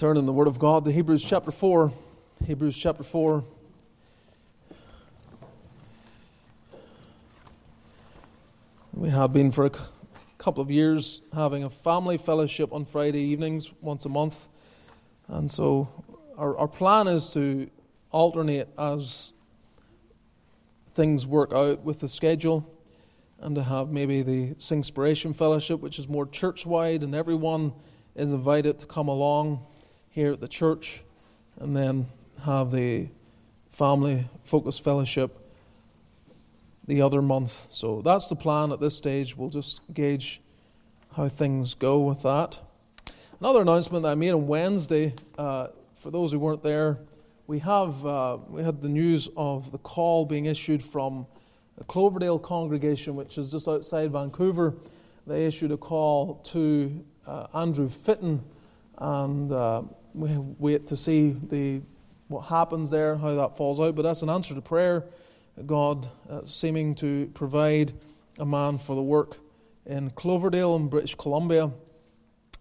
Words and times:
Turn 0.00 0.16
in 0.16 0.24
the 0.24 0.32
Word 0.32 0.48
of 0.48 0.58
God 0.58 0.86
to 0.86 0.92
Hebrews 0.92 1.22
chapter 1.22 1.50
4. 1.50 1.92
Hebrews 2.46 2.74
chapter 2.74 3.02
4. 3.02 3.44
We 8.94 9.10
have 9.10 9.34
been 9.34 9.52
for 9.52 9.66
a 9.66 9.72
couple 10.38 10.62
of 10.62 10.70
years 10.70 11.20
having 11.34 11.64
a 11.64 11.68
family 11.68 12.16
fellowship 12.16 12.72
on 12.72 12.86
Friday 12.86 13.20
evenings 13.20 13.72
once 13.82 14.06
a 14.06 14.08
month. 14.08 14.48
And 15.28 15.50
so 15.50 15.90
our, 16.38 16.56
our 16.56 16.68
plan 16.68 17.06
is 17.06 17.34
to 17.34 17.68
alternate 18.10 18.68
as 18.78 19.34
things 20.94 21.26
work 21.26 21.52
out 21.52 21.84
with 21.84 22.00
the 22.00 22.08
schedule 22.08 22.66
and 23.38 23.54
to 23.54 23.62
have 23.62 23.90
maybe 23.90 24.22
the 24.22 24.54
Singspiration 24.54 25.36
Fellowship, 25.36 25.80
which 25.80 25.98
is 25.98 26.08
more 26.08 26.24
church 26.24 26.64
wide, 26.64 27.02
and 27.02 27.14
everyone 27.14 27.74
is 28.14 28.32
invited 28.32 28.78
to 28.78 28.86
come 28.86 29.08
along 29.08 29.66
here 30.10 30.32
at 30.32 30.40
the 30.40 30.48
church, 30.48 31.02
and 31.58 31.76
then 31.76 32.08
have 32.44 32.72
the 32.72 33.08
family 33.70 34.28
focus 34.44 34.78
fellowship 34.78 35.36
the 36.86 37.00
other 37.00 37.22
month. 37.22 37.66
So 37.70 38.02
that's 38.02 38.28
the 38.28 38.36
plan 38.36 38.72
at 38.72 38.80
this 38.80 38.96
stage. 38.96 39.36
We'll 39.36 39.50
just 39.50 39.80
gauge 39.94 40.40
how 41.16 41.28
things 41.28 41.74
go 41.74 42.00
with 42.00 42.22
that. 42.22 42.58
Another 43.40 43.62
announcement 43.62 44.02
that 44.02 44.10
I 44.10 44.14
made 44.16 44.32
on 44.32 44.46
Wednesday, 44.46 45.14
uh, 45.38 45.68
for 45.96 46.10
those 46.10 46.32
who 46.32 46.38
weren't 46.38 46.62
there, 46.62 46.98
we 47.46 47.58
have 47.60 48.04
uh, 48.06 48.38
we 48.48 48.62
had 48.62 48.80
the 48.82 48.88
news 48.88 49.28
of 49.36 49.72
the 49.72 49.78
call 49.78 50.24
being 50.24 50.46
issued 50.46 50.82
from 50.82 51.26
the 51.78 51.84
Cloverdale 51.84 52.38
congregation, 52.38 53.16
which 53.16 53.38
is 53.38 53.50
just 53.50 53.66
outside 53.66 54.12
Vancouver. 54.12 54.74
They 55.26 55.46
issued 55.46 55.72
a 55.72 55.76
call 55.76 56.36
to 56.44 57.04
uh, 57.26 57.46
Andrew 57.54 57.88
Fitton, 57.88 58.42
and 58.98 59.50
uh, 59.50 59.82
we 60.14 60.36
wait 60.58 60.86
to 60.88 60.96
see 60.96 61.36
the 61.50 61.82
what 62.28 62.42
happens 62.42 62.90
there, 62.90 63.12
and 63.12 63.20
how 63.20 63.34
that 63.34 63.56
falls 63.56 63.80
out. 63.80 63.96
But 63.96 64.02
that's 64.02 64.22
an 64.22 64.30
answer 64.30 64.54
to 64.54 64.60
prayer. 64.60 65.04
God 65.66 66.08
uh, 66.28 66.42
seeming 66.44 66.94
to 66.96 67.30
provide 67.34 67.92
a 68.38 68.46
man 68.46 68.78
for 68.78 68.94
the 68.94 69.02
work 69.02 69.36
in 69.84 70.10
Cloverdale 70.10 70.76
in 70.76 70.88
British 70.88 71.16
Columbia. 71.16 71.72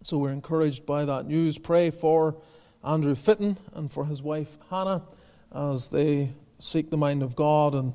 So 0.03 0.17
we're 0.17 0.31
encouraged 0.31 0.85
by 0.85 1.05
that 1.05 1.27
news. 1.27 1.57
Pray 1.57 1.91
for 1.91 2.41
Andrew 2.83 3.15
Fitton 3.15 3.57
and 3.73 3.91
for 3.91 4.05
his 4.05 4.21
wife 4.23 4.57
Hannah 4.69 5.03
as 5.53 5.89
they 5.89 6.33
seek 6.59 6.89
the 6.89 6.97
mind 6.97 7.21
of 7.21 7.35
God 7.35 7.75
and, 7.75 7.93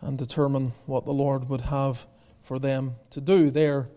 and 0.00 0.16
determine 0.16 0.72
what 0.86 1.04
the 1.04 1.12
Lord 1.12 1.48
would 1.48 1.62
have 1.62 2.06
for 2.42 2.58
them 2.58 2.94
to 3.10 3.20
do. 3.20 3.50
They're 3.50 3.88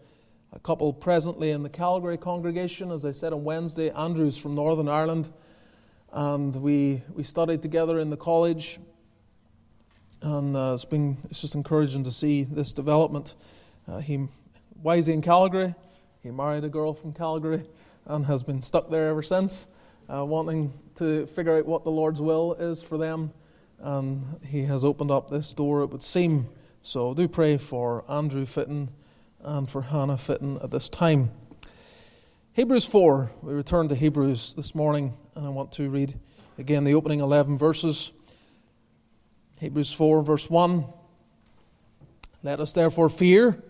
a 0.56 0.59
couple 0.59 0.94
presently 0.94 1.50
in 1.50 1.64
the 1.64 1.69
Calgary 1.69 2.18
congregation. 2.18 2.91
As 2.91 3.06
I 3.06 3.12
said 3.12 3.34
on 3.34 3.44
Wednesday, 3.44 3.90
Andrew's 3.90 4.38
from 4.38 4.53
Northern 4.53 4.88
Ireland, 4.88 5.31
and 6.12 6.56
we, 6.56 7.02
we 7.12 7.24
studied 7.24 7.64
together 7.64 8.00
in 8.00 8.12
the 8.12 8.18
college. 8.18 8.80
And 10.22 10.56
uh, 10.56 10.74
it's 10.75 10.86
been 10.86 11.18
it's 11.25 11.41
just 11.41 11.56
encouraging 11.56 12.03
to 12.03 12.12
see 12.12 12.44
this 12.44 12.72
development. 12.72 13.34
Uh, 13.88 13.97
he, 13.97 14.28
why 14.81 14.97
is 14.97 15.08
he 15.08 15.14
in 15.14 15.24
Calgary? 15.24 15.74
He 16.22 16.30
married 16.30 16.64
a 16.64 16.70
girl 16.70 16.94
from 16.94 17.14
Calgary 17.14 17.64
and 18.06 18.24
has 18.25 18.44
been 18.44 18.62
stuck 18.62 18.91
there 18.91 19.08
ever 19.08 19.24
since, 19.24 19.68
uh, 20.08 20.24
wanting 20.24 20.72
to 20.96 21.25
figure 21.25 21.58
out 21.58 21.66
what 21.66 21.84
the 21.84 21.91
Lord's 21.91 22.22
will 22.22 22.53
is 22.53 22.84
for 22.84 23.00
them. 23.00 23.34
And 23.80 24.40
he 24.46 24.62
has 24.64 24.85
opened 24.85 25.09
up 25.09 25.31
this 25.31 25.52
door, 25.52 25.81
it 25.81 25.88
would 25.88 26.03
seem. 26.03 26.47
So 26.84 27.16
do 27.16 27.28
pray 27.28 27.58
for 27.58 28.06
Andrew 28.08 28.46
Fitton 28.46 28.90
and 29.44 29.70
for 29.70 29.81
Hannah 29.81 30.18
Fitton 30.18 30.58
at 30.64 30.72
this 30.72 30.90
time. 30.90 31.31
Hebrews 32.54 32.86
4, 32.86 33.31
we 33.42 33.54
return 33.54 33.88
to 33.90 33.96
Hebrews 33.96 34.54
this 34.54 34.74
morning, 34.74 35.14
and 35.36 35.46
I 35.46 35.50
want 35.50 35.72
to 35.74 35.90
read 35.90 36.18
again 36.58 36.84
the 36.84 36.94
opening 36.94 37.20
11 37.20 37.58
verses. 37.58 38.12
Hebrews 39.59 39.92
4, 39.92 40.24
verse 40.24 40.50
1. 40.50 40.86
Let 42.44 42.59
us 42.59 42.74
therefore 42.74 43.09
fear, 43.09 43.62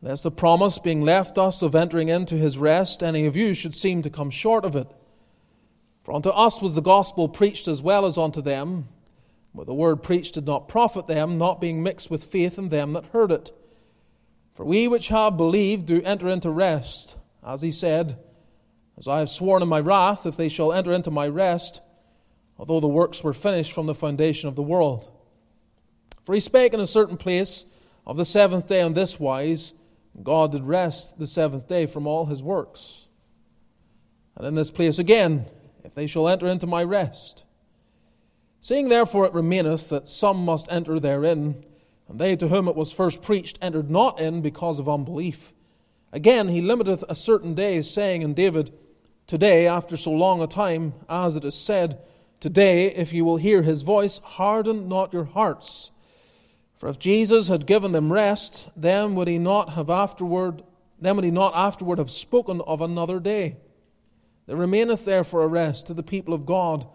lest 0.00 0.22
the 0.22 0.30
promise 0.30 0.78
being 0.78 1.02
left 1.02 1.38
us 1.38 1.62
of 1.62 1.74
entering 1.74 2.08
into 2.08 2.36
his 2.36 2.56
rest, 2.56 3.02
any 3.02 3.26
of 3.26 3.36
you 3.36 3.54
should 3.54 3.74
seem 3.74 4.02
to 4.02 4.10
come 4.10 4.30
short 4.30 4.64
of 4.64 4.76
it. 4.76 4.88
For 6.04 6.14
unto 6.14 6.30
us 6.30 6.62
was 6.62 6.74
the 6.74 6.80
gospel 6.80 7.28
preached 7.28 7.68
as 7.68 7.82
well 7.82 8.06
as 8.06 8.16
unto 8.16 8.40
them, 8.40 8.88
but 9.54 9.66
the 9.66 9.74
word 9.74 10.02
preached 10.02 10.34
did 10.34 10.46
not 10.46 10.68
profit 10.68 11.06
them, 11.06 11.36
not 11.36 11.60
being 11.60 11.82
mixed 11.82 12.10
with 12.10 12.24
faith 12.24 12.58
in 12.58 12.68
them 12.68 12.92
that 12.92 13.06
heard 13.06 13.32
it. 13.32 13.50
For 14.58 14.64
we 14.64 14.88
which 14.88 15.06
have 15.06 15.36
believed 15.36 15.86
do 15.86 16.02
enter 16.02 16.28
into 16.28 16.50
rest, 16.50 17.14
as 17.46 17.62
he 17.62 17.70
said, 17.70 18.18
As 18.96 19.06
I 19.06 19.20
have 19.20 19.28
sworn 19.28 19.62
in 19.62 19.68
my 19.68 19.78
wrath, 19.78 20.26
if 20.26 20.36
they 20.36 20.48
shall 20.48 20.72
enter 20.72 20.92
into 20.92 21.12
my 21.12 21.28
rest, 21.28 21.80
although 22.58 22.80
the 22.80 22.88
works 22.88 23.22
were 23.22 23.32
finished 23.32 23.70
from 23.70 23.86
the 23.86 23.94
foundation 23.94 24.48
of 24.48 24.56
the 24.56 24.62
world. 24.64 25.12
For 26.24 26.34
he 26.34 26.40
spake 26.40 26.74
in 26.74 26.80
a 26.80 26.88
certain 26.88 27.16
place 27.16 27.66
of 28.04 28.16
the 28.16 28.24
seventh 28.24 28.66
day 28.66 28.82
on 28.82 28.94
this 28.94 29.20
wise 29.20 29.74
God 30.24 30.50
did 30.50 30.64
rest 30.64 31.20
the 31.20 31.28
seventh 31.28 31.68
day 31.68 31.86
from 31.86 32.08
all 32.08 32.26
his 32.26 32.42
works. 32.42 33.06
And 34.34 34.44
in 34.44 34.56
this 34.56 34.72
place 34.72 34.98
again, 34.98 35.46
if 35.84 35.94
they 35.94 36.08
shall 36.08 36.26
enter 36.26 36.48
into 36.48 36.66
my 36.66 36.82
rest. 36.82 37.44
Seeing 38.60 38.88
therefore 38.88 39.24
it 39.24 39.34
remaineth 39.34 39.88
that 39.90 40.10
some 40.10 40.44
must 40.44 40.66
enter 40.68 40.98
therein, 40.98 41.64
and 42.08 42.18
they 42.18 42.36
to 42.36 42.48
whom 42.48 42.68
it 42.68 42.76
was 42.76 42.92
first 42.92 43.22
preached 43.22 43.58
entered 43.60 43.90
not 43.90 44.18
in 44.18 44.40
because 44.40 44.78
of 44.78 44.88
unbelief. 44.88 45.52
Again, 46.12 46.48
he 46.48 46.62
limiteth 46.62 47.04
a 47.08 47.14
certain 47.14 47.54
day, 47.54 47.82
saying 47.82 48.22
in 48.22 48.34
David, 48.34 48.70
Today, 49.26 49.66
after 49.66 49.96
so 49.96 50.10
long 50.10 50.40
a 50.40 50.46
time, 50.46 50.94
as 51.08 51.36
it 51.36 51.44
is 51.44 51.54
said, 51.54 52.00
Today, 52.40 52.86
if 52.86 53.12
you 53.12 53.24
will 53.24 53.36
hear 53.36 53.62
his 53.62 53.82
voice, 53.82 54.18
harden 54.18 54.88
not 54.88 55.12
your 55.12 55.24
hearts. 55.24 55.90
For 56.78 56.88
if 56.88 56.98
Jesus 56.98 57.48
had 57.48 57.66
given 57.66 57.92
them 57.92 58.12
rest, 58.12 58.70
then 58.74 59.14
would 59.16 59.28
he 59.28 59.38
not 59.38 59.70
have 59.70 59.90
afterward 59.90 60.62
then 61.00 61.16
would 61.16 61.24
he 61.24 61.30
not 61.30 61.54
afterward 61.54 61.98
have 61.98 62.10
spoken 62.10 62.60
of 62.62 62.80
another 62.80 63.20
day. 63.20 63.56
There 64.46 64.56
remaineth 64.56 65.04
therefore 65.04 65.42
a 65.42 65.48
rest 65.48 65.86
to 65.86 65.94
the 65.94 66.02
people 66.02 66.34
of 66.34 66.46
God, 66.46 66.88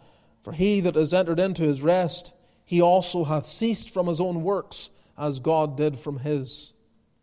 for 0.43 0.51
he 0.51 0.81
that 0.81 0.95
has 0.95 1.13
entered 1.13 1.39
into 1.39 1.63
his 1.63 1.81
rest, 1.81 2.33
he 2.65 2.81
also 2.81 3.23
hath 3.23 3.45
ceased 3.45 3.89
from 3.89 4.07
his 4.07 4.19
own 4.19 4.43
works 4.43 4.89
as 5.23 5.39
God 5.39 5.77
did 5.77 5.97
from 5.97 6.19
his. 6.19 6.73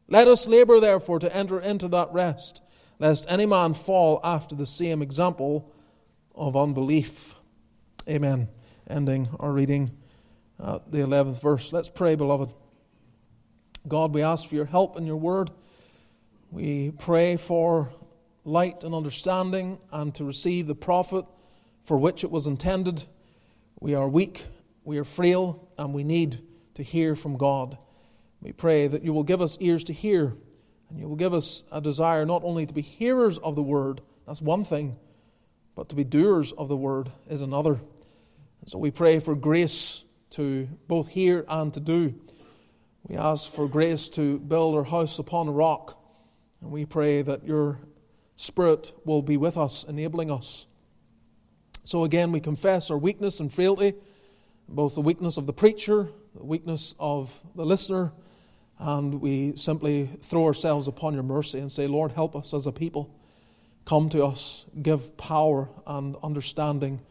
Let 0.09 0.27
us 0.27 0.47
labor, 0.47 0.81
therefore, 0.81 1.19
to 1.19 1.37
enter 1.37 1.61
into 1.61 1.87
that 1.89 2.13
rest, 2.13 2.63
lest 2.99 3.27
any 3.29 3.47
man 3.47 3.75
fall 3.75 4.21
after 4.25 4.55
the 4.55 4.67
same 4.67 5.03
example 5.03 5.73
of 6.35 6.57
unbelief. 6.57 7.35
Amen. 8.09 8.49
Ending 8.89 9.29
our 9.39 9.53
reading 9.53 9.93
the 10.59 10.99
11th 10.99 11.41
verse. 11.41 11.73
Let's 11.73 11.89
pray, 11.89 12.15
beloved. 12.15 12.53
God, 13.87 14.15
we 14.15 14.23
ask 14.23 14.49
for 14.49 14.55
your 14.55 14.65
help 14.65 14.97
in 14.97 15.07
your 15.07 15.17
word. 15.17 15.51
We 16.51 16.91
pray 16.91 17.37
for 17.37 17.93
light 18.45 18.83
and 18.83 18.95
understanding 18.95 19.79
and 19.93 20.15
to 20.17 20.25
receive 20.25 20.67
the 20.67 20.75
profit 20.75 21.25
for 21.85 21.97
which 21.99 22.25
it 22.25 22.31
was 22.31 22.47
intended. 22.47 23.05
We 23.79 23.95
are 23.95 24.09
weak, 24.09 24.45
we 24.85 24.99
are 24.99 25.05
frail, 25.05 25.69
and 25.79 25.95
we 25.95 26.05
need 26.05 26.41
to 26.75 26.83
hear 26.83 27.15
from 27.15 27.37
God. 27.37 27.79
We 28.43 28.53
pray 28.53 28.87
that 28.87 29.05
you 29.05 29.13
will 29.13 29.23
give 29.23 29.43
us 29.43 29.59
ears 29.61 29.85
to 29.85 29.93
hear, 29.93 30.35
and 30.89 30.99
you 30.99 31.09
will 31.09 31.17
give 31.17 31.35
us 31.35 31.63
a 31.71 31.81
desire 31.81 32.25
not 32.25 32.43
only 32.45 32.67
to 32.67 32.75
be 32.75 32.81
hearers 32.81 33.39
of 33.39 33.55
the 33.55 33.63
word, 33.63 34.01
that's 34.27 34.41
one 34.41 34.65
thing, 34.65 34.97
but 35.75 35.89
to 35.91 35.95
be 35.95 36.05
doers 36.05 36.53
of 36.53 36.69
the 36.69 36.77
word 36.77 37.11
is 37.29 37.43
another. 37.43 37.73
And 37.73 38.69
so 38.69 38.79
we 38.79 38.91
pray 38.91 39.21
for 39.21 39.35
grace 39.35 40.05
to 40.31 40.69
both 40.89 41.09
hear 41.09 41.45
and 41.49 41.73
to 41.75 41.81
do. 41.81 42.15
We 43.07 43.17
ask 43.17 43.51
for 43.51 43.69
grace 43.69 44.09
to 44.11 44.39
build 44.39 44.75
our 44.75 44.85
house 44.85 45.19
upon 45.19 45.49
a 45.49 45.53
rock, 45.53 46.03
and 46.61 46.71
we 46.71 46.87
pray 46.87 47.23
that 47.23 47.45
your 47.45 47.79
Spirit 48.37 48.93
will 49.05 49.21
be 49.21 49.37
with 49.37 49.59
us, 49.59 49.85
enabling 49.85 50.31
us. 50.31 50.67
So 51.85 52.05
again, 52.05 52.33
we 52.33 52.41
confess 52.41 52.91
our 52.91 52.97
weakness 52.97 53.41
and 53.41 53.53
frailty, 53.53 53.95
both 54.67 54.95
the 54.95 55.03
weakness 55.03 55.37
of 55.37 55.47
the 55.47 55.53
preacher 55.53 56.09
the 56.35 56.45
weakness 56.45 56.95
of 56.99 57.41
the 57.55 57.65
listener, 57.65 58.13
and 58.81 59.21
we 59.21 59.55
simply 59.57 60.09
throw 60.23 60.47
ourselves 60.47 60.89
upon 60.89 61.13
your 61.13 61.23
mercy 61.23 61.59
and 61.59 61.71
say, 61.71 61.87
Lord, 61.87 62.13
help 62.13 62.35
us 62.35 62.55
as 62.55 62.67
a 62.67 62.73
people. 62.73 63.15
Come 63.85 64.09
to 64.11 64.25
us, 64.25 64.65
give 64.83 65.17
power 65.19 65.69
and 65.87 66.17
understanding, 66.23 67.03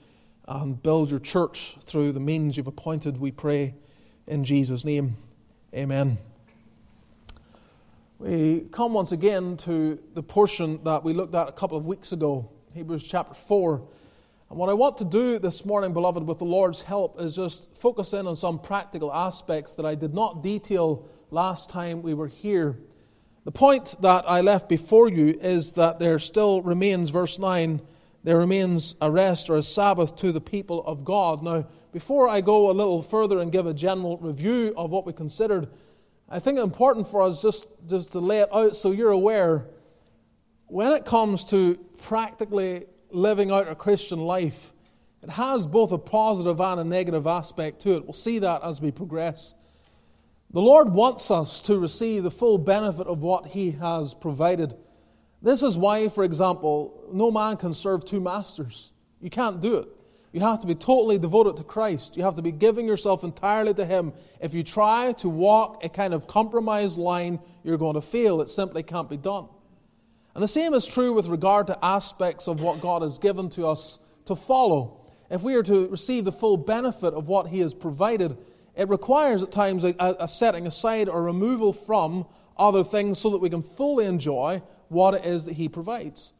and 0.47 0.81
build 0.81 1.11
your 1.11 1.19
church 1.19 1.77
through 1.81 2.11
the 2.11 2.19
means 2.19 2.57
you've 2.57 2.65
appointed, 2.65 3.19
we 3.19 3.31
pray 3.31 3.75
in 4.25 4.43
Jesus' 4.43 4.83
name. 4.83 5.15
Amen. 5.75 6.17
We 8.17 8.65
come 8.71 8.93
once 8.93 9.11
again 9.11 9.55
to 9.57 9.99
the 10.15 10.23
portion 10.23 10.83
that 10.83 11.03
we 11.03 11.13
looked 11.13 11.35
at 11.35 11.47
a 11.47 11.51
couple 11.51 11.77
of 11.77 11.85
weeks 11.85 12.11
ago, 12.11 12.49
Hebrews 12.73 13.03
chapter 13.03 13.35
4. 13.35 13.87
And 14.49 14.57
what 14.57 14.69
I 14.69 14.73
want 14.73 14.97
to 14.97 15.05
do 15.05 15.37
this 15.37 15.63
morning, 15.63 15.93
beloved, 15.93 16.23
with 16.23 16.39
the 16.39 16.45
Lord's 16.45 16.81
help, 16.81 17.21
is 17.21 17.35
just 17.35 17.71
focus 17.77 18.13
in 18.13 18.25
on 18.25 18.35
some 18.35 18.57
practical 18.57 19.13
aspects 19.13 19.73
that 19.75 19.85
I 19.85 19.93
did 19.93 20.15
not 20.15 20.41
detail 20.41 21.07
last 21.31 21.69
time 21.69 22.01
we 22.01 22.13
were 22.13 22.27
here. 22.27 22.77
The 23.45 23.51
point 23.51 23.95
that 24.01 24.29
I 24.29 24.41
left 24.41 24.69
before 24.69 25.09
you 25.09 25.37
is 25.39 25.71
that 25.71 25.99
there 25.99 26.19
still 26.19 26.61
remains, 26.61 27.09
verse 27.09 27.39
9, 27.39 27.81
there 28.23 28.37
remains 28.37 28.95
a 29.01 29.09
rest 29.09 29.49
or 29.49 29.57
a 29.57 29.63
Sabbath 29.63 30.15
to 30.17 30.31
the 30.31 30.41
people 30.41 30.83
of 30.85 31.05
God. 31.05 31.41
Now, 31.41 31.65
before 31.91 32.27
I 32.27 32.41
go 32.41 32.69
a 32.69 32.73
little 32.73 33.01
further 33.01 33.39
and 33.39 33.51
give 33.51 33.65
a 33.65 33.73
general 33.73 34.17
review 34.17 34.73
of 34.75 34.91
what 34.91 35.05
we 35.05 35.13
considered, 35.13 35.69
I 36.27 36.39
think 36.39 36.59
important 36.59 37.07
for 37.07 37.21
us 37.21 37.41
just, 37.41 37.67
just 37.87 38.11
to 38.11 38.19
lay 38.19 38.39
it 38.39 38.49
out 38.53 38.75
so 38.75 38.91
you're 38.91 39.11
aware. 39.11 39.67
When 40.67 40.91
it 40.91 41.05
comes 41.05 41.43
to 41.45 41.75
practically 42.03 42.85
living 43.09 43.51
out 43.51 43.67
a 43.67 43.75
Christian 43.75 44.19
life, 44.19 44.73
it 45.23 45.29
has 45.31 45.65
both 45.65 45.91
a 45.91 45.97
positive 45.97 46.61
and 46.61 46.79
a 46.79 46.83
negative 46.83 47.25
aspect 47.25 47.81
to 47.81 47.95
it. 47.95 48.03
We'll 48.03 48.13
see 48.13 48.39
that 48.39 48.63
as 48.63 48.79
we 48.79 48.91
progress. 48.91 49.55
The 50.51 50.61
Lord 50.61 50.89
wants 50.89 51.29
us 51.29 51.61
to 51.61 51.77
receive 51.77 52.23
the 52.23 52.31
full 52.31 52.57
benefit 52.57 53.05
of 53.05 53.21
what 53.21 53.45
He 53.45 53.71
has 53.71 54.15
provided. 54.15 54.73
This 55.43 55.61
is 55.61 55.77
why, 55.77 56.09
for 56.09 56.23
example, 56.23 57.03
no 57.13 57.29
man 57.29 57.55
can 57.55 57.73
serve 57.73 58.03
two 58.03 58.19
masters. 58.19 58.91
You 59.21 59.29
can't 59.29 59.61
do 59.61 59.75
it. 59.75 59.87
You 60.31 60.41
have 60.41 60.59
to 60.59 60.67
be 60.67 60.73
totally 60.75 61.19
devoted 61.19 61.57
to 61.57 61.63
Christ. 61.63 62.17
You 62.17 62.23
have 62.23 62.35
to 62.35 62.41
be 62.41 62.51
giving 62.51 62.87
yourself 62.87 63.23
entirely 63.23 63.75
to 63.75 63.85
Him. 63.85 64.13
If 64.39 64.55
you 64.55 64.63
try 64.63 65.11
to 65.13 65.29
walk 65.29 65.83
a 65.83 65.89
kind 65.89 66.15
of 66.15 66.25
compromised 66.25 66.97
line, 66.97 67.39
you're 67.63 67.77
going 67.77 67.95
to 67.95 68.01
fail. 68.01 68.41
It 68.41 68.49
simply 68.49 68.81
can't 68.81 69.09
be 69.09 69.17
done. 69.17 69.47
And 70.33 70.43
the 70.43 70.47
same 70.47 70.73
is 70.73 70.87
true 70.87 71.13
with 71.13 71.27
regard 71.27 71.67
to 71.67 71.85
aspects 71.85 72.47
of 72.47 72.61
what 72.61 72.81
God 72.81 73.03
has 73.03 73.19
given 73.19 73.49
to 73.51 73.67
us 73.67 73.99
to 74.25 74.35
follow. 74.35 74.99
If 75.29 75.43
we 75.43 75.53
are 75.55 75.63
to 75.63 75.87
receive 75.89 76.25
the 76.25 76.31
full 76.31 76.57
benefit 76.57 77.13
of 77.13 77.27
what 77.27 77.47
He 77.47 77.59
has 77.59 77.73
provided, 77.73 78.37
it 78.79 78.87
requires 78.87 79.43
at 79.43 79.51
times 79.51 79.83
a, 79.83 79.93
a 79.99 80.27
setting 80.27 80.65
aside 80.65 81.09
or 81.09 81.23
removal 81.23 81.73
from 81.73 82.25
other 82.57 82.83
things 82.83 83.19
so 83.19 83.29
that 83.31 83.39
we 83.39 83.49
can 83.49 83.61
fully 83.61 84.05
enjoy 84.05 84.61
what 84.87 85.13
it 85.13 85.25
is 85.25 85.45
that 85.45 85.53
He 85.53 85.67
provides. 85.67 86.33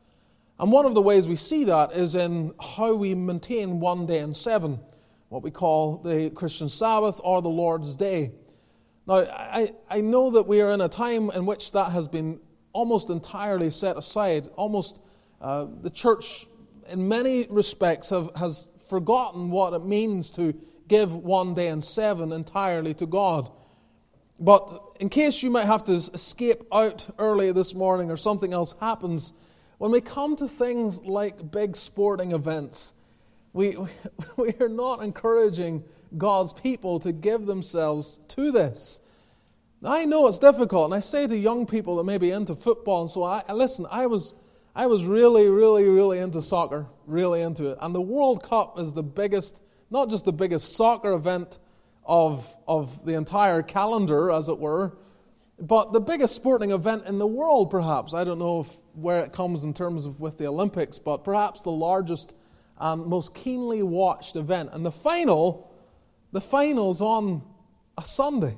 And 0.58 0.72
one 0.72 0.86
of 0.86 0.94
the 0.94 1.02
ways 1.02 1.28
we 1.28 1.36
see 1.36 1.66
that 1.66 1.92
is 1.94 2.16
in 2.16 2.54
how 2.60 2.94
we 2.94 3.14
maintain 3.14 3.80
one 3.80 4.06
day 4.06 4.20
in 4.20 4.34
seven, 4.34 4.80
what 5.28 5.44
we 5.44 5.52
call 5.52 5.98
the 5.98 6.30
Christian 6.30 6.70
Sabbath 6.70 7.20
or 7.24 7.42
the 7.42 7.50
Lord's 7.50 7.96
Day. 7.96 8.32
Now, 9.06 9.16
I, 9.16 9.74
I 9.90 10.02
know 10.02 10.32
that 10.32 10.44
we 10.44 10.62
are 10.62 10.72
in 10.72 10.82
a 10.82 10.90
time 10.90 11.32
in 11.32 11.46
which 11.46 11.72
that 11.74 11.92
has 11.92 12.08
been 12.08 12.40
almost 12.72 13.10
entirely 13.10 13.70
set 13.70 13.98
aside. 13.98 14.48
Almost 14.56 15.02
uh, 15.42 15.68
the 15.82 15.90
church, 15.90 16.48
in 16.90 17.08
many 17.08 17.48
respects, 17.50 18.10
have, 18.10 18.30
has 18.36 18.68
forgotten 18.88 19.50
what 19.50 19.74
it 19.74 19.86
means 19.86 20.30
to 20.32 20.54
give 20.90 21.16
one 21.16 21.54
day 21.54 21.68
and 21.68 21.82
seven 21.82 22.34
entirely 22.34 22.94
to 22.96 23.06
God. 23.06 23.50
But 24.40 24.98
in 25.00 25.08
case 25.08 25.42
you 25.42 25.50
might 25.50 25.66
have 25.66 25.86
to 25.86 25.94
escape 25.94 26.64
out 26.74 27.10
early 27.18 27.54
this 27.54 27.74
morning 27.74 28.12
or 28.12 28.18
something 28.18 28.52
else 28.52 28.76
happens, 28.82 29.34
when 29.78 29.92
we 29.92 30.02
come 30.02 30.36
to 30.36 30.48
things 30.48 31.02
like 31.04 31.52
big 31.52 31.78
sporting 31.78 32.34
events, 32.34 32.94
we, 33.54 33.78
we 34.36 34.54
are 34.60 34.70
not 34.70 35.02
encouraging 35.02 35.84
God's 36.18 36.54
people 36.54 37.00
to 37.00 37.12
give 37.12 37.46
themselves 37.46 38.20
to 38.30 38.52
this. 38.52 39.00
I 39.84 40.04
know 40.04 40.28
it's 40.28 40.40
difficult, 40.40 40.86
and 40.86 40.94
I 40.94 41.00
say 41.00 41.26
to 41.28 41.38
young 41.38 41.66
people 41.66 41.96
that 41.98 42.04
may 42.04 42.18
be 42.18 42.32
into 42.32 42.56
football, 42.56 43.02
and 43.02 43.10
so 43.10 43.24
I 43.24 43.50
listen. 43.54 43.86
I 43.90 44.08
was, 44.08 44.36
I 44.76 44.88
was 44.88 45.06
really, 45.06 45.48
really, 45.48 45.88
really 45.88 46.20
into 46.20 46.42
soccer, 46.42 46.86
really 47.06 47.42
into 47.42 47.72
it, 47.72 47.78
and 47.80 47.96
the 47.96 48.02
World 48.02 48.44
Cup 48.44 48.78
is 48.78 48.92
the 48.92 49.04
biggest, 49.04 49.62
not 49.90 50.10
just 50.10 50.26
the 50.26 50.34
biggest 50.34 50.76
soccer 50.76 51.14
event 51.14 51.60
of 52.06 52.48
of 52.68 53.06
the 53.06 53.14
entire 53.14 53.62
calendar, 53.62 54.32
as 54.32 54.50
it 54.50 54.58
were, 54.58 54.98
but 55.62 55.92
the 55.92 56.00
biggest 56.00 56.36
sporting 56.36 56.72
event 56.72 57.06
in 57.06 57.20
the 57.20 57.28
world, 57.28 57.70
perhaps. 57.70 58.14
I 58.14 58.24
don't 58.24 58.40
know 58.40 58.62
if, 58.62 58.72
where 58.94 59.20
it 59.24 59.34
comes 59.34 59.64
in 59.64 59.74
terms 59.74 60.06
of 60.06 60.20
with 60.20 60.38
the 60.38 60.48
Olympics, 60.48 61.00
but 61.00 61.24
perhaps 61.24 61.64
the 61.64 61.72
largest 61.72 62.34
and 62.80 63.06
most 63.06 63.34
keenly 63.34 63.84
watched 63.84 64.36
event. 64.36 64.70
And 64.72 64.86
the 64.86 64.92
final, 64.92 65.70
the 66.32 66.40
final's 66.40 67.02
on 67.02 67.44
a 67.98 68.06
Sunday. 68.06 68.58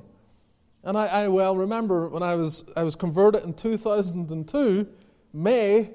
And 0.84 0.98
I, 0.98 1.08
I 1.08 1.28
well 1.28 1.56
remember 1.56 2.08
when 2.08 2.24
I 2.24 2.36
was 2.36 2.64
I 2.76 2.84
was 2.84 2.96
converted 2.96 3.44
in 3.44 3.54
2002, 3.54 4.88
May, 5.34 5.92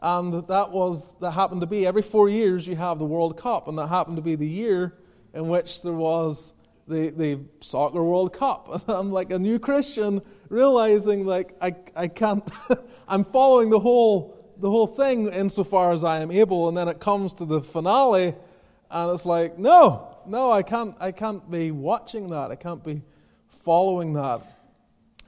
and 0.00 0.46
that 0.46 0.70
was 0.70 1.16
that 1.18 1.32
happened 1.32 1.60
to 1.62 1.66
be 1.66 1.86
every 1.86 2.02
four 2.02 2.28
years 2.28 2.66
you 2.66 2.76
have 2.76 2.98
the 2.98 3.04
World 3.04 3.36
Cup, 3.36 3.68
and 3.68 3.78
that 3.78 3.88
happened 3.88 4.16
to 4.16 4.22
be 4.22 4.34
the 4.34 4.48
year 4.48 4.94
in 5.34 5.48
which 5.48 5.82
there 5.82 5.92
was 5.92 6.54
the, 6.88 7.10
the 7.10 7.40
soccer 7.60 8.02
World 8.02 8.32
Cup. 8.32 8.82
I'm 8.88 9.10
like 9.10 9.30
a 9.30 9.38
new 9.38 9.58
Christian 9.58 10.22
realizing 10.48 11.26
like 11.26 11.56
I, 11.60 11.74
I 11.94 12.08
can't 12.08 12.48
I'm 13.08 13.24
following 13.24 13.70
the 13.70 13.80
whole 13.80 14.34
the 14.58 14.70
whole 14.70 14.86
thing 14.86 15.32
insofar 15.32 15.92
as 15.92 16.04
I 16.04 16.20
am 16.20 16.30
able, 16.30 16.68
and 16.68 16.76
then 16.76 16.88
it 16.88 17.00
comes 17.00 17.34
to 17.34 17.44
the 17.44 17.60
finale 17.60 18.34
and 18.90 19.10
it's 19.12 19.26
like, 19.26 19.58
no, 19.58 20.16
no, 20.26 20.50
I 20.50 20.62
can't 20.62 20.94
I 21.00 21.12
can't 21.12 21.48
be 21.50 21.70
watching 21.70 22.30
that. 22.30 22.50
I 22.50 22.56
can't 22.56 22.82
be 22.82 23.02
following 23.48 24.12
that. 24.14 24.42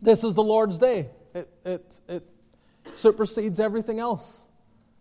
This 0.00 0.22
is 0.22 0.34
the 0.34 0.42
Lord's 0.42 0.78
day. 0.78 1.08
It 1.34 1.48
it 1.64 2.00
it 2.08 2.22
supersedes 2.92 3.60
everything 3.60 3.98
else. 3.98 4.46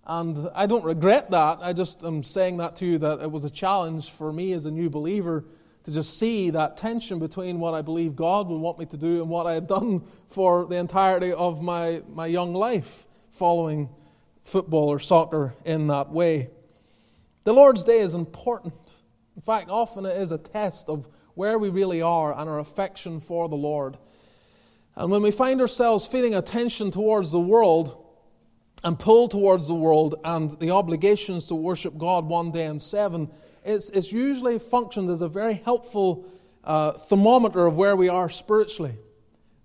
And 0.09 0.49
I 0.55 0.67
don't 0.67 0.85
regret 0.85 1.31
that. 1.31 1.59
I 1.61 1.73
just 1.73 2.01
am 2.05 2.23
saying 2.23 2.57
that 2.57 2.77
to 2.77 2.85
you 2.85 2.97
that 2.99 3.21
it 3.21 3.29
was 3.29 3.43
a 3.43 3.49
challenge 3.49 4.11
for 4.11 4.31
me 4.31 4.53
as 4.53 4.65
a 4.65 4.71
new 4.71 4.89
believer 4.89 5.43
to 5.83 5.91
just 5.91 6.17
see 6.17 6.49
that 6.51 6.77
tension 6.77 7.19
between 7.19 7.59
what 7.59 7.73
I 7.73 7.81
believe 7.81 8.15
God 8.15 8.47
would 8.47 8.57
want 8.57 8.79
me 8.79 8.85
to 8.85 8.97
do 8.97 9.21
and 9.21 9.29
what 9.29 9.47
I 9.47 9.53
had 9.53 9.67
done 9.67 10.01
for 10.29 10.65
the 10.65 10.77
entirety 10.77 11.33
of 11.33 11.61
my, 11.61 12.01
my 12.07 12.25
young 12.25 12.53
life 12.53 13.05
following 13.31 13.89
football 14.45 14.87
or 14.87 14.99
soccer 14.99 15.53
in 15.65 15.87
that 15.87 16.09
way. 16.09 16.51
The 17.43 17.53
Lord's 17.53 17.83
Day 17.83 17.99
is 17.99 18.13
important. 18.13 18.73
In 19.35 19.41
fact, 19.41 19.69
often 19.69 20.05
it 20.05 20.15
is 20.15 20.31
a 20.31 20.37
test 20.37 20.89
of 20.89 21.09
where 21.33 21.59
we 21.59 21.67
really 21.67 22.01
are 22.01 22.37
and 22.37 22.49
our 22.49 22.59
affection 22.59 23.19
for 23.19 23.49
the 23.49 23.57
Lord. 23.57 23.97
And 24.95 25.11
when 25.11 25.21
we 25.21 25.31
find 25.31 25.59
ourselves 25.59 26.07
feeling 26.07 26.33
a 26.33 26.41
tension 26.41 26.91
towards 26.91 27.31
the 27.31 27.41
world 27.41 28.06
and 28.83 28.97
pull 28.97 29.27
towards 29.27 29.67
the 29.67 29.75
world 29.75 30.15
and 30.23 30.51
the 30.59 30.71
obligations 30.71 31.47
to 31.47 31.55
worship 31.55 31.97
God 31.97 32.25
one 32.25 32.51
day 32.51 32.65
in 32.65 32.79
seven, 32.79 33.29
it's, 33.65 33.89
it's 33.89 34.11
usually 34.11 34.59
functioned 34.59 35.09
as 35.09 35.21
a 35.21 35.29
very 35.29 35.55
helpful 35.55 36.25
uh, 36.63 36.91
thermometer 36.93 37.65
of 37.65 37.75
where 37.75 37.95
we 37.95 38.09
are 38.09 38.29
spiritually. 38.29 38.95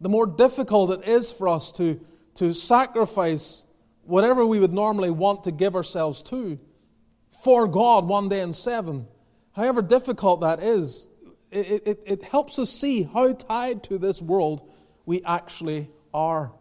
The 0.00 0.08
more 0.08 0.26
difficult 0.26 0.90
it 0.90 1.08
is 1.08 1.30
for 1.30 1.48
us 1.48 1.72
to, 1.72 2.00
to 2.36 2.52
sacrifice 2.52 3.64
whatever 4.04 4.44
we 4.46 4.58
would 4.58 4.72
normally 4.72 5.10
want 5.10 5.44
to 5.44 5.52
give 5.52 5.76
ourselves 5.76 6.22
to 6.22 6.58
for 7.42 7.66
God 7.66 8.06
one 8.06 8.28
day 8.28 8.40
in 8.40 8.52
seven, 8.52 9.06
however 9.52 9.82
difficult 9.82 10.42
that 10.42 10.62
is, 10.62 11.08
it, 11.50 11.86
it, 11.86 12.02
it 12.06 12.24
helps 12.24 12.58
us 12.58 12.70
see 12.70 13.02
how 13.02 13.32
tied 13.32 13.82
to 13.84 13.98
this 13.98 14.20
world 14.20 14.70
we 15.06 15.22
actually 15.24 15.90
are. 16.12 16.52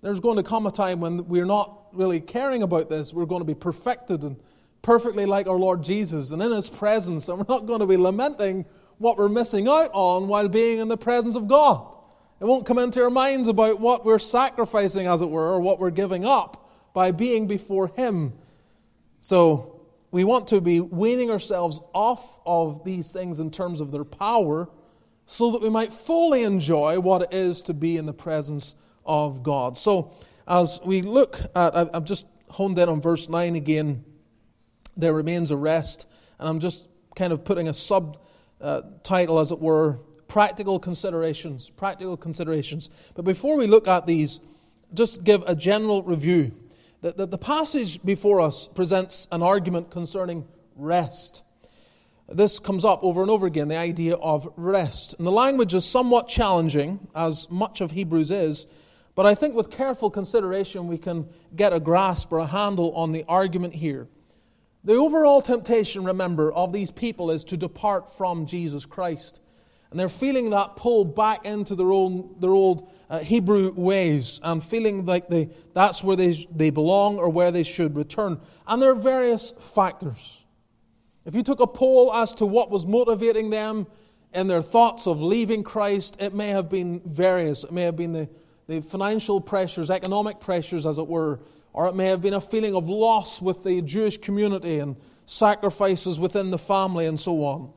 There's 0.00 0.20
going 0.20 0.36
to 0.36 0.42
come 0.42 0.66
a 0.66 0.70
time 0.70 1.00
when 1.00 1.26
we're 1.26 1.44
not 1.44 1.86
really 1.92 2.20
caring 2.20 2.62
about 2.62 2.88
this. 2.88 3.12
We're 3.12 3.26
going 3.26 3.40
to 3.40 3.46
be 3.46 3.54
perfected 3.54 4.22
and 4.22 4.36
perfectly 4.80 5.26
like 5.26 5.48
our 5.48 5.58
Lord 5.58 5.82
Jesus 5.82 6.30
and 6.30 6.40
in 6.40 6.52
His 6.52 6.70
presence, 6.70 7.28
and 7.28 7.38
we're 7.38 7.52
not 7.52 7.66
going 7.66 7.80
to 7.80 7.86
be 7.86 7.96
lamenting 7.96 8.64
what 8.98 9.16
we're 9.16 9.28
missing 9.28 9.66
out 9.66 9.90
on 9.92 10.28
while 10.28 10.48
being 10.48 10.78
in 10.78 10.88
the 10.88 10.96
presence 10.96 11.34
of 11.34 11.48
God. 11.48 11.94
It 12.40 12.44
won't 12.44 12.66
come 12.66 12.78
into 12.78 13.02
our 13.02 13.10
minds 13.10 13.48
about 13.48 13.80
what 13.80 14.04
we're 14.04 14.20
sacrificing, 14.20 15.06
as 15.06 15.22
it 15.22 15.30
were, 15.30 15.48
or 15.48 15.60
what 15.60 15.80
we're 15.80 15.90
giving 15.90 16.24
up 16.24 16.70
by 16.94 17.10
being 17.10 17.48
before 17.48 17.88
Him. 17.88 18.34
So, 19.18 19.80
we 20.10 20.24
want 20.24 20.48
to 20.48 20.60
be 20.60 20.80
weaning 20.80 21.30
ourselves 21.30 21.80
off 21.92 22.40
of 22.46 22.84
these 22.84 23.12
things 23.12 23.40
in 23.40 23.50
terms 23.50 23.80
of 23.80 23.90
their 23.90 24.04
power 24.04 24.70
so 25.26 25.50
that 25.50 25.60
we 25.60 25.68
might 25.68 25.92
fully 25.92 26.44
enjoy 26.44 26.98
what 26.98 27.22
it 27.22 27.28
is 27.32 27.60
to 27.62 27.74
be 27.74 27.96
in 27.96 28.06
the 28.06 28.14
presence 28.14 28.74
of 29.08 29.42
God. 29.42 29.76
So, 29.76 30.12
as 30.46 30.78
we 30.84 31.02
look 31.02 31.40
at, 31.56 31.74
I've 31.94 32.04
just 32.04 32.26
honed 32.50 32.78
in 32.78 32.88
on 32.88 33.00
verse 33.00 33.28
9 33.28 33.56
again 33.56 34.04
there 34.98 35.14
remains 35.14 35.50
a 35.50 35.56
rest. 35.56 36.06
And 36.38 36.48
I'm 36.48 36.60
just 36.60 36.88
kind 37.16 37.32
of 37.32 37.44
putting 37.44 37.68
a 37.68 37.74
subtitle, 37.74 39.38
uh, 39.38 39.40
as 39.40 39.52
it 39.52 39.60
were, 39.60 40.00
practical 40.26 40.78
considerations. 40.78 41.70
Practical 41.70 42.16
considerations. 42.16 42.90
But 43.14 43.24
before 43.24 43.56
we 43.56 43.66
look 43.66 43.88
at 43.88 44.06
these, 44.06 44.40
just 44.92 45.24
give 45.24 45.42
a 45.46 45.54
general 45.54 46.02
review. 46.02 46.52
The, 47.00 47.12
the, 47.12 47.26
the 47.26 47.38
passage 47.38 48.02
before 48.04 48.40
us 48.40 48.66
presents 48.66 49.28
an 49.30 49.42
argument 49.42 49.90
concerning 49.90 50.46
rest. 50.74 51.42
This 52.28 52.58
comes 52.58 52.84
up 52.84 53.02
over 53.02 53.22
and 53.22 53.30
over 53.30 53.46
again, 53.46 53.68
the 53.68 53.76
idea 53.76 54.16
of 54.16 54.52
rest. 54.56 55.14
And 55.16 55.26
the 55.26 55.32
language 55.32 55.74
is 55.74 55.84
somewhat 55.84 56.28
challenging, 56.28 57.08
as 57.14 57.48
much 57.50 57.80
of 57.80 57.92
Hebrews 57.92 58.30
is, 58.30 58.66
but 59.18 59.26
I 59.26 59.34
think 59.34 59.56
with 59.56 59.68
careful 59.68 60.10
consideration 60.10 60.86
we 60.86 60.96
can 60.96 61.28
get 61.56 61.72
a 61.72 61.80
grasp 61.80 62.30
or 62.30 62.38
a 62.38 62.46
handle 62.46 62.92
on 62.92 63.10
the 63.10 63.24
argument 63.26 63.74
here. 63.74 64.06
The 64.84 64.94
overall 64.94 65.42
temptation, 65.42 66.04
remember, 66.04 66.52
of 66.52 66.72
these 66.72 66.92
people 66.92 67.32
is 67.32 67.42
to 67.46 67.56
depart 67.56 68.16
from 68.16 68.46
Jesus 68.46 68.86
Christ. 68.86 69.40
And 69.90 69.98
they're 69.98 70.08
feeling 70.08 70.50
that 70.50 70.76
pull 70.76 71.04
back 71.04 71.44
into 71.44 71.74
their 71.74 71.90
old, 71.90 72.40
their 72.40 72.52
old 72.52 72.92
uh, 73.10 73.18
Hebrew 73.18 73.72
ways 73.72 74.38
and 74.44 74.62
feeling 74.62 75.04
like 75.04 75.26
they, 75.26 75.48
that's 75.74 76.04
where 76.04 76.14
they, 76.14 76.46
they 76.54 76.70
belong 76.70 77.18
or 77.18 77.28
where 77.28 77.50
they 77.50 77.64
should 77.64 77.96
return. 77.96 78.40
And 78.68 78.80
there 78.80 78.92
are 78.92 78.94
various 78.94 79.50
factors. 79.58 80.44
If 81.24 81.34
you 81.34 81.42
took 81.42 81.58
a 81.58 81.66
poll 81.66 82.14
as 82.14 82.36
to 82.36 82.46
what 82.46 82.70
was 82.70 82.86
motivating 82.86 83.50
them 83.50 83.88
in 84.32 84.46
their 84.46 84.62
thoughts 84.62 85.08
of 85.08 85.20
leaving 85.20 85.64
Christ, 85.64 86.16
it 86.20 86.34
may 86.34 86.50
have 86.50 86.68
been 86.68 87.00
various. 87.04 87.64
It 87.64 87.72
may 87.72 87.82
have 87.82 87.96
been 87.96 88.12
the, 88.12 88.28
the 88.68 88.82
financial 88.82 89.40
pressures, 89.40 89.90
economic 89.90 90.40
pressures, 90.40 90.84
as 90.84 90.98
it 90.98 91.06
were, 91.08 91.40
or 91.72 91.88
it 91.88 91.94
may 91.94 92.06
have 92.06 92.20
been 92.20 92.34
a 92.34 92.40
feeling 92.40 92.74
of 92.74 92.88
loss 92.88 93.40
with 93.40 93.64
the 93.64 93.80
Jewish 93.80 94.18
community 94.18 94.78
and 94.78 94.96
sacrifices 95.24 96.18
within 96.18 96.50
the 96.50 96.58
family 96.58 97.06
and 97.06 97.18
so 97.18 97.44
on. 97.44 97.72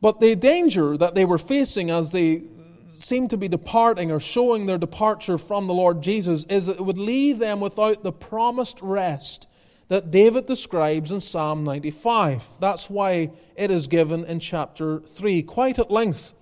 But 0.00 0.18
the 0.18 0.34
danger 0.34 0.96
that 0.96 1.14
they 1.14 1.24
were 1.24 1.38
facing 1.38 1.90
as 1.90 2.10
they 2.10 2.42
seemed 2.90 3.30
to 3.30 3.36
be 3.36 3.48
departing 3.48 4.10
or 4.10 4.18
showing 4.18 4.66
their 4.66 4.78
departure 4.78 5.38
from 5.38 5.66
the 5.66 5.74
Lord 5.74 6.02
Jesus 6.02 6.44
is 6.44 6.66
that 6.66 6.76
it 6.76 6.84
would 6.84 6.98
leave 6.98 7.38
them 7.38 7.60
without 7.60 8.02
the 8.02 8.12
promised 8.12 8.80
rest 8.82 9.46
that 9.88 10.10
David 10.10 10.46
describes 10.46 11.12
in 11.12 11.20
Psalm 11.20 11.62
95. 11.62 12.48
That's 12.58 12.90
why 12.90 13.30
it 13.54 13.70
is 13.70 13.86
given 13.86 14.24
in 14.24 14.40
chapter 14.40 15.00
3, 15.00 15.42
quite 15.42 15.78
at 15.78 15.90
length. 15.90 16.32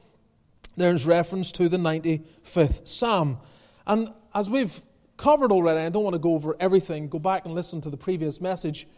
There's 0.76 1.06
reference 1.06 1.52
to 1.52 1.68
the 1.68 1.76
95th 1.76 2.88
Psalm. 2.88 3.38
And 3.86 4.12
as 4.34 4.48
we've 4.48 4.82
covered 5.16 5.52
already, 5.52 5.80
I 5.80 5.88
don't 5.88 6.04
want 6.04 6.14
to 6.14 6.18
go 6.18 6.34
over 6.34 6.56
everything, 6.58 7.08
go 7.08 7.18
back 7.18 7.44
and 7.44 7.54
listen 7.54 7.80
to 7.82 7.90
the 7.90 7.96
previous 7.96 8.40
message. 8.40 8.88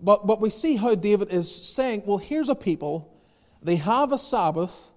But, 0.00 0.26
but 0.26 0.40
we 0.40 0.50
see 0.50 0.76
how 0.76 0.94
David 0.94 1.32
is 1.32 1.54
saying, 1.54 2.02
well, 2.04 2.18
here's 2.18 2.48
a 2.48 2.54
people, 2.54 3.16
they 3.62 3.76
have 3.76 4.12
a 4.12 4.18
Sabbath, 4.18 4.92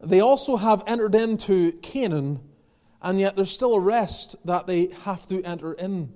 they 0.00 0.20
also 0.20 0.56
have 0.56 0.82
entered 0.86 1.14
into 1.14 1.72
Canaan, 1.80 2.40
and 3.00 3.20
yet 3.20 3.36
there's 3.36 3.52
still 3.52 3.74
a 3.74 3.80
rest 3.80 4.36
that 4.44 4.66
they 4.66 4.88
have 5.04 5.26
to 5.28 5.42
enter 5.44 5.72
in. 5.74 6.12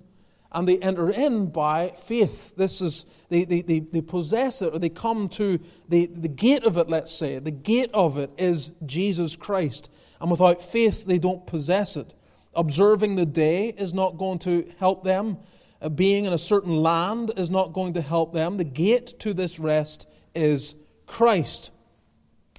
And 0.55 0.69
they 0.69 0.79
enter 0.79 1.11
in 1.11 1.47
by 1.47 1.89
faith. 1.89 2.55
This 2.57 2.81
is, 2.81 3.07
they, 3.29 3.45
they, 3.45 3.61
they, 3.61 3.81
they 3.81 4.01
possess 4.01 4.63
it, 4.63 4.73
or 4.73 4.79
they 4.79 4.89
come 4.89 5.29
to 5.31 5.59
the, 5.89 6.07
the 6.07 6.29
gate 6.29 6.63
of 6.63 6.79
it, 6.79 6.89
let's 6.89 7.13
say. 7.13 7.41
The 7.41 7.51
gate 7.51 7.91
of 7.93 8.17
it 8.17 8.31
is 8.39 8.71
Jesus 8.87 9.35
Christ. 9.35 9.91
And 10.21 10.31
without 10.31 10.63
faith, 10.63 11.05
they 11.05 11.19
don't 11.19 11.45
possess 11.45 11.97
it. 11.97 12.15
Observing 12.55 13.17
the 13.17 13.27
day 13.27 13.71
is 13.71 13.93
not 13.93 14.17
going 14.17 14.39
to 14.41 14.73
help 14.79 15.03
them. 15.03 15.39
Uh, 15.83 15.89
being 15.89 16.25
in 16.25 16.33
a 16.33 16.39
certain 16.39 16.77
land 16.77 17.33
is 17.37 17.51
not 17.51 17.73
going 17.73 17.95
to 17.95 18.01
help 18.01 18.33
them. 18.33 18.57
The 18.57 18.65
gate 18.65 19.19
to 19.21 19.35
this 19.35 19.59
rest 19.59 20.07
is 20.35 20.77
Christ. 21.07 21.73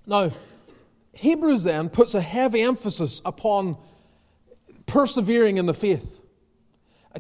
Now, 0.06 0.32
Hebrews 1.14 1.64
then 1.64 1.88
puts 1.88 2.14
a 2.14 2.22
heavy 2.22 2.62
emphasis 2.62 3.22
upon 3.24 3.78
persevering 4.86 5.56
in 5.56 5.66
the 5.66 5.74
faith. 5.74 6.22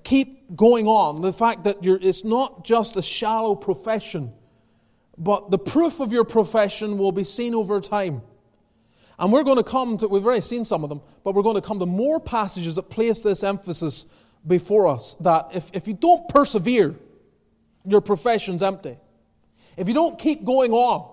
Keep 0.04 0.56
going 0.56 0.88
on. 0.88 1.22
The 1.22 1.34
fact 1.34 1.64
that 1.64 1.78
it's 1.82 2.24
not 2.24 2.66
just 2.66 2.98
a 2.98 3.02
shallow 3.02 3.56
profession, 3.56 4.34
but 5.18 5.52
the 5.52 5.58
proof 5.58 6.00
of 6.00 6.12
your 6.12 6.26
profession 6.26 6.98
will 6.98 7.12
be 7.12 7.24
seen 7.24 7.56
over 7.56 7.80
time. 7.80 8.22
And 9.18 9.32
we're 9.32 9.44
going 9.44 9.58
to 9.58 9.64
come 9.64 9.98
to, 10.00 10.08
we've 10.08 10.26
already 10.26 10.42
seen 10.42 10.66
some 10.66 10.84
of 10.84 10.90
them, 10.90 11.02
but 11.24 11.36
we're 11.36 11.44
going 11.44 11.56
to 11.56 11.62
come 11.62 11.80
to 11.80 11.86
more 11.86 12.20
passages 12.20 12.76
that 12.76 12.90
place 12.90 13.24
this 13.24 13.44
emphasis 13.44 14.06
before 14.46 14.88
us 14.88 15.16
that 15.22 15.50
if, 15.54 15.72
if 15.74 15.88
you 15.88 15.94
don't 15.94 16.28
persevere, 16.28 16.96
your 17.86 18.02
profession's 18.02 18.62
empty. 18.62 18.98
If 19.78 19.88
you 19.88 19.94
don't 19.94 20.20
keep 20.20 20.44
going 20.44 20.72
on, 20.72 21.12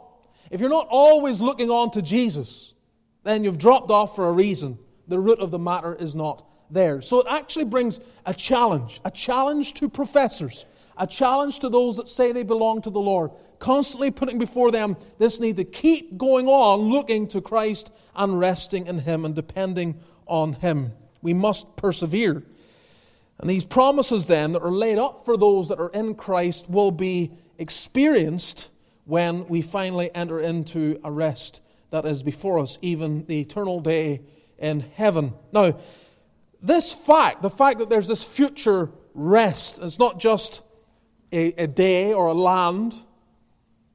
if 0.51 0.61
you're 0.61 0.71
not 0.71 0.89
always 0.91 1.41
looking 1.41 1.71
on 1.71 1.91
to 1.93 2.03
Jesus, 2.03 2.75
then 3.23 3.45
you've 3.45 3.59
dropped 3.59 3.91
off 3.91 4.17
for 4.17 4.27
a 4.27 4.33
reason. 4.33 4.79
The 5.09 5.19
root 5.19 5.39
of 5.39 5.51
the 5.51 5.59
matter 5.59 5.95
is 5.95 6.15
not 6.15 6.45
there. 6.73 7.01
So 7.01 7.21
it 7.21 7.27
actually 7.29 7.67
brings 7.67 8.01
a 8.27 8.35
challenge, 8.35 9.01
a 9.05 9.11
challenge 9.11 9.75
to 9.75 9.89
professors, 9.89 10.67
a 10.97 11.07
challenge 11.07 11.61
to 11.61 11.69
those 11.69 11.97
that 11.97 12.09
say 12.09 12.33
they 12.33 12.43
belong 12.43 12.83
to 12.83 12.91
the 12.91 13.01
Lord, 13.01 13.31
constantly 13.59 14.11
putting 14.11 14.39
before 14.39 14.71
them 14.71 14.97
this 15.19 15.39
need 15.39 15.57
to 15.57 15.65
keep 15.65 16.17
going 16.17 16.49
on 16.49 16.81
looking 16.81 17.29
to 17.29 17.41
Christ 17.41 17.93
and 18.15 18.39
resting 18.39 18.87
in 18.87 18.99
Him 18.99 19.25
and 19.25 19.35
depending 19.35 20.01
on 20.27 20.55
Him. 20.55 20.93
We 21.21 21.35
must 21.35 21.77
persevere. 21.77 22.43
And 23.39 23.51
these 23.51 23.65
promises 23.65 24.27
then 24.27 24.53
that 24.53 24.63
are 24.63 24.71
laid 24.71 24.99
up 24.99 25.25
for 25.25 25.37
those 25.37 25.69
that 25.69 25.81
are 25.81 25.91
in 25.91 26.15
Christ 26.15 26.69
will 26.71 26.91
be 26.91 27.33
experienced 27.59 28.71
when 29.05 29.47
we 29.49 29.63
finally 29.63 30.15
enter 30.15 30.41
into 30.41 31.01
a 31.03 31.11
rest 31.11 31.61
that 31.91 32.07
is 32.07 32.23
before 32.23 32.59
us, 32.59 32.79
even 32.83 33.27
the 33.27 33.41
eternal 33.41 33.81
day 33.81 34.23
in 34.59 34.81
heaven. 34.95 35.35
Now, 35.53 35.77
this 36.63 36.93
fact, 36.93 37.43
the 37.43 37.51
fact 37.51 37.79
that 37.81 37.91
there's 37.91 38.09
this 38.09 38.23
future 38.23 38.91
rest, 39.15 39.79
it's 39.83 39.99
not 39.99 40.21
just 40.21 40.63
a, 41.33 41.53
a 41.63 41.67
day 41.67 42.13
or 42.13 42.27
a 42.27 42.35
land, 42.35 42.95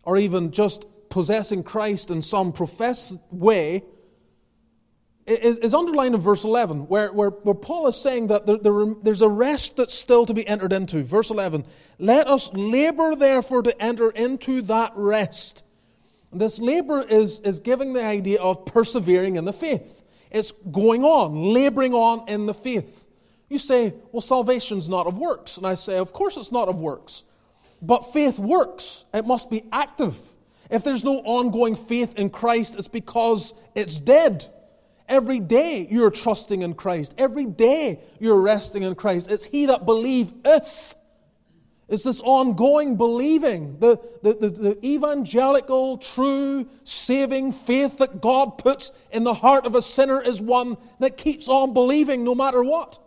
or 0.04 0.18
even 0.18 0.52
just 0.52 0.86
possessing 1.10 1.64
Christ 1.64 2.12
in 2.12 2.22
some 2.22 2.52
professed 2.52 3.18
way, 3.32 3.84
is, 5.26 5.58
is 5.58 5.74
underlined 5.74 6.16
in 6.16 6.22
verse 6.22 6.44
11, 6.44 6.88
where, 6.88 7.12
where, 7.12 7.30
where 7.30 7.56
Paul 7.56 7.88
is 7.88 7.96
saying 7.96 8.28
that 8.28 8.46
there, 8.46 8.58
there, 8.58 8.94
there's 9.02 9.22
a 9.22 9.30
rest 9.30 9.76
that's 9.78 9.94
still 9.94 10.26
to 10.26 10.34
be 10.34 10.48
entered 10.48 10.72
into. 10.72 11.04
Verse 11.04 11.30
11 11.30 11.66
Let 12.00 12.28
us 12.28 12.52
labor, 12.54 13.16
therefore, 13.16 13.64
to 13.64 13.82
enter 13.82 14.10
into 14.10 14.62
that 14.64 14.94
rest 14.96 15.64
this 16.32 16.60
labor 16.60 17.02
is, 17.02 17.40
is 17.42 17.60
giving 17.60 17.94
the 17.94 18.04
idea 18.04 18.40
of 18.40 18.66
persevering 18.66 19.36
in 19.36 19.46
the 19.46 19.54
faith. 19.54 20.04
It's 20.38 20.54
going 20.72 21.04
on, 21.04 21.54
laboring 21.54 21.94
on 21.94 22.30
in 22.30 22.46
the 22.46 22.54
faith. 22.54 23.08
You 23.50 23.58
say, 23.58 23.94
well, 24.12 24.22
salvation's 24.22 24.90
not 24.90 25.08
of 25.08 25.18
works. 25.18 25.58
And 25.58 25.66
I 25.66 25.76
say, 25.76 25.98
of 25.98 26.14
course 26.14 26.38
it's 26.38 26.52
not 26.52 26.68
of 26.68 26.80
works. 26.80 27.24
But 27.82 28.12
faith 28.14 28.40
works, 28.40 29.06
it 29.14 29.26
must 29.26 29.50
be 29.50 29.64
active. 29.72 30.18
If 30.70 30.84
there's 30.84 31.04
no 31.04 31.20
ongoing 31.20 31.76
faith 31.76 32.20
in 32.20 32.30
Christ, 32.30 32.76
it's 32.78 32.90
because 32.90 33.54
it's 33.74 33.98
dead. 33.98 34.46
Every 35.08 35.40
day 35.40 35.88
you're 35.90 36.12
trusting 36.12 36.62
in 36.62 36.74
Christ. 36.74 37.16
Every 37.18 37.46
day 37.46 38.02
you're 38.20 38.42
resting 38.42 38.84
in 38.84 38.96
Christ. 38.96 39.32
It's 39.32 39.46
He 39.46 39.68
that 39.68 39.86
believeth 39.86 40.96
it's 41.90 42.04
this 42.04 42.20
ongoing 42.20 42.98
believing, 42.98 43.80
the, 43.80 43.98
the, 44.22 44.34
the, 44.34 44.50
the, 44.50 44.86
evangelical, 44.86 45.98
true, 45.98 46.68
saving 46.84 47.54
faith 47.54 48.00
that 48.00 48.20
God 48.20 48.58
puts 48.58 48.92
in 49.12 49.24
the 49.24 49.34
heart 49.34 49.66
of 49.66 49.74
a 49.74 49.82
sinner 49.82 50.22
is 50.22 50.42
one 50.42 50.76
that 51.00 51.16
keeps 51.16 51.48
on 51.48 51.74
believing 51.74 52.26
no 52.26 52.36
matter 52.36 52.62
what. 52.62 53.00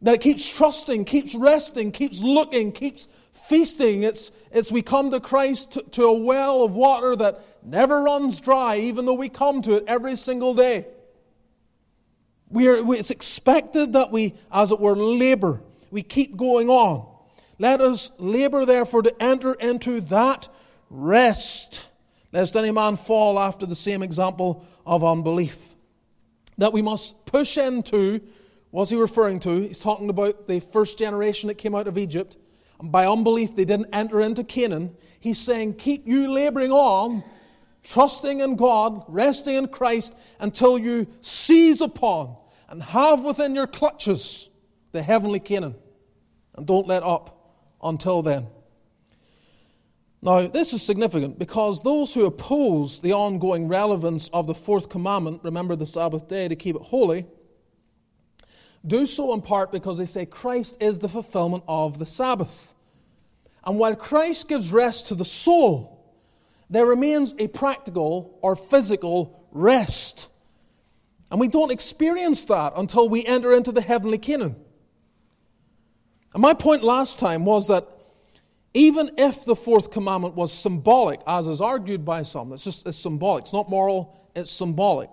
That 0.00 0.22
keeps 0.22 0.48
trusting, 0.48 1.04
keeps 1.04 1.34
resting, 1.34 1.92
keeps 1.92 2.22
looking, 2.22 2.72
keeps 2.72 3.08
feasting. 3.32 4.04
It's, 4.04 4.30
it's 4.50 4.72
we 4.72 4.80
come 4.80 5.10
to 5.10 5.20
Christ 5.20 5.72
to, 5.72 5.82
to 5.82 6.04
a 6.04 6.14
well 6.14 6.62
of 6.62 6.74
water 6.74 7.14
that 7.16 7.44
never 7.62 8.04
runs 8.04 8.40
dry, 8.40 8.76
even 8.78 9.04
though 9.04 9.14
we 9.14 9.28
come 9.28 9.60
to 9.62 9.74
it 9.74 9.84
every 9.86 10.16
single 10.16 10.54
day. 10.54 10.86
We 12.48 12.68
are, 12.68 12.94
it's 12.94 13.10
expected 13.10 13.94
that 13.94 14.10
we, 14.10 14.34
as 14.50 14.72
it 14.72 14.80
were, 14.80 14.96
labor. 14.96 15.60
We 15.90 16.02
keep 16.02 16.36
going 16.38 16.70
on. 16.70 17.15
Let 17.58 17.80
us 17.80 18.10
labor 18.18 18.64
therefore 18.64 19.02
to 19.02 19.22
enter 19.22 19.54
into 19.54 20.00
that 20.02 20.48
rest, 20.90 21.80
lest 22.32 22.56
any 22.56 22.70
man 22.70 22.96
fall 22.96 23.38
after 23.38 23.64
the 23.66 23.74
same 23.74 24.02
example 24.02 24.64
of 24.84 25.02
unbelief. 25.02 25.74
That 26.58 26.72
we 26.72 26.82
must 26.82 27.24
push 27.26 27.56
into, 27.56 28.20
what's 28.70 28.90
he 28.90 28.96
referring 28.96 29.40
to? 29.40 29.60
He's 29.60 29.78
talking 29.78 30.10
about 30.10 30.46
the 30.46 30.60
first 30.60 30.98
generation 30.98 31.48
that 31.48 31.54
came 31.56 31.74
out 31.74 31.86
of 31.86 31.98
Egypt. 31.98 32.36
And 32.78 32.92
by 32.92 33.06
unbelief, 33.06 33.56
they 33.56 33.64
didn't 33.64 33.88
enter 33.92 34.20
into 34.20 34.44
Canaan. 34.44 34.94
He's 35.18 35.38
saying, 35.38 35.74
keep 35.74 36.06
you 36.06 36.30
laboring 36.30 36.72
on, 36.72 37.24
trusting 37.82 38.40
in 38.40 38.56
God, 38.56 39.02
resting 39.08 39.56
in 39.56 39.68
Christ, 39.68 40.14
until 40.38 40.78
you 40.78 41.06
seize 41.22 41.80
upon 41.80 42.36
and 42.68 42.82
have 42.82 43.24
within 43.24 43.54
your 43.54 43.66
clutches 43.66 44.50
the 44.92 45.02
heavenly 45.02 45.40
Canaan. 45.40 45.74
And 46.54 46.66
don't 46.66 46.86
let 46.86 47.02
up 47.02 47.35
until 47.88 48.22
then. 48.22 48.48
Now, 50.22 50.46
this 50.48 50.72
is 50.72 50.82
significant 50.82 51.38
because 51.38 51.82
those 51.82 52.12
who 52.12 52.24
oppose 52.26 53.00
the 53.00 53.12
ongoing 53.12 53.68
relevance 53.68 54.28
of 54.32 54.46
the 54.46 54.54
fourth 54.54 54.88
commandment, 54.88 55.40
remember 55.44 55.76
the 55.76 55.86
Sabbath 55.86 56.26
day 56.26 56.48
to 56.48 56.56
keep 56.56 56.74
it 56.74 56.82
holy, 56.82 57.26
do 58.84 59.06
so 59.06 59.32
in 59.34 59.42
part 59.42 59.72
because 59.72 59.98
they 59.98 60.06
say 60.06 60.26
Christ 60.26 60.78
is 60.80 60.98
the 60.98 61.08
fulfillment 61.08 61.64
of 61.68 61.98
the 61.98 62.06
Sabbath. 62.06 62.74
And 63.64 63.78
while 63.78 63.96
Christ 63.96 64.48
gives 64.48 64.72
rest 64.72 65.06
to 65.06 65.14
the 65.14 65.24
soul, 65.24 66.14
there 66.70 66.86
remains 66.86 67.34
a 67.38 67.48
practical 67.48 68.38
or 68.42 68.56
physical 68.56 69.46
rest. 69.52 70.28
And 71.30 71.40
we 71.40 71.48
don't 71.48 71.72
experience 71.72 72.44
that 72.44 72.72
until 72.76 73.08
we 73.08 73.24
enter 73.24 73.52
into 73.52 73.72
the 73.72 73.80
heavenly 73.80 74.18
Canaan. 74.18 74.56
And 76.36 76.42
my 76.42 76.52
point 76.52 76.84
last 76.84 77.18
time 77.18 77.46
was 77.46 77.68
that 77.68 77.88
even 78.74 79.12
if 79.16 79.46
the 79.46 79.56
fourth 79.56 79.90
commandment 79.90 80.34
was 80.34 80.52
symbolic, 80.52 81.22
as 81.26 81.46
is 81.46 81.62
argued 81.62 82.04
by 82.04 82.24
some, 82.24 82.52
it's 82.52 82.62
just 82.62 82.86
it's 82.86 82.98
symbolic. 82.98 83.44
It's 83.44 83.54
not 83.54 83.70
moral, 83.70 84.14
it's 84.34 84.50
symbolic. 84.50 85.08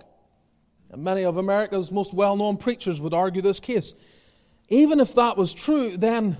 And 0.92 1.02
many 1.02 1.24
of 1.24 1.38
America's 1.38 1.94
most 1.94 2.14
well 2.14 2.36
known 2.36 2.58
preachers 2.58 3.00
would 3.00 3.14
argue 3.14 3.42
this 3.42 3.62
case. 3.62 3.94
Even 4.68 5.00
if 5.00 5.16
that 5.16 5.38
was 5.38 5.54
true, 5.54 5.96
then 5.96 6.36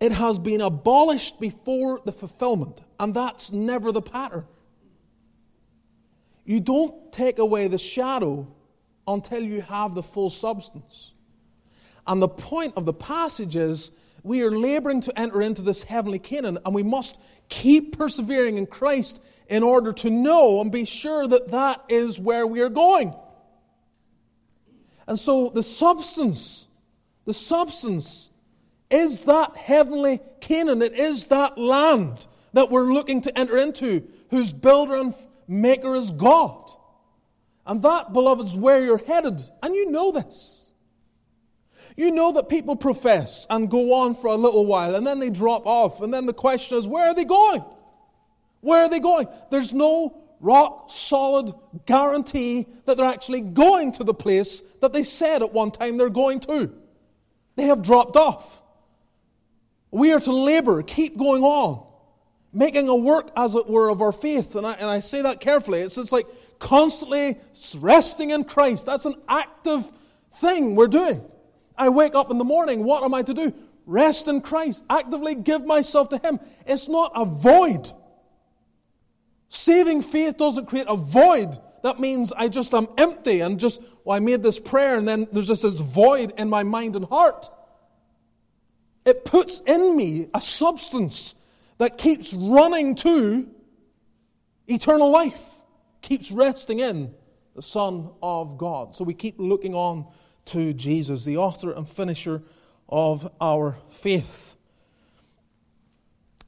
it 0.00 0.12
has 0.12 0.38
been 0.38 0.60
abolished 0.60 1.40
before 1.40 2.02
the 2.04 2.12
fulfillment, 2.12 2.82
and 3.00 3.14
that's 3.14 3.50
never 3.50 3.90
the 3.90 4.02
pattern. 4.02 4.44
You 6.44 6.60
don't 6.60 7.10
take 7.10 7.38
away 7.38 7.68
the 7.68 7.78
shadow 7.78 8.46
until 9.06 9.42
you 9.42 9.62
have 9.62 9.94
the 9.94 10.02
full 10.02 10.28
substance. 10.28 11.13
And 12.06 12.20
the 12.20 12.28
point 12.28 12.74
of 12.76 12.84
the 12.84 12.92
passage 12.92 13.56
is 13.56 13.90
we 14.22 14.42
are 14.42 14.50
laboring 14.50 15.00
to 15.02 15.18
enter 15.18 15.42
into 15.42 15.62
this 15.62 15.82
heavenly 15.82 16.18
Canaan, 16.18 16.58
and 16.64 16.74
we 16.74 16.82
must 16.82 17.18
keep 17.48 17.98
persevering 17.98 18.56
in 18.56 18.66
Christ 18.66 19.20
in 19.48 19.62
order 19.62 19.92
to 19.92 20.10
know 20.10 20.60
and 20.60 20.72
be 20.72 20.84
sure 20.84 21.26
that 21.26 21.48
that 21.48 21.84
is 21.88 22.18
where 22.18 22.46
we 22.46 22.60
are 22.60 22.70
going. 22.70 23.14
And 25.06 25.18
so 25.18 25.50
the 25.50 25.62
substance, 25.62 26.66
the 27.26 27.34
substance 27.34 28.30
is 28.90 29.20
that 29.20 29.56
heavenly 29.56 30.20
Canaan. 30.40 30.80
It 30.82 30.94
is 30.94 31.26
that 31.26 31.58
land 31.58 32.26
that 32.52 32.70
we're 32.70 32.92
looking 32.92 33.20
to 33.22 33.38
enter 33.38 33.56
into, 33.58 34.06
whose 34.30 34.52
builder 34.52 34.96
and 34.96 35.14
maker 35.48 35.94
is 35.94 36.10
God. 36.10 36.70
And 37.66 37.82
that, 37.82 38.12
beloved, 38.12 38.46
is 38.46 38.56
where 38.56 38.82
you're 38.82 38.98
headed. 38.98 39.40
And 39.62 39.74
you 39.74 39.90
know 39.90 40.12
this. 40.12 40.63
You 41.96 42.10
know 42.10 42.32
that 42.32 42.48
people 42.48 42.74
profess 42.74 43.46
and 43.48 43.70
go 43.70 43.94
on 43.94 44.14
for 44.14 44.28
a 44.28 44.34
little 44.34 44.66
while 44.66 44.96
and 44.96 45.06
then 45.06 45.20
they 45.20 45.30
drop 45.30 45.66
off. 45.66 46.00
And 46.00 46.12
then 46.12 46.26
the 46.26 46.34
question 46.34 46.76
is, 46.76 46.88
where 46.88 47.08
are 47.08 47.14
they 47.14 47.24
going? 47.24 47.64
Where 48.60 48.82
are 48.82 48.88
they 48.88 49.00
going? 49.00 49.28
There's 49.50 49.72
no 49.72 50.20
rock 50.40 50.90
solid 50.90 51.54
guarantee 51.86 52.66
that 52.84 52.96
they're 52.96 53.06
actually 53.06 53.40
going 53.40 53.92
to 53.92 54.04
the 54.04 54.14
place 54.14 54.62
that 54.80 54.92
they 54.92 55.02
said 55.02 55.42
at 55.42 55.52
one 55.52 55.70
time 55.70 55.96
they're 55.96 56.10
going 56.10 56.40
to. 56.40 56.72
They 57.56 57.64
have 57.64 57.82
dropped 57.82 58.16
off. 58.16 58.62
We 59.90 60.12
are 60.12 60.20
to 60.20 60.32
labor, 60.32 60.82
keep 60.82 61.16
going 61.16 61.44
on, 61.44 61.86
making 62.52 62.88
a 62.88 62.96
work, 62.96 63.30
as 63.36 63.54
it 63.54 63.68
were, 63.68 63.88
of 63.88 64.02
our 64.02 64.10
faith. 64.10 64.56
And 64.56 64.66
I, 64.66 64.72
and 64.72 64.90
I 64.90 64.98
say 64.98 65.22
that 65.22 65.40
carefully. 65.40 65.80
It's 65.80 65.94
just 65.94 66.10
like 66.10 66.26
constantly 66.58 67.38
resting 67.76 68.30
in 68.30 68.42
Christ. 68.42 68.86
That's 68.86 69.04
an 69.04 69.14
active 69.28 69.92
thing 70.32 70.74
we're 70.74 70.88
doing. 70.88 71.24
I 71.76 71.88
wake 71.88 72.14
up 72.14 72.30
in 72.30 72.38
the 72.38 72.44
morning. 72.44 72.84
What 72.84 73.02
am 73.04 73.14
I 73.14 73.22
to 73.22 73.34
do? 73.34 73.52
Rest 73.86 74.28
in 74.28 74.40
Christ. 74.40 74.84
Actively 74.88 75.34
give 75.34 75.64
myself 75.64 76.08
to 76.10 76.18
Him. 76.18 76.40
It's 76.66 76.88
not 76.88 77.12
a 77.14 77.24
void. 77.24 77.90
Saving 79.48 80.02
faith 80.02 80.36
doesn't 80.36 80.66
create 80.66 80.86
a 80.88 80.96
void. 80.96 81.56
That 81.82 82.00
means 82.00 82.32
I 82.32 82.48
just 82.48 82.72
am 82.74 82.88
empty 82.96 83.40
and 83.40 83.60
just, 83.60 83.80
well, 84.04 84.16
I 84.16 84.20
made 84.20 84.42
this 84.42 84.58
prayer 84.58 84.96
and 84.96 85.06
then 85.06 85.28
there's 85.32 85.46
just 85.46 85.62
this 85.62 85.78
void 85.78 86.32
in 86.38 86.48
my 86.48 86.62
mind 86.62 86.96
and 86.96 87.04
heart. 87.04 87.50
It 89.04 89.24
puts 89.24 89.60
in 89.60 89.96
me 89.96 90.28
a 90.32 90.40
substance 90.40 91.34
that 91.78 91.98
keeps 91.98 92.32
running 92.32 92.94
to 92.96 93.48
eternal 94.66 95.10
life, 95.10 95.58
keeps 96.00 96.30
resting 96.30 96.80
in 96.80 97.14
the 97.54 97.62
Son 97.62 98.10
of 98.22 98.56
God. 98.56 98.96
So 98.96 99.04
we 99.04 99.14
keep 99.14 99.34
looking 99.38 99.74
on 99.74 100.06
to 100.46 100.72
Jesus, 100.72 101.24
the 101.24 101.36
author 101.36 101.72
and 101.72 101.88
finisher 101.88 102.42
of 102.88 103.30
our 103.40 103.78
faith. 103.90 104.54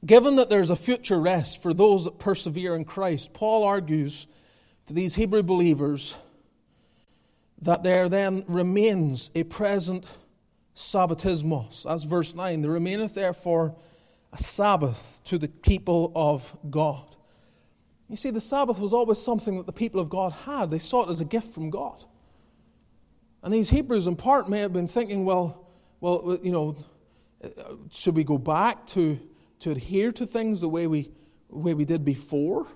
Given 0.05 0.35
that 0.35 0.49
there's 0.49 0.69
a 0.69 0.75
future 0.75 1.19
rest 1.19 1.61
for 1.61 1.73
those 1.73 2.03
that 2.05 2.19
persevere 2.19 2.75
in 2.75 2.85
Christ, 2.85 3.33
Paul 3.33 3.63
argues 3.63 4.27
to 4.85 4.93
these 4.93 5.15
Hebrew 5.15 5.43
believers 5.43 6.15
that 7.61 7.83
there 7.83 8.07
then 8.07 8.43
remains 8.47 9.31
a 9.33 9.43
present 9.43 10.05
sabbatismos. 10.75 11.83
That's 11.83 12.03
verse 12.03 12.35
9. 12.35 12.61
There 12.61 12.71
remaineth 12.71 13.15
therefore 13.15 13.75
a 14.31 14.37
Sabbath 14.37 15.21
to 15.25 15.37
the 15.37 15.47
people 15.47 16.11
of 16.15 16.55
God. 16.69 17.15
You 18.07 18.15
see, 18.15 18.29
the 18.29 18.39
Sabbath 18.39 18.79
was 18.79 18.93
always 18.93 19.17
something 19.17 19.57
that 19.57 19.65
the 19.65 19.73
people 19.73 19.99
of 19.99 20.09
God 20.09 20.31
had. 20.31 20.71
They 20.71 20.79
saw 20.79 21.03
it 21.03 21.09
as 21.09 21.19
a 21.19 21.25
gift 21.25 21.53
from 21.53 21.69
God. 21.69 22.05
And 23.47 23.53
these 23.53 23.69
Hebrews, 23.69 24.07
in 24.07 24.17
part, 24.17 24.49
may 24.49 24.59
have 24.59 24.73
been 24.73 24.89
thinking, 24.89 25.23
well, 25.23 25.69
well, 26.01 26.37
you 26.43 26.51
know, 26.51 26.75
should 27.89 28.13
we 28.13 28.25
go 28.25 28.37
back 28.37 28.85
to, 28.87 29.17
to 29.59 29.71
adhere 29.71 30.11
to 30.11 30.25
things 30.25 30.59
the 30.59 30.67
way 30.67 30.85
we, 30.85 31.13
way 31.47 31.73
we 31.73 31.85
did 31.85 32.03
before? 32.03 32.67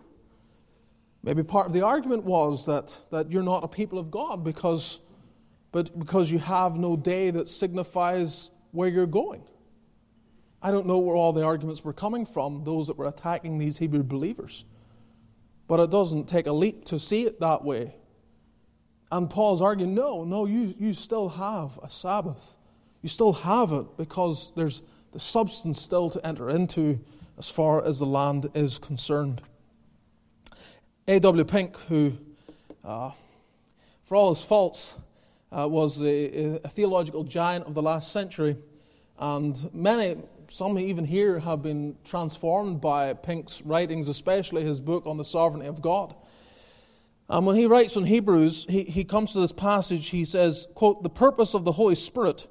Maybe 1.23 1.43
part 1.43 1.67
of 1.67 1.73
the 1.73 1.81
argument 1.81 2.23
was 2.23 2.65
that, 2.67 2.97
that 3.11 3.29
you're 3.29 3.43
not 3.43 3.65
a 3.65 3.67
people 3.67 3.99
of 3.99 4.11
God 4.11 4.45
because 4.45 5.01
but 5.73 5.99
because 5.99 6.31
you 6.31 6.39
have 6.39 6.77
no 6.77 6.95
day 6.95 7.31
that 7.31 7.49
signifies 7.49 8.49
where 8.71 8.87
you're 8.87 9.05
going. 9.05 9.43
I 10.61 10.71
don't 10.71 10.87
know 10.87 10.99
where 10.99 11.17
all 11.17 11.33
the 11.33 11.43
arguments 11.43 11.83
were 11.83 11.91
coming 11.91 12.25
from, 12.25 12.63
those 12.63 12.87
that 12.87 12.97
were 12.97 13.09
attacking 13.09 13.57
these 13.57 13.77
Hebrew 13.77 14.03
believers. 14.03 14.63
But 15.67 15.81
it 15.81 15.91
doesn't 15.91 16.29
take 16.29 16.47
a 16.47 16.53
leap 16.53 16.85
to 16.85 16.97
see 16.97 17.25
it 17.25 17.41
that 17.41 17.61
way. 17.61 17.93
And 19.11 19.29
Paul's 19.29 19.61
arguing, 19.61 19.93
no, 19.93 20.23
no, 20.23 20.45
you, 20.45 20.73
you 20.79 20.93
still 20.93 21.27
have 21.29 21.77
a 21.83 21.89
Sabbath. 21.89 22.55
You 23.01 23.09
still 23.09 23.33
have 23.33 23.73
it 23.73 23.97
because 23.97 24.53
there's 24.55 24.81
the 25.11 25.19
substance 25.19 25.81
still 25.81 26.09
to 26.11 26.25
enter 26.25 26.49
into 26.49 26.99
as 27.37 27.49
far 27.49 27.83
as 27.83 27.99
the 27.99 28.05
land 28.05 28.49
is 28.53 28.79
concerned. 28.79 29.41
A.W. 31.07 31.43
Pink, 31.43 31.75
who, 31.89 32.13
uh, 32.85 33.11
for 34.03 34.15
all 34.15 34.29
his 34.33 34.43
faults, 34.43 34.95
uh, 35.51 35.67
was 35.67 36.01
a, 36.01 36.59
a, 36.63 36.69
theological 36.69 37.23
giant 37.23 37.65
of 37.65 37.73
the 37.73 37.81
last 37.81 38.13
century. 38.13 38.55
And 39.19 39.69
many, 39.73 40.17
some 40.47 40.79
even 40.79 41.03
here, 41.03 41.39
have 41.39 41.61
been 41.61 41.97
transformed 42.05 42.79
by 42.79 43.13
Pink's 43.13 43.61
writings, 43.63 44.07
especially 44.07 44.63
his 44.63 44.79
book 44.79 45.05
on 45.05 45.17
the 45.17 45.25
sovereignty 45.25 45.67
of 45.67 45.81
God. 45.81 46.15
And 47.31 47.45
when 47.45 47.55
he 47.55 47.65
writes 47.65 47.95
in 47.95 48.03
Hebrews, 48.03 48.65
he, 48.69 48.83
he 48.83 49.05
comes 49.05 49.31
to 49.31 49.39
this 49.39 49.53
passage, 49.53 50.09
he 50.09 50.25
says, 50.25 50.67
quote, 50.75 51.01
the 51.01 51.09
purpose 51.09 51.53
of 51.53 51.63
the 51.63 51.71
Holy 51.71 51.95
Spirit 51.95 52.45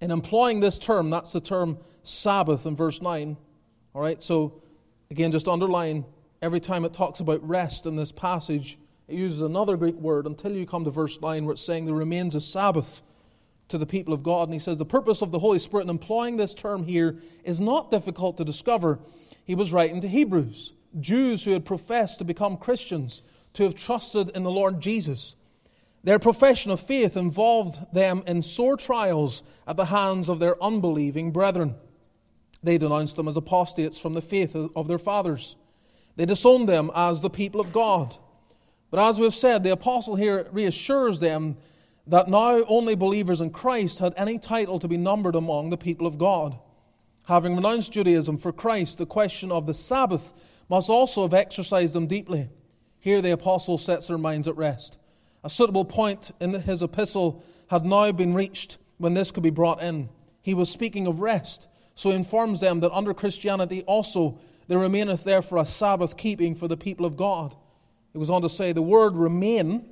in 0.00 0.10
employing 0.10 0.60
this 0.60 0.78
term, 0.78 1.10
that's 1.10 1.32
the 1.32 1.42
term 1.42 1.78
Sabbath 2.02 2.64
in 2.64 2.74
verse 2.74 3.02
9. 3.02 3.36
All 3.94 4.00
right, 4.00 4.22
so 4.22 4.62
again, 5.10 5.30
just 5.30 5.46
underline 5.46 6.06
every 6.40 6.58
time 6.58 6.86
it 6.86 6.94
talks 6.94 7.20
about 7.20 7.46
rest 7.46 7.84
in 7.84 7.96
this 7.96 8.12
passage, 8.12 8.78
it 9.08 9.16
uses 9.16 9.42
another 9.42 9.76
Greek 9.76 9.96
word 9.96 10.26
until 10.26 10.52
you 10.52 10.64
come 10.64 10.84
to 10.84 10.90
verse 10.90 11.20
9 11.20 11.44
where 11.44 11.52
it's 11.52 11.62
saying 11.62 11.84
there 11.84 11.94
remains 11.94 12.34
a 12.34 12.40
Sabbath 12.40 13.02
to 13.68 13.76
the 13.76 13.84
people 13.84 14.14
of 14.14 14.22
God. 14.22 14.44
And 14.44 14.54
he 14.54 14.58
says 14.58 14.78
the 14.78 14.86
purpose 14.86 15.20
of 15.20 15.32
the 15.32 15.38
Holy 15.38 15.58
Spirit 15.58 15.82
in 15.82 15.90
employing 15.90 16.38
this 16.38 16.54
term 16.54 16.82
here 16.82 17.18
is 17.44 17.60
not 17.60 17.90
difficult 17.90 18.38
to 18.38 18.44
discover. 18.44 19.00
He 19.44 19.54
was 19.54 19.70
writing 19.70 20.00
to 20.00 20.08
Hebrews, 20.08 20.72
Jews 20.98 21.44
who 21.44 21.50
had 21.50 21.66
professed 21.66 22.20
to 22.20 22.24
become 22.24 22.56
Christians, 22.56 23.22
to 23.54 23.64
have 23.64 23.74
trusted 23.74 24.30
in 24.30 24.42
the 24.42 24.50
Lord 24.50 24.80
Jesus. 24.80 25.36
Their 26.02 26.18
profession 26.18 26.70
of 26.70 26.80
faith 26.80 27.16
involved 27.16 27.78
them 27.92 28.22
in 28.26 28.42
sore 28.42 28.76
trials 28.76 29.42
at 29.66 29.76
the 29.76 29.86
hands 29.86 30.28
of 30.28 30.38
their 30.38 30.62
unbelieving 30.62 31.30
brethren. 31.30 31.74
They 32.62 32.78
denounced 32.78 33.16
them 33.16 33.28
as 33.28 33.36
apostates 33.36 33.98
from 33.98 34.14
the 34.14 34.22
faith 34.22 34.54
of 34.54 34.88
their 34.88 34.98
fathers. 34.98 35.56
They 36.16 36.26
disowned 36.26 36.68
them 36.68 36.90
as 36.94 37.20
the 37.20 37.30
people 37.30 37.60
of 37.60 37.72
God. 37.72 38.16
But 38.90 39.08
as 39.08 39.20
we've 39.20 39.34
said, 39.34 39.62
the 39.62 39.72
apostle 39.72 40.16
here 40.16 40.48
reassures 40.52 41.20
them 41.20 41.56
that 42.06 42.28
now 42.28 42.64
only 42.64 42.94
believers 42.94 43.40
in 43.40 43.50
Christ 43.50 43.98
had 43.98 44.14
any 44.16 44.38
title 44.38 44.78
to 44.78 44.88
be 44.88 44.96
numbered 44.96 45.36
among 45.36 45.70
the 45.70 45.76
people 45.76 46.06
of 46.06 46.18
God. 46.18 46.58
Having 47.24 47.56
renounced 47.56 47.92
Judaism 47.92 48.36
for 48.36 48.52
Christ, 48.52 48.98
the 48.98 49.06
question 49.06 49.52
of 49.52 49.66
the 49.66 49.74
Sabbath 49.74 50.32
must 50.68 50.90
also 50.90 51.22
have 51.22 51.34
exercised 51.34 51.94
them 51.94 52.06
deeply. 52.06 52.48
Here 53.00 53.20
the 53.22 53.32
apostle 53.32 53.78
sets 53.78 54.08
their 54.08 54.18
minds 54.18 54.46
at 54.46 54.56
rest. 54.56 54.98
A 55.42 55.50
suitable 55.50 55.84
point 55.84 56.32
in 56.40 56.52
his 56.52 56.82
epistle 56.82 57.42
had 57.68 57.84
now 57.84 58.12
been 58.12 58.34
reached 58.34 58.78
when 58.98 59.14
this 59.14 59.30
could 59.30 59.42
be 59.42 59.50
brought 59.50 59.82
in. 59.82 60.10
He 60.42 60.54
was 60.54 60.70
speaking 60.70 61.06
of 61.06 61.20
rest, 61.20 61.66
so 61.94 62.10
he 62.10 62.16
informs 62.16 62.60
them 62.60 62.80
that 62.80 62.92
under 62.92 63.14
Christianity 63.14 63.82
also 63.82 64.38
there 64.68 64.78
remaineth 64.78 65.24
therefore 65.24 65.58
a 65.58 65.66
Sabbath 65.66 66.16
keeping 66.16 66.54
for 66.54 66.68
the 66.68 66.76
people 66.76 67.06
of 67.06 67.16
God. 67.16 67.56
It 68.14 68.18
goes 68.18 68.30
on 68.30 68.42
to 68.42 68.48
say 68.48 68.72
the 68.72 68.82
word 68.82 69.16
remain 69.16 69.86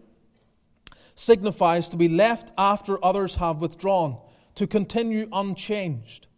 signifies 1.14 1.88
to 1.88 1.97
be 1.97 2.09
left 2.09 2.53
after 2.57 3.05
others 3.05 3.35
have 3.37 3.61
withdrawn, 3.61 4.18
to 4.55 4.66
continue 4.66 5.29
unchanged. 5.33 6.29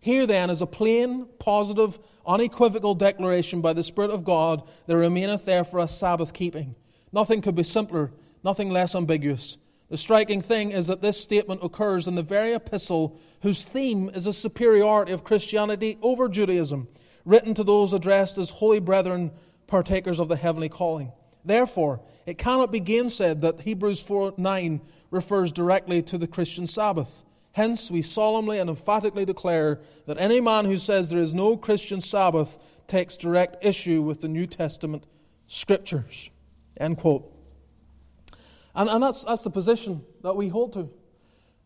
Here 0.00 0.26
then 0.26 0.50
is 0.50 0.60
a 0.60 0.66
plain, 0.66 1.26
positive, 1.38 1.98
unequivocal 2.26 2.94
declaration 2.94 3.60
by 3.60 3.72
the 3.72 3.84
Spirit 3.84 4.10
of 4.10 4.24
God 4.24 4.62
there 4.86 4.98
remaineth 4.98 5.44
there 5.44 5.64
for 5.64 5.80
us 5.80 5.96
Sabbath 5.96 6.32
keeping. 6.32 6.74
Nothing 7.12 7.40
could 7.40 7.54
be 7.54 7.62
simpler, 7.62 8.12
nothing 8.42 8.70
less 8.70 8.94
ambiguous. 8.94 9.58
The 9.88 9.98
striking 9.98 10.40
thing 10.40 10.72
is 10.72 10.86
that 10.86 11.02
this 11.02 11.20
statement 11.20 11.62
occurs 11.62 12.08
in 12.08 12.14
the 12.14 12.22
very 12.22 12.54
epistle 12.54 13.18
whose 13.42 13.62
theme 13.62 14.10
is 14.14 14.24
the 14.24 14.32
superiority 14.32 15.12
of 15.12 15.24
Christianity 15.24 15.98
over 16.02 16.28
Judaism, 16.28 16.88
written 17.24 17.54
to 17.54 17.64
those 17.64 17.92
addressed 17.92 18.38
as 18.38 18.50
holy 18.50 18.80
brethren, 18.80 19.30
partakers 19.66 20.18
of 20.18 20.28
the 20.28 20.36
heavenly 20.36 20.68
calling. 20.68 21.12
Therefore, 21.44 22.00
it 22.26 22.38
cannot 22.38 22.72
be 22.72 22.80
gainsaid 22.80 23.42
that 23.42 23.60
Hebrews 23.60 24.00
4 24.02 24.34
9 24.36 24.80
refers 25.10 25.52
directly 25.52 26.02
to 26.02 26.18
the 26.18 26.26
Christian 26.26 26.66
Sabbath. 26.66 27.22
Hence, 27.54 27.88
we 27.88 28.02
solemnly 28.02 28.58
and 28.58 28.68
emphatically 28.68 29.24
declare 29.24 29.80
that 30.06 30.18
any 30.18 30.40
man 30.40 30.64
who 30.64 30.76
says 30.76 31.08
there 31.08 31.20
is 31.20 31.34
no 31.34 31.56
Christian 31.56 32.00
Sabbath 32.00 32.58
takes 32.88 33.16
direct 33.16 33.64
issue 33.64 34.02
with 34.02 34.20
the 34.20 34.26
New 34.26 34.44
Testament 34.44 35.04
scriptures. 35.46 36.30
End 36.76 36.98
quote. 36.98 37.32
And, 38.74 38.90
and 38.90 39.00
that's, 39.00 39.22
that's 39.22 39.42
the 39.42 39.50
position 39.50 40.04
that 40.24 40.34
we 40.34 40.48
hold 40.48 40.72
to. 40.72 40.90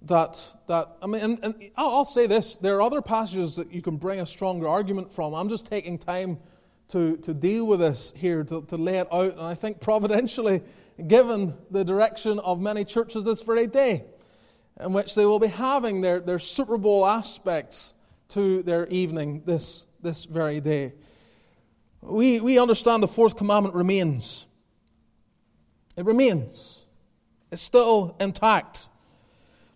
That, 0.03 0.38
that 0.66 0.94
I 1.01 1.07
mean, 1.07 1.22
and, 1.22 1.38
and 1.42 1.55
I'll, 1.74 1.96
I'll 1.96 2.05
say 2.05 2.27
this 2.27 2.57
there 2.57 2.77
are 2.77 2.83
other 2.83 3.01
passages 3.01 3.57
that 3.57 3.72
you 3.72 3.81
can 3.81 3.96
bring 3.96 4.20
a 4.20 4.27
stronger 4.27 4.68
argument 4.68 5.11
from. 5.11 5.33
I'm 5.33 5.48
just 5.48 5.64
taking 5.64 5.96
time 5.96 6.38
to, 6.88 7.16
to 7.16 7.33
deal 7.33 7.66
with 7.66 7.81
this 7.81 8.12
here, 8.14 8.44
to, 8.44 8.61
to 8.66 8.77
lay 8.77 8.98
it 8.98 9.09
out. 9.11 9.33
And 9.33 9.40
I 9.40 9.55
think 9.55 9.81
providentially, 9.81 10.62
given 11.07 11.55
the 11.70 11.83
direction 11.83 12.40
of 12.40 12.61
many 12.61 12.85
churches 12.85 13.24
this 13.24 13.40
very 13.40 13.66
day, 13.66 14.05
in 14.81 14.93
which 14.93 15.14
they 15.14 15.27
will 15.27 15.38
be 15.38 15.49
having 15.49 16.01
their, 16.01 16.21
their 16.21 16.38
Super 16.38 16.79
Bowl 16.79 17.07
aspects 17.07 17.95
to 18.29 18.62
their 18.62 18.87
evening 18.88 19.43
this, 19.45 19.87
this 20.03 20.25
very 20.25 20.61
day. 20.61 20.93
We, 22.01 22.41
we 22.41 22.59
understand 22.59 23.03
the 23.03 23.09
fourth 23.09 23.37
commandment 23.37 23.75
remains. 23.75 24.47
It 25.97 26.05
remains. 26.05 26.85
It's 27.51 27.62
still 27.62 28.14
intact. 28.21 28.87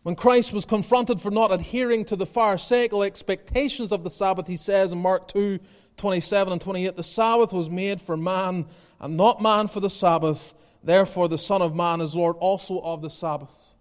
When 0.02 0.14
Christ 0.14 0.52
was 0.52 0.64
confronted 0.64 1.20
for 1.20 1.30
not 1.30 1.52
adhering 1.52 2.04
to 2.06 2.16
the 2.16 2.26
Pharisaical 2.26 3.02
expectations 3.02 3.92
of 3.92 4.04
the 4.04 4.10
Sabbath, 4.10 4.46
he 4.46 4.56
says 4.56 4.92
in 4.92 4.98
Mark 4.98 5.28
2 5.28 5.58
27 5.96 6.52
and 6.52 6.60
28, 6.60 6.96
The 6.96 7.04
Sabbath 7.04 7.52
was 7.52 7.68
made 7.68 8.00
for 8.00 8.16
man, 8.16 8.66
and 8.98 9.16
not 9.16 9.42
man 9.42 9.68
for 9.68 9.80
the 9.80 9.90
Sabbath. 9.90 10.54
Therefore, 10.82 11.28
the 11.28 11.38
Son 11.38 11.62
of 11.62 11.74
Man 11.74 12.00
is 12.00 12.14
Lord 12.14 12.36
also 12.40 12.80
of 12.80 13.02
the 13.02 13.10
Sabbath. 13.10 13.71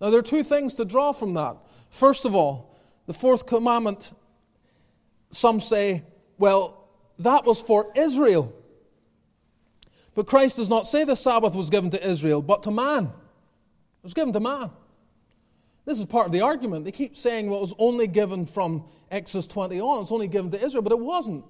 Now, 0.00 0.10
there 0.10 0.18
are 0.18 0.22
two 0.22 0.42
things 0.42 0.74
to 0.74 0.84
draw 0.84 1.12
from 1.12 1.34
that. 1.34 1.56
First 1.90 2.24
of 2.24 2.34
all, 2.34 2.76
the 3.06 3.14
fourth 3.14 3.46
commandment, 3.46 4.12
some 5.30 5.60
say, 5.60 6.02
well, 6.38 6.88
that 7.18 7.44
was 7.44 7.60
for 7.60 7.92
Israel. 7.94 8.52
But 10.14 10.26
Christ 10.26 10.56
does 10.56 10.68
not 10.68 10.86
say 10.86 11.04
the 11.04 11.14
Sabbath 11.14 11.54
was 11.54 11.70
given 11.70 11.90
to 11.90 12.06
Israel, 12.08 12.42
but 12.42 12.62
to 12.64 12.70
man. 12.70 13.04
It 13.04 14.02
was 14.02 14.14
given 14.14 14.32
to 14.32 14.40
man. 14.40 14.70
This 15.84 15.98
is 15.98 16.04
part 16.04 16.26
of 16.26 16.32
the 16.32 16.40
argument. 16.40 16.84
They 16.84 16.92
keep 16.92 17.16
saying 17.16 17.48
well, 17.48 17.58
it 17.58 17.62
was 17.62 17.74
only 17.78 18.06
given 18.06 18.44
from 18.44 18.84
Exodus 19.10 19.46
20 19.46 19.80
on, 19.80 20.02
it's 20.02 20.12
only 20.12 20.26
given 20.26 20.50
to 20.50 20.62
Israel, 20.62 20.82
but 20.82 20.92
it 20.92 20.98
wasn't. 20.98 21.44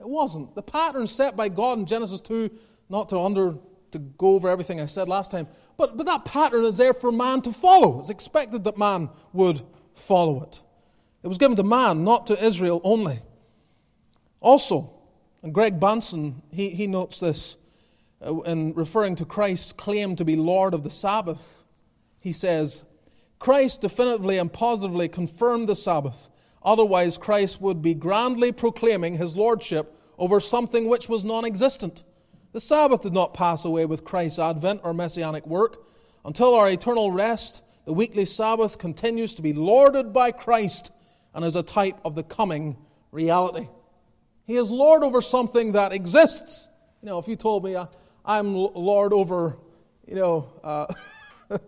It 0.00 0.08
wasn't. 0.08 0.54
The 0.54 0.62
pattern 0.62 1.06
set 1.06 1.36
by 1.36 1.48
God 1.48 1.78
in 1.78 1.86
Genesis 1.86 2.20
2, 2.20 2.50
not 2.88 3.10
to 3.10 3.20
under 3.20 3.56
to 3.94 3.98
go 3.98 4.34
over 4.34 4.48
everything 4.48 4.80
I 4.80 4.86
said 4.86 5.08
last 5.08 5.30
time, 5.30 5.48
but, 5.76 5.96
but 5.96 6.06
that 6.06 6.24
pattern 6.24 6.64
is 6.64 6.76
there 6.76 6.94
for 6.94 7.10
man 7.10 7.42
to 7.42 7.52
follow. 7.52 7.98
It's 7.98 8.10
expected 8.10 8.64
that 8.64 8.78
man 8.78 9.08
would 9.32 9.62
follow 9.94 10.42
it. 10.42 10.60
It 11.22 11.28
was 11.28 11.38
given 11.38 11.56
to 11.56 11.62
man, 11.62 12.04
not 12.04 12.26
to 12.28 12.44
Israel 12.44 12.80
only. 12.84 13.20
Also, 14.40 14.92
and 15.42 15.54
Greg 15.54 15.80
Bahnsen, 15.80 16.42
he, 16.50 16.70
he 16.70 16.86
notes 16.86 17.20
this 17.20 17.56
uh, 18.24 18.40
in 18.42 18.74
referring 18.74 19.16
to 19.16 19.24
Christ's 19.24 19.72
claim 19.72 20.16
to 20.16 20.24
be 20.24 20.36
Lord 20.36 20.74
of 20.74 20.84
the 20.84 20.90
Sabbath. 20.90 21.64
He 22.20 22.32
says, 22.32 22.84
Christ 23.38 23.82
definitively 23.82 24.38
and 24.38 24.52
positively 24.52 25.08
confirmed 25.08 25.68
the 25.68 25.76
Sabbath. 25.76 26.28
Otherwise, 26.62 27.18
Christ 27.18 27.60
would 27.60 27.82
be 27.82 27.94
grandly 27.94 28.52
proclaiming 28.52 29.16
his 29.16 29.36
lordship 29.36 29.98
over 30.18 30.40
something 30.40 30.88
which 30.88 31.08
was 31.08 31.24
non 31.24 31.44
existent. 31.44 32.04
The 32.54 32.60
Sabbath 32.60 33.00
did 33.00 33.12
not 33.12 33.34
pass 33.34 33.64
away 33.64 33.84
with 33.84 34.04
Christ's 34.04 34.38
advent 34.38 34.82
or 34.84 34.94
messianic 34.94 35.44
work. 35.44 35.88
Until 36.24 36.54
our 36.54 36.70
eternal 36.70 37.10
rest, 37.10 37.64
the 37.84 37.92
weekly 37.92 38.24
Sabbath 38.24 38.78
continues 38.78 39.34
to 39.34 39.42
be 39.42 39.52
lorded 39.52 40.12
by 40.12 40.30
Christ 40.30 40.92
and 41.34 41.44
is 41.44 41.56
a 41.56 41.64
type 41.64 41.98
of 42.04 42.14
the 42.14 42.22
coming 42.22 42.76
reality. 43.10 43.66
He 44.44 44.54
is 44.54 44.70
Lord 44.70 45.02
over 45.02 45.20
something 45.20 45.72
that 45.72 45.92
exists. 45.92 46.68
You 47.02 47.06
know, 47.06 47.18
if 47.18 47.26
you 47.26 47.34
told 47.34 47.64
me 47.64 47.74
uh, 47.74 47.86
I'm 48.24 48.54
Lord 48.54 49.12
over, 49.12 49.56
you 50.06 50.14
know, 50.14 50.48
uh, 50.62 50.86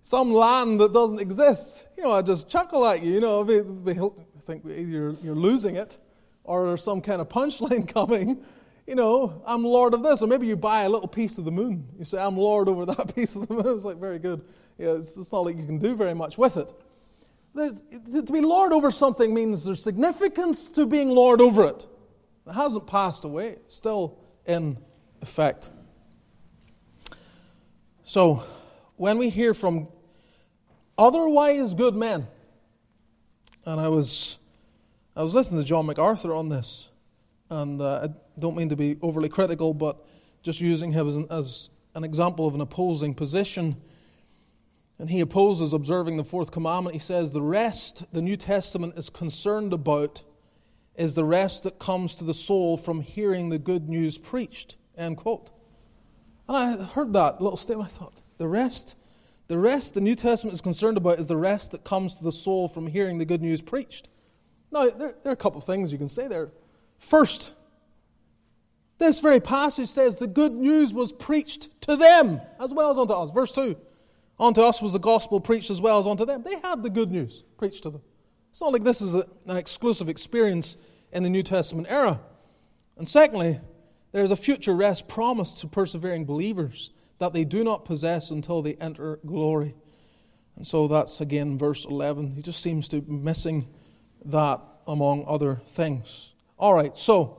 some 0.00 0.32
land 0.32 0.80
that 0.80 0.92
doesn't 0.92 1.20
exist, 1.20 1.86
you 1.96 2.02
know, 2.02 2.10
I 2.10 2.22
just 2.22 2.48
chuckle 2.48 2.84
at 2.84 3.00
you. 3.04 3.14
You 3.14 3.20
know, 3.20 3.42
I 3.44 4.40
think 4.40 4.64
you're, 4.64 5.12
you're 5.22 5.36
losing 5.36 5.76
it, 5.76 6.00
or 6.42 6.66
there's 6.66 6.82
some 6.82 7.00
kind 7.00 7.20
of 7.20 7.28
punchline 7.28 7.86
coming. 7.94 8.42
You 8.90 8.96
know, 8.96 9.40
I'm 9.46 9.62
Lord 9.62 9.94
of 9.94 10.02
this. 10.02 10.20
Or 10.20 10.26
maybe 10.26 10.48
you 10.48 10.56
buy 10.56 10.82
a 10.82 10.88
little 10.88 11.06
piece 11.06 11.38
of 11.38 11.44
the 11.44 11.52
moon. 11.52 11.86
You 11.96 12.04
say, 12.04 12.18
I'm 12.18 12.36
Lord 12.36 12.68
over 12.68 12.84
that 12.96 13.14
piece 13.14 13.36
of 13.36 13.46
the 13.46 13.54
moon. 13.54 13.76
It's 13.76 13.84
like, 13.84 13.98
very 13.98 14.18
good. 14.18 14.44
Yeah, 14.78 14.94
it's, 14.94 15.16
it's 15.16 15.30
not 15.30 15.44
like 15.44 15.56
you 15.56 15.64
can 15.64 15.78
do 15.78 15.94
very 15.94 16.12
much 16.12 16.36
with 16.36 16.56
it. 16.56 16.72
There's, 17.54 17.82
to 17.82 18.32
be 18.32 18.40
Lord 18.40 18.72
over 18.72 18.90
something 18.90 19.32
means 19.32 19.62
there's 19.64 19.80
significance 19.80 20.68
to 20.70 20.86
being 20.86 21.08
Lord 21.08 21.40
over 21.40 21.68
it. 21.68 21.86
It 22.48 22.52
hasn't 22.52 22.88
passed 22.88 23.24
away, 23.24 23.50
it's 23.50 23.76
still 23.76 24.18
in 24.44 24.76
effect. 25.22 25.70
So, 28.02 28.42
when 28.96 29.18
we 29.18 29.30
hear 29.30 29.54
from 29.54 29.86
otherwise 30.98 31.74
good 31.74 31.94
men, 31.94 32.26
and 33.64 33.80
I 33.80 33.86
was, 33.86 34.38
I 35.14 35.22
was 35.22 35.32
listening 35.32 35.62
to 35.62 35.68
John 35.68 35.86
MacArthur 35.86 36.34
on 36.34 36.48
this, 36.48 36.89
and 37.50 37.80
uh, 37.80 38.08
I 38.08 38.40
don't 38.40 38.56
mean 38.56 38.68
to 38.70 38.76
be 38.76 38.96
overly 39.02 39.28
critical, 39.28 39.74
but 39.74 40.04
just 40.42 40.60
using 40.60 40.92
him 40.92 41.06
as 41.06 41.16
an, 41.16 41.26
as 41.30 41.68
an 41.94 42.04
example 42.04 42.46
of 42.46 42.54
an 42.54 42.60
opposing 42.60 43.14
position 43.14 43.76
and 45.00 45.08
he 45.08 45.20
opposes 45.20 45.72
observing 45.72 46.18
the 46.18 46.24
fourth 46.24 46.52
commandment. 46.52 46.92
He 46.92 47.00
says 47.00 47.32
the 47.32 47.40
rest 47.40 48.04
the 48.12 48.20
New 48.20 48.36
Testament 48.36 48.98
is 48.98 49.08
concerned 49.08 49.72
about 49.72 50.22
is 50.94 51.14
the 51.14 51.24
rest 51.24 51.62
that 51.62 51.78
comes 51.78 52.14
to 52.16 52.24
the 52.24 52.34
soul 52.34 52.76
from 52.76 53.00
hearing 53.00 53.48
the 53.48 53.58
good 53.58 53.88
news 53.88 54.18
preached. 54.18 54.76
End 54.98 55.16
quote. 55.16 55.52
And 56.46 56.56
I 56.56 56.84
heard 56.84 57.14
that 57.14 57.40
little 57.40 57.56
statement. 57.56 57.88
I 57.90 57.92
thought, 57.92 58.20
the 58.36 58.46
rest, 58.46 58.94
the 59.48 59.56
rest 59.56 59.94
the 59.94 60.02
New 60.02 60.14
Testament 60.14 60.52
is 60.52 60.60
concerned 60.60 60.98
about 60.98 61.18
is 61.18 61.28
the 61.28 61.36
rest 61.36 61.70
that 61.70 61.82
comes 61.82 62.16
to 62.16 62.24
the 62.24 62.32
soul 62.32 62.68
from 62.68 62.86
hearing 62.86 63.16
the 63.16 63.24
good 63.24 63.40
news 63.40 63.62
preached. 63.62 64.10
Now, 64.70 64.90
there, 64.90 65.14
there 65.22 65.30
are 65.30 65.32
a 65.32 65.36
couple 65.36 65.58
of 65.58 65.64
things 65.64 65.92
you 65.92 65.98
can 65.98 66.08
say 66.08 66.28
there. 66.28 66.50
First, 67.00 67.52
this 68.98 69.20
very 69.20 69.40
passage 69.40 69.88
says 69.88 70.16
the 70.16 70.26
good 70.26 70.52
news 70.52 70.94
was 70.94 71.10
preached 71.10 71.80
to 71.82 71.96
them 71.96 72.40
as 72.60 72.72
well 72.72 72.90
as 72.90 72.98
unto 72.98 73.14
us. 73.14 73.32
Verse 73.32 73.52
2 73.52 73.76
Unto 74.38 74.62
us 74.62 74.80
was 74.80 74.92
the 74.92 74.98
gospel 74.98 75.40
preached 75.40 75.70
as 75.70 75.80
well 75.80 75.98
as 75.98 76.06
unto 76.06 76.24
them. 76.24 76.42
They 76.42 76.60
had 76.60 76.82
the 76.82 76.90
good 76.90 77.10
news 77.10 77.42
preached 77.58 77.82
to 77.82 77.90
them. 77.90 78.02
It's 78.50 78.60
not 78.60 78.72
like 78.72 78.84
this 78.84 79.00
is 79.00 79.14
a, 79.14 79.26
an 79.46 79.56
exclusive 79.56 80.08
experience 80.08 80.76
in 81.12 81.22
the 81.22 81.30
New 81.30 81.42
Testament 81.42 81.88
era. 81.90 82.20
And 82.98 83.08
secondly, 83.08 83.60
there 84.12 84.22
is 84.22 84.30
a 84.30 84.36
future 84.36 84.74
rest 84.74 85.08
promised 85.08 85.60
to 85.60 85.68
persevering 85.68 86.26
believers 86.26 86.90
that 87.18 87.32
they 87.32 87.44
do 87.44 87.64
not 87.64 87.84
possess 87.84 88.30
until 88.30 88.60
they 88.60 88.74
enter 88.74 89.18
glory. 89.26 89.74
And 90.56 90.66
so 90.66 90.88
that's 90.88 91.22
again 91.22 91.56
verse 91.56 91.86
11. 91.86 92.34
He 92.34 92.42
just 92.42 92.62
seems 92.62 92.88
to 92.88 93.00
be 93.00 93.12
missing 93.12 93.66
that 94.26 94.60
among 94.86 95.24
other 95.26 95.62
things. 95.64 96.30
All 96.60 96.74
right, 96.74 96.96
so 96.96 97.38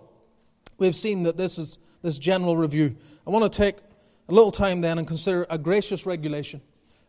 we've 0.80 0.96
seen 0.96 1.24
that 1.24 1.38
this 1.38 1.58
is 1.58 1.78
this 2.02 2.18
general 2.18 2.58
review. 2.58 2.98
I 3.26 3.30
want 3.30 3.52
to 3.52 3.56
take 3.56 3.78
a 4.28 4.34
little 4.34 4.52
time 4.52 4.82
then 4.82 4.98
and 4.98 5.08
consider 5.08 5.46
a 5.50 5.58
gracious 5.58 6.06
regulation 6.06 6.62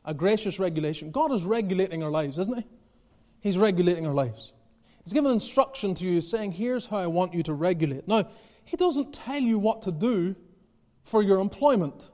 a 0.05 0.15
gracious 0.15 0.59
regulation. 0.59 1.11
God 1.11 1.33
is 1.33 1.45
regulating 1.45 2.03
our 2.03 2.11
lives, 2.11 2.39
isn't 2.39 2.57
He? 2.57 2.65
He's 3.41 3.59
regulating 3.59 4.07
our 4.07 4.13
lives. 4.13 4.53
He's 5.05 5.13
given 5.13 5.31
instruction 5.31 5.95
to 5.95 6.05
you 6.07 6.21
saying, 6.21 6.53
Here's 6.53 6.87
how 6.87 6.99
I 6.99 7.07
want 7.07 7.35
you 7.35 7.43
to 7.45 7.55
regulate. 7.55 8.07
Now, 8.07 8.29
He 8.65 8.77
doesn't 8.77 9.13
tell 9.13 9.41
you 9.41 9.59
what 9.59 9.83
to 9.83 9.93
do 9.93 10.35
for 11.05 11.23
your 11.23 11.39
employment, 11.39 12.11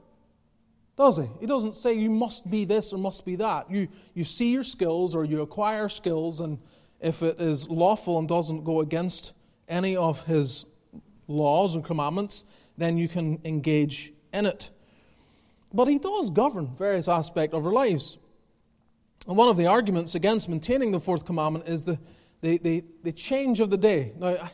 does 0.97 1.17
He? 1.17 1.27
He 1.39 1.45
doesn't 1.45 1.75
say 1.75 1.93
you 1.93 2.09
must 2.09 2.49
be 2.49 2.65
this 2.65 2.93
or 2.93 2.97
must 2.97 3.25
be 3.25 3.35
that. 3.37 3.69
You, 3.69 3.87
you 4.13 4.23
see 4.23 4.51
your 4.51 4.63
skills 4.63 5.15
or 5.15 5.25
you 5.25 5.41
acquire 5.41 5.89
skills, 5.89 6.41
and 6.41 6.59
if 6.99 7.21
it 7.23 7.39
is 7.39 7.67
lawful 7.69 8.19
and 8.19 8.27
doesn't 8.27 8.63
go 8.63 8.81
against 8.81 9.33
any 9.69 9.95
of 9.95 10.25
His 10.25 10.65
laws 11.27 11.75
and 11.75 11.85
commandments, 11.85 12.43
then 12.77 12.97
you 12.97 13.07
can 13.07 13.39
engage 13.45 14.11
in 14.33 14.45
it. 14.45 14.69
But 15.73 15.87
he 15.87 15.99
does 15.99 16.29
govern 16.31 16.75
various 16.75 17.07
aspects 17.07 17.55
of 17.55 17.65
our 17.65 17.71
lives. 17.71 18.17
And 19.27 19.37
one 19.37 19.49
of 19.49 19.57
the 19.57 19.67
arguments 19.67 20.15
against 20.15 20.49
maintaining 20.49 20.91
the 20.91 20.99
fourth 20.99 21.25
commandment 21.25 21.67
is 21.67 21.85
the, 21.85 21.99
the, 22.41 22.57
the, 22.57 22.83
the 23.03 23.11
change 23.11 23.59
of 23.59 23.69
the 23.69 23.77
day. 23.77 24.13
Now, 24.17 24.27
I, 24.29 24.51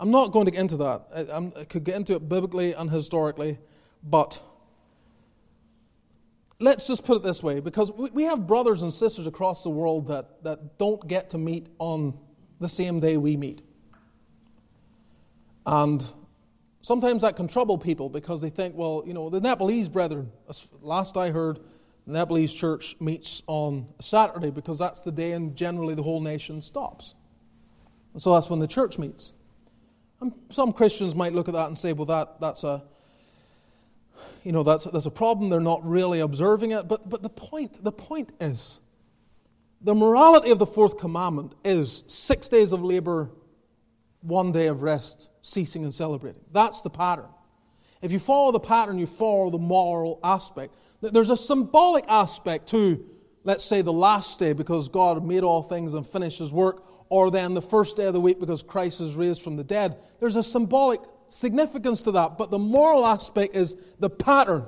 am 0.00 0.10
not 0.10 0.32
going 0.32 0.46
to 0.46 0.50
get 0.50 0.60
into 0.60 0.78
that. 0.78 1.02
I, 1.14 1.60
I, 1.60 1.64
could 1.64 1.84
get 1.84 1.96
into 1.96 2.14
it 2.14 2.28
biblically 2.28 2.72
and 2.72 2.90
historically, 2.90 3.58
but 4.02 4.40
let's 6.58 6.86
just 6.86 7.04
put 7.04 7.16
it 7.16 7.22
this 7.22 7.42
way 7.42 7.60
because 7.60 7.92
we 7.92 8.22
have 8.22 8.46
brothers 8.46 8.82
and 8.82 8.92
sisters 8.92 9.26
across 9.26 9.62
the 9.62 9.70
world 9.70 10.06
that, 10.08 10.42
that 10.44 10.78
don't 10.78 11.06
get 11.06 11.30
to 11.30 11.38
meet 11.38 11.66
on 11.78 12.16
the 12.60 12.68
same 12.68 13.00
day 13.00 13.18
we 13.18 13.36
meet. 13.36 13.60
And 15.66 16.08
sometimes 16.80 17.22
that 17.22 17.36
can 17.36 17.48
trouble 17.48 17.76
people 17.76 18.08
because 18.08 18.40
they 18.40 18.50
think, 18.50 18.74
well, 18.76 19.02
you 19.04 19.12
know, 19.12 19.28
the 19.28 19.40
Nepalese 19.40 19.88
brethren, 19.88 20.30
last 20.80 21.16
I 21.16 21.30
heard, 21.30 21.58
the 22.06 22.12
Nepalese 22.12 22.54
church 22.54 22.96
meets 23.00 23.42
on 23.46 23.88
Saturday 24.00 24.50
because 24.50 24.78
that's 24.78 25.02
the 25.02 25.12
day 25.12 25.32
and 25.32 25.56
generally 25.56 25.94
the 25.94 26.04
whole 26.04 26.20
nation 26.20 26.62
stops. 26.62 27.14
And 28.12 28.22
so 28.22 28.32
that's 28.32 28.48
when 28.48 28.60
the 28.60 28.68
church 28.68 28.98
meets. 28.98 29.32
And 30.20 30.32
some 30.48 30.72
Christians 30.72 31.14
might 31.14 31.34
look 31.34 31.48
at 31.48 31.54
that 31.54 31.66
and 31.66 31.76
say, 31.76 31.92
well, 31.92 32.06
that, 32.06 32.40
that's 32.40 32.64
a 32.64 32.84
you 34.46 34.52
know, 34.52 34.62
that's, 34.62 34.84
that's 34.84 35.06
a 35.06 35.10
problem. 35.10 35.50
They're 35.50 35.58
not 35.58 35.84
really 35.84 36.20
observing 36.20 36.70
it. 36.70 36.86
But, 36.86 37.10
but 37.10 37.20
the, 37.20 37.28
point, 37.28 37.82
the 37.82 37.90
point 37.90 38.30
is 38.38 38.80
the 39.80 39.92
morality 39.92 40.52
of 40.52 40.60
the 40.60 40.66
fourth 40.66 40.98
commandment 40.98 41.56
is 41.64 42.04
six 42.06 42.48
days 42.48 42.70
of 42.70 42.80
labor, 42.80 43.28
one 44.20 44.52
day 44.52 44.68
of 44.68 44.84
rest, 44.84 45.30
ceasing 45.46 45.84
and 45.84 45.94
celebrating. 45.94 46.40
That's 46.52 46.82
the 46.82 46.90
pattern. 46.90 47.28
If 48.02 48.12
you 48.12 48.18
follow 48.18 48.52
the 48.52 48.60
pattern, 48.60 48.98
you 48.98 49.06
follow 49.06 49.48
the 49.50 49.58
moral 49.58 50.18
aspect. 50.22 50.74
There's 51.00 51.30
a 51.30 51.36
symbolic 51.36 52.04
aspect 52.08 52.68
to, 52.70 53.04
let's 53.44 53.64
say, 53.64 53.80
the 53.82 53.92
last 53.92 54.38
day 54.38 54.52
because 54.52 54.88
God 54.88 55.24
made 55.24 55.44
all 55.44 55.62
things 55.62 55.94
and 55.94 56.06
finished 56.06 56.40
his 56.40 56.52
work, 56.52 56.84
or 57.08 57.30
then 57.30 57.54
the 57.54 57.62
first 57.62 57.96
day 57.96 58.06
of 58.06 58.12
the 58.12 58.20
week 58.20 58.40
because 58.40 58.62
Christ 58.62 59.00
is 59.00 59.14
raised 59.14 59.42
from 59.42 59.56
the 59.56 59.64
dead. 59.64 59.98
There's 60.18 60.36
a 60.36 60.42
symbolic 60.42 61.00
significance 61.28 62.02
to 62.02 62.12
that, 62.12 62.36
but 62.38 62.50
the 62.50 62.58
moral 62.58 63.06
aspect 63.06 63.54
is 63.54 63.76
the 64.00 64.10
pattern. 64.10 64.66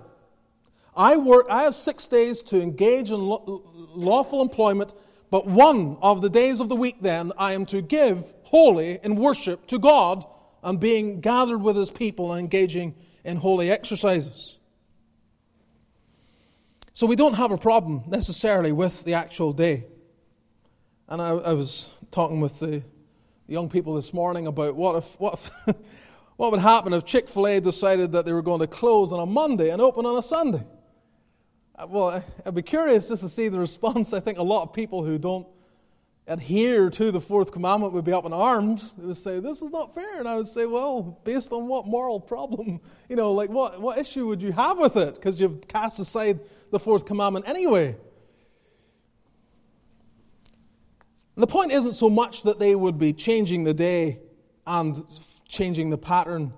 I 0.97 1.17
work, 1.17 1.47
I 1.51 1.65
have 1.65 1.75
six 1.75 2.07
days 2.07 2.43
to 2.45 2.61
engage 2.61 3.11
in 3.11 3.21
lawful 3.21 4.43
employment, 4.43 4.95
but 5.31 5.47
one 5.47 5.99
of 6.01 6.23
the 6.23 6.31
days 6.31 6.61
of 6.61 6.69
the 6.69 6.77
week 6.77 6.97
then 7.01 7.33
I 7.37 7.53
am 7.53 7.67
to 7.67 7.83
give 7.83 8.33
wholly 8.45 9.01
in 9.03 9.17
worship 9.17 9.67
to 9.69 9.79
God 9.79 10.25
and 10.63 10.81
being 10.81 11.21
gathered 11.21 11.59
with 11.59 11.77
his 11.77 11.91
people 11.91 12.33
and 12.33 12.41
engaging 12.41 12.95
in 13.25 13.37
holy 13.37 13.71
exercises. 13.71 14.57
So 16.93 17.07
we 17.07 17.17
don't 17.17 17.35
have 17.35 17.53
a 17.53 17.59
problem 17.59 18.03
necessarily 18.09 18.73
with 18.73 19.05
the 19.05 19.15
actual 19.15 19.53
day. 19.53 19.85
And 21.09 21.23
I, 21.23 21.29
I 21.29 21.53
was 21.53 21.89
talking 22.11 22.41
with 22.41 22.59
the, 22.59 22.83
the, 23.47 23.53
young 23.53 23.69
people 23.69 23.95
this 23.95 24.13
morning 24.13 24.47
about 24.47 24.75
what 24.75 24.97
if, 24.97 25.19
what 25.21 25.35
if 25.67 25.77
What 26.39 26.53
would 26.53 26.61
happen 26.61 26.93
if 26.93 27.05
Chick 27.05 27.29
fil 27.29 27.49
A 27.49 27.61
decided 27.61 28.13
that 28.13 28.25
they 28.25 28.33
were 28.33 28.43
going 28.43 28.61
to 28.61 28.69
close 28.69 29.13
on 29.13 29.19
a 29.19 29.27
Monday 29.27 29.71
and 29.71 29.83
open 29.83 30.07
on 30.07 30.17
a 30.17 30.23
Sunday? 30.23 30.65
Uh, 31.75 31.87
well, 31.89 32.25
I'd 32.47 32.55
be 32.55 32.63
curious 32.63 33.09
just 33.09 33.25
to 33.25 33.29
see 33.29 33.49
the 33.49 33.59
response. 33.69 34.13
I 34.13 34.21
think 34.21 34.39
a 34.39 34.43
lot 34.45 34.63
of 34.63 34.73
people 34.73 35.05
who 35.05 35.19
don't 35.19 35.49
adhere 36.29 36.91
to 36.91 37.11
the 37.11 37.21
fourth 37.21 37.51
commandment 37.51 37.93
would 37.93 38.05
be 38.05 38.13
up 38.13 38.25
in 38.25 38.33
arms. 38.33 38.95
They 38.99 39.07
would 39.07 39.17
say, 39.17 39.41
This 39.41 39.63
is 39.63 39.71
not 39.71 39.95
fair. 39.95 40.21
And 40.21 40.29
I 40.29 40.37
would 40.37 40.47
say, 40.47 40.67
Well, 40.67 41.19
based 41.25 41.53
on 41.53 41.67
what 41.67 41.87
moral 41.87 42.21
problem? 42.21 42.81
You 43.09 43.17
know, 43.17 43.33
like 43.33 43.51
what, 43.51 43.81
what 43.81 43.99
issue 43.99 44.27
would 44.27 44.43
you 44.43 44.53
have 44.53 44.79
with 44.79 44.97
it? 44.97 45.15
Because 45.15 45.41
you've 45.41 45.67
cast 45.67 45.99
aside 45.99 46.41
the 46.71 46.79
fourth 46.79 47.07
commandment 47.07 47.49
anyway. 47.49 47.97
And 51.37 51.43
the 51.43 51.47
point 51.47 51.73
isn't 51.73 51.95
so 51.95 52.11
much 52.11 52.43
that 52.43 52.59
they 52.59 52.75
would 52.75 52.99
be 52.99 53.13
changing 53.13 53.65
the 53.65 53.73
day 53.73 54.19
and 54.67 55.03
changing 55.49 55.91
the 55.91 55.97
pattern 55.97 56.53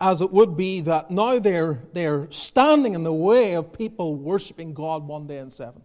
as 0.00 0.20
it 0.20 0.30
would 0.30 0.56
be 0.56 0.80
that 0.82 1.10
now 1.10 1.38
they're, 1.38 1.82
they're 1.92 2.30
standing 2.30 2.94
in 2.94 3.02
the 3.02 3.12
way 3.12 3.54
of 3.54 3.72
people 3.72 4.14
worshiping 4.14 4.72
God 4.72 5.06
one 5.06 5.26
day 5.26 5.38
in 5.38 5.50
seven. 5.50 5.82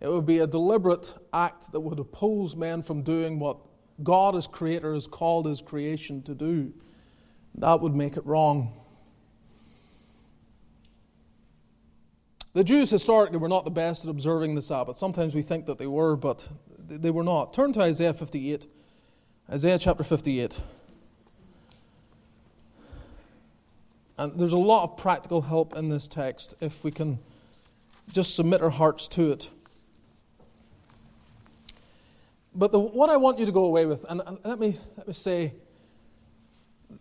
It 0.00 0.08
would 0.10 0.26
be 0.26 0.40
a 0.40 0.46
deliberate 0.46 1.14
act 1.32 1.72
that 1.72 1.80
would 1.80 1.98
oppose 1.98 2.54
men 2.54 2.82
from 2.82 3.02
doing 3.02 3.38
what 3.38 3.58
God 4.02 4.36
as 4.36 4.46
creator 4.46 4.92
has 4.92 5.06
called 5.06 5.46
his 5.46 5.62
creation 5.62 6.22
to 6.22 6.34
do. 6.34 6.72
That 7.54 7.80
would 7.80 7.94
make 7.94 8.16
it 8.16 8.26
wrong. 8.26 8.72
The 12.52 12.64
Jews 12.64 12.90
historically 12.90 13.38
were 13.38 13.48
not 13.48 13.64
the 13.64 13.70
best 13.70 14.04
at 14.04 14.10
observing 14.10 14.54
the 14.54 14.62
Sabbath. 14.62 14.96
Sometimes 14.96 15.34
we 15.34 15.42
think 15.42 15.66
that 15.66 15.78
they 15.78 15.86
were, 15.86 16.16
but 16.16 16.48
they 16.88 17.10
were 17.10 17.24
not. 17.24 17.52
Turn 17.52 17.72
to 17.74 17.80
Isaiah 17.80 18.14
58. 18.14 18.66
Isaiah 19.50 19.78
chapter 19.78 20.02
58. 20.02 20.60
And 24.18 24.38
there's 24.38 24.54
a 24.54 24.58
lot 24.58 24.84
of 24.84 24.96
practical 24.96 25.42
help 25.42 25.76
in 25.76 25.88
this 25.88 26.08
text 26.08 26.54
if 26.60 26.82
we 26.82 26.90
can 26.90 27.18
just 28.12 28.34
submit 28.34 28.62
our 28.62 28.70
hearts 28.70 29.08
to 29.08 29.30
it. 29.30 29.50
But 32.56 32.72
the, 32.72 32.78
what 32.78 33.10
I 33.10 33.18
want 33.18 33.38
you 33.38 33.44
to 33.44 33.52
go 33.52 33.64
away 33.64 33.84
with, 33.84 34.06
and, 34.08 34.22
and 34.24 34.38
let, 34.42 34.58
me, 34.58 34.78
let 34.96 35.06
me 35.06 35.12
say, 35.12 35.52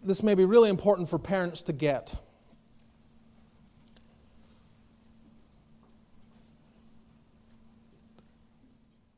this 0.03 0.21
may 0.21 0.35
be 0.35 0.43
really 0.43 0.69
important 0.69 1.09
for 1.09 1.17
parents 1.17 1.63
to 1.63 1.73
get. 1.73 2.13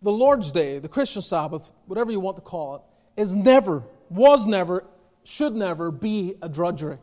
The 0.04 0.12
Lord's 0.12 0.52
Day, 0.52 0.78
the 0.78 0.88
Christian 0.88 1.24
Sabbath, 1.24 1.72
whatever 1.88 2.12
you 2.12 2.20
want 2.20 2.36
to 2.38 2.44
call 2.44 2.76
it, 2.76 3.22
is 3.22 3.36
never, 3.36 3.84
was 4.12 4.46
never, 4.46 4.86
should 5.24 5.56
never 5.56 5.90
be 5.90 6.36
a 6.44 6.48
drudgery. 6.48 7.00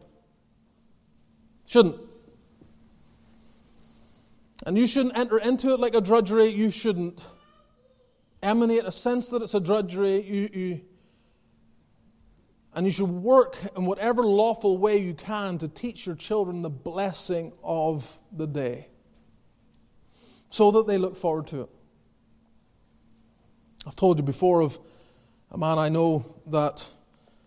Shouldn't. 1.67 1.97
And 4.65 4.79
you 4.79 4.87
shouldn't 4.87 5.19
enter 5.19 5.39
into 5.39 5.73
it 5.73 5.81
like 5.81 5.97
a 5.97 6.01
drudgery. 6.01 6.47
You 6.47 6.71
shouldn't 6.71 7.27
emanate 8.45 8.85
a 8.85 8.93
sense 8.93 9.29
that 9.29 9.43
it's 9.43 9.55
a 9.55 9.61
drudgery. 9.61 10.23
You, 10.23 10.51
you, 10.53 10.81
and 12.75 12.87
you 12.87 12.93
should 12.93 13.09
work 13.09 13.57
in 13.77 13.87
whatever 13.87 14.23
lawful 14.25 14.79
way 14.79 14.99
you 14.99 15.15
can 15.15 15.59
to 15.59 15.69
teach 15.69 16.07
your 16.07 16.17
children 16.17 16.63
the 16.63 16.71
blessing 16.71 17.53
of 17.63 18.21
the 18.33 18.47
day 18.47 18.89
so 20.51 20.71
that 20.73 20.87
they 20.87 20.99
look 20.99 21.17
forward 21.17 21.47
to 21.49 21.63
it. 21.63 21.69
I've 23.87 23.97
told 23.97 24.19
you 24.19 24.25
before 24.25 24.63
of 24.63 24.79
a 25.51 25.59
man 25.59 25.79
I 25.79 25.89
know 25.89 26.35
that, 26.47 26.85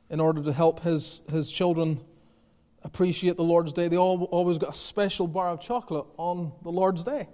in 0.09 0.19
order 0.19 0.41
to 0.43 0.53
help 0.53 0.81
his, 0.81 1.21
his 1.29 1.51
children 1.51 1.99
appreciate 2.83 3.35
the 3.35 3.43
Lord's 3.43 3.73
Day, 3.73 3.89
they 3.89 3.97
all, 3.97 4.23
always 4.25 4.57
got 4.57 4.75
a 4.75 4.77
special 4.77 5.27
bar 5.27 5.49
of 5.49 5.59
chocolate 5.59 6.05
on 6.15 6.53
the 6.63 6.71
Lord's 6.71 7.03
Day. 7.03 7.27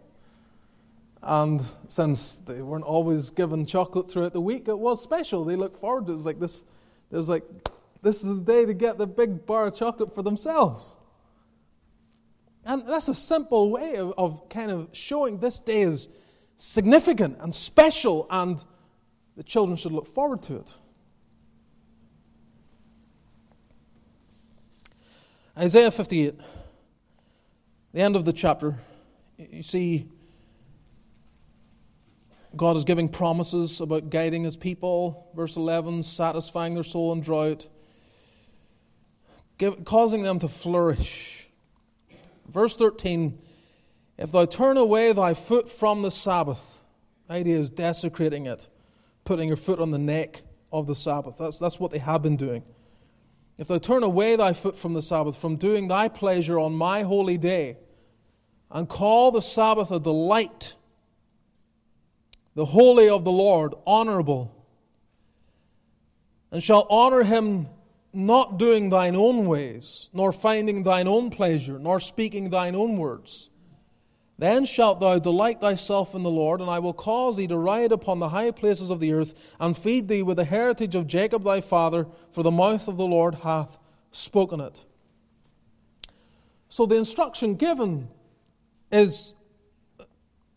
And 1.25 1.61
since 1.87 2.39
they 2.39 2.61
weren't 2.61 2.83
always 2.83 3.29
given 3.29 3.65
chocolate 3.65 4.11
throughout 4.11 4.33
the 4.33 4.41
week, 4.41 4.67
it 4.67 4.77
was 4.77 5.01
special. 5.01 5.45
They 5.45 5.55
looked 5.55 5.77
forward 5.77 6.07
to 6.07 6.11
it. 6.11 6.15
It 6.15 6.17
was 6.17 6.25
like 6.25 6.39
this, 6.39 6.65
it 7.11 7.15
was 7.15 7.29
like, 7.29 7.43
this 8.01 8.17
is 8.17 8.35
the 8.35 8.41
day 8.41 8.65
to 8.65 8.73
get 8.73 8.97
the 8.97 9.07
big 9.07 9.45
bar 9.45 9.67
of 9.67 9.75
chocolate 9.75 10.13
for 10.13 10.21
themselves. 10.21 10.97
And 12.65 12.85
that's 12.85 13.07
a 13.07 13.15
simple 13.15 13.71
way 13.71 13.95
of, 13.95 14.13
of 14.17 14.49
kind 14.49 14.69
of 14.69 14.89
showing 14.91 15.39
this 15.39 15.61
day 15.61 15.83
is 15.83 16.09
significant 16.57 17.37
and 17.39 17.55
special, 17.55 18.27
and 18.29 18.63
the 19.37 19.43
children 19.43 19.77
should 19.77 19.93
look 19.93 20.07
forward 20.07 20.41
to 20.43 20.57
it. 20.57 20.77
Isaiah 25.57 25.91
58, 25.91 26.35
the 27.93 28.01
end 28.01 28.17
of 28.17 28.25
the 28.25 28.33
chapter, 28.33 28.77
you 29.37 29.63
see 29.63 30.09
God 32.55 32.77
is 32.77 32.83
giving 32.83 33.09
promises 33.09 33.81
about 33.81 34.09
guiding 34.09 34.43
his 34.43 34.55
people. 34.55 35.31
Verse 35.35 35.55
11, 35.55 36.03
satisfying 36.03 36.75
their 36.75 36.83
soul 36.83 37.11
in 37.11 37.21
drought, 37.21 37.67
give, 39.57 39.83
causing 39.85 40.21
them 40.21 40.39
to 40.39 40.47
flourish. 40.47 41.49
Verse 42.47 42.75
13, 42.75 43.39
if 44.17 44.31
thou 44.31 44.45
turn 44.45 44.77
away 44.77 45.11
thy 45.13 45.33
foot 45.33 45.69
from 45.69 46.03
the 46.03 46.11
Sabbath, 46.11 46.81
the 47.27 47.33
idea 47.33 47.57
is 47.57 47.71
desecrating 47.71 48.45
it, 48.45 48.67
putting 49.25 49.47
your 49.47 49.57
foot 49.57 49.79
on 49.79 49.89
the 49.89 49.97
neck 49.97 50.43
of 50.71 50.85
the 50.85 50.95
Sabbath. 50.95 51.37
That's, 51.39 51.57
that's 51.57 51.79
what 51.79 51.91
they 51.91 51.99
have 51.99 52.21
been 52.21 52.37
doing. 52.37 52.63
If 53.57 53.67
thou 53.67 53.79
turn 53.79 54.03
away 54.03 54.35
thy 54.35 54.53
foot 54.53 54.77
from 54.77 54.93
the 54.93 55.01
Sabbath, 55.01 55.37
from 55.37 55.55
doing 55.55 55.87
thy 55.87 56.07
pleasure 56.07 56.59
on 56.59 56.73
my 56.73 57.01
holy 57.01 57.37
day, 57.37 57.77
and 58.69 58.87
call 58.87 59.31
the 59.31 59.41
Sabbath 59.41 59.91
a 59.91 59.99
delight, 59.99 60.75
the 62.55 62.65
holy 62.65 63.09
of 63.09 63.23
the 63.23 63.31
Lord 63.31 63.73
honorable, 63.85 64.55
and 66.51 66.63
shall 66.63 66.85
honor 66.89 67.23
him 67.23 67.67
not 68.13 68.59
doing 68.59 68.89
thine 68.89 69.15
own 69.15 69.47
ways, 69.47 70.09
nor 70.13 70.31
finding 70.31 70.83
thine 70.83 71.07
own 71.07 71.31
pleasure, 71.31 71.79
nor 71.79 71.99
speaking 71.99 72.49
thine 72.51 72.75
own 72.75 72.97
words, 72.97 73.49
then 74.37 74.65
shalt 74.65 74.99
thou 74.99 75.19
delight 75.19 75.61
thyself 75.61 76.13
in 76.13 76.23
the 76.23 76.29
Lord, 76.29 76.59
and 76.59 76.69
I 76.69 76.79
will 76.79 76.93
cause 76.93 77.37
thee 77.37 77.47
to 77.47 77.57
ride 77.57 77.91
upon 77.91 78.19
the 78.19 78.29
high 78.29 78.51
places 78.51 78.89
of 78.89 78.99
the 78.99 79.13
earth, 79.13 79.33
and 79.59 79.77
feed 79.77 80.07
thee 80.07 80.21
with 80.21 80.37
the 80.37 80.45
heritage 80.45 80.95
of 80.95 81.07
Jacob 81.07 81.43
thy 81.43 81.61
father, 81.61 82.07
for 82.31 82.43
the 82.43 82.51
mouth 82.51 82.87
of 82.87 82.97
the 82.97 83.05
Lord 83.05 83.35
hath 83.35 83.77
spoken 84.11 84.59
it. 84.59 84.83
So 86.69 86.85
the 86.85 86.95
instruction 86.95 87.55
given 87.55 88.09
is 88.91 89.35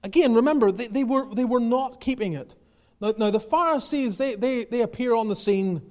again, 0.07 0.35
remember, 0.35 0.71
they, 0.71 0.87
they, 0.87 1.05
were, 1.05 1.27
they 1.35 1.45
were 1.45 1.61
not 1.61 2.01
keeping 2.01 2.33
it. 2.33 2.55
Now, 3.01 3.13
now 3.19 3.31
the 3.31 3.41
Pharisees, 3.41 4.17
they, 4.17 4.37
they, 4.37 4.65
they 4.65 4.81
appear 4.81 5.15
on 5.15 5.29
the 5.29 5.37
scene 5.37 5.83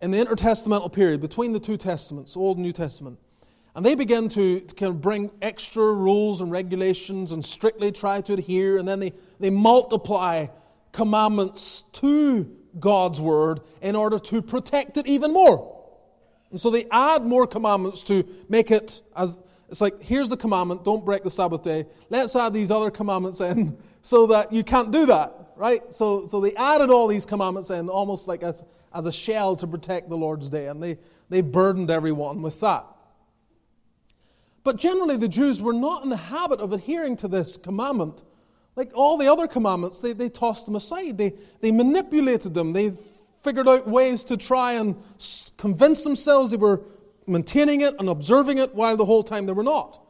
in 0.00 0.12
the 0.12 0.18
intertestamental 0.18 0.92
period 0.92 1.20
between 1.20 1.52
the 1.52 1.60
two 1.60 1.76
testaments, 1.76 2.36
Old 2.36 2.56
and 2.56 2.64
New 2.64 2.72
Testament. 2.72 3.18
And 3.74 3.84
they 3.84 3.94
begin 3.94 4.28
to, 4.30 4.60
to 4.60 4.74
kind 4.74 4.90
of 4.90 5.00
bring 5.00 5.30
extra 5.42 5.92
rules 5.92 6.40
and 6.40 6.50
regulations 6.50 7.32
and 7.32 7.44
strictly 7.44 7.92
try 7.92 8.20
to 8.22 8.32
adhere, 8.34 8.78
and 8.78 8.86
then 8.86 9.00
they, 9.00 9.12
they 9.38 9.50
multiply 9.50 10.46
commandments 10.92 11.84
to 11.92 12.56
God's 12.78 13.20
word 13.20 13.60
in 13.82 13.96
order 13.96 14.18
to 14.18 14.42
protect 14.42 14.96
it 14.96 15.06
even 15.06 15.32
more. 15.32 15.76
And 16.50 16.60
so 16.60 16.70
they 16.70 16.86
add 16.90 17.24
more 17.24 17.46
commandments 17.46 18.02
to 18.04 18.24
make 18.48 18.70
it 18.70 19.02
as 19.16 19.38
it's 19.70 19.80
like, 19.80 20.02
here's 20.02 20.28
the 20.28 20.36
commandment, 20.36 20.84
don't 20.84 21.04
break 21.04 21.22
the 21.22 21.30
Sabbath 21.30 21.62
day. 21.62 21.86
Let's 22.08 22.34
add 22.34 22.52
these 22.52 22.70
other 22.70 22.90
commandments 22.90 23.40
in 23.40 23.78
so 24.02 24.26
that 24.26 24.52
you 24.52 24.64
can't 24.64 24.90
do 24.90 25.06
that, 25.06 25.52
right? 25.56 25.82
So, 25.92 26.26
so 26.26 26.40
they 26.40 26.54
added 26.56 26.90
all 26.90 27.06
these 27.06 27.24
commandments 27.24 27.70
in 27.70 27.88
almost 27.88 28.26
like 28.26 28.42
as, 28.42 28.64
as 28.92 29.06
a 29.06 29.12
shell 29.12 29.56
to 29.56 29.66
protect 29.66 30.08
the 30.08 30.16
Lord's 30.16 30.48
day, 30.48 30.66
and 30.66 30.82
they, 30.82 30.98
they 31.28 31.40
burdened 31.40 31.90
everyone 31.90 32.42
with 32.42 32.60
that. 32.60 32.84
But 34.64 34.76
generally, 34.76 35.16
the 35.16 35.28
Jews 35.28 35.62
were 35.62 35.72
not 35.72 36.02
in 36.02 36.10
the 36.10 36.16
habit 36.16 36.60
of 36.60 36.72
adhering 36.72 37.16
to 37.18 37.28
this 37.28 37.56
commandment. 37.56 38.22
Like 38.76 38.90
all 38.94 39.16
the 39.16 39.30
other 39.30 39.46
commandments, 39.46 40.00
they, 40.00 40.12
they 40.12 40.28
tossed 40.28 40.66
them 40.66 40.76
aside. 40.76 41.16
They, 41.16 41.34
they 41.60 41.70
manipulated 41.70 42.54
them. 42.54 42.72
They 42.72 42.92
figured 43.42 43.68
out 43.68 43.88
ways 43.88 44.24
to 44.24 44.36
try 44.36 44.74
and 44.74 44.96
convince 45.56 46.04
themselves 46.04 46.50
they 46.50 46.56
were 46.56 46.82
maintaining 47.26 47.80
it 47.80 47.94
and 47.98 48.08
observing 48.08 48.58
it 48.58 48.74
while 48.74 48.96
the 48.96 49.04
whole 49.04 49.22
time 49.22 49.46
they 49.46 49.52
were 49.52 49.62
not. 49.62 50.00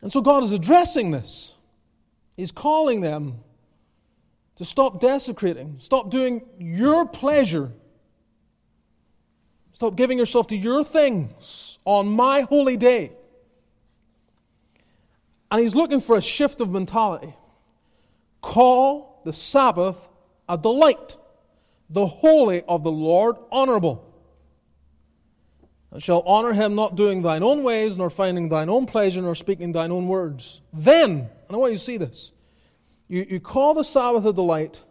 And 0.00 0.12
so 0.12 0.20
God 0.20 0.44
is 0.44 0.52
addressing 0.52 1.10
this. 1.10 1.54
He's 2.36 2.52
calling 2.52 3.00
them 3.00 3.40
to 4.56 4.64
stop 4.64 5.00
desecrating, 5.00 5.76
stop 5.78 6.10
doing 6.10 6.42
your 6.58 7.06
pleasure 7.06 7.72
Stop 9.78 9.94
giving 9.94 10.18
yourself 10.18 10.48
to 10.48 10.56
your 10.56 10.82
things 10.82 11.78
on 11.84 12.08
my 12.08 12.40
holy 12.40 12.76
day. 12.76 13.12
And 15.52 15.60
he's 15.60 15.76
looking 15.76 16.00
for 16.00 16.16
a 16.16 16.20
shift 16.20 16.60
of 16.60 16.68
mentality. 16.68 17.32
Call 18.40 19.20
the 19.24 19.32
Sabbath 19.32 20.08
a 20.48 20.58
delight, 20.58 21.16
the 21.90 22.06
holy 22.06 22.62
of 22.62 22.82
the 22.82 22.92
Lord 22.92 23.36
honorable. 23.50 24.04
And 25.90 26.02
shall 26.02 26.20
honor 26.20 26.52
him 26.52 26.74
not 26.74 26.96
doing 26.96 27.22
thine 27.22 27.42
own 27.42 27.62
ways, 27.62 27.96
nor 27.96 28.10
finding 28.10 28.48
thine 28.48 28.68
own 28.68 28.86
pleasure, 28.86 29.22
nor 29.22 29.34
speaking 29.34 29.72
thine 29.72 29.90
own 29.90 30.06
words. 30.06 30.60
Then, 30.72 31.10
and 31.10 31.30
I 31.50 31.56
want 31.56 31.72
you 31.72 31.78
to 31.78 31.84
see 31.84 31.96
this, 31.96 32.32
you, 33.08 33.26
you 33.28 33.40
call 33.40 33.72
the 33.72 33.84
Sabbath 33.84 34.26
a 34.26 34.32
delight, 34.32 34.84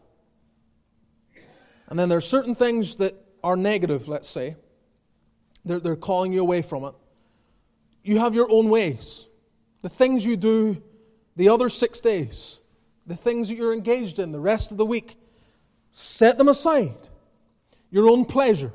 and 1.87 1.99
then 1.99 2.09
there 2.09 2.17
are 2.17 2.21
certain 2.21 2.55
things 2.55 2.95
that 2.95 3.15
are 3.43 3.55
negative, 3.55 4.07
let's 4.07 4.27
say. 4.27 4.55
They're, 5.63 5.79
they're 5.79 5.95
calling 5.95 6.33
you 6.33 6.41
away 6.41 6.61
from 6.63 6.83
it. 6.83 6.95
You 8.03 8.19
have 8.19 8.33
your 8.33 8.49
own 8.49 8.69
ways. 8.69 9.27
The 9.81 9.89
things 9.89 10.25
you 10.25 10.35
do 10.35 10.81
the 11.35 11.49
other 11.49 11.69
six 11.69 12.01
days, 12.01 12.59
the 13.05 13.15
things 13.15 13.49
that 13.49 13.55
you're 13.55 13.73
engaged 13.73 14.17
in 14.17 14.31
the 14.31 14.39
rest 14.39 14.71
of 14.71 14.77
the 14.77 14.85
week, 14.85 15.15
set 15.97 16.37
them 16.37 16.47
aside. 16.47 17.09
Your 17.89 18.07
own 18.07 18.25
pleasure. 18.25 18.71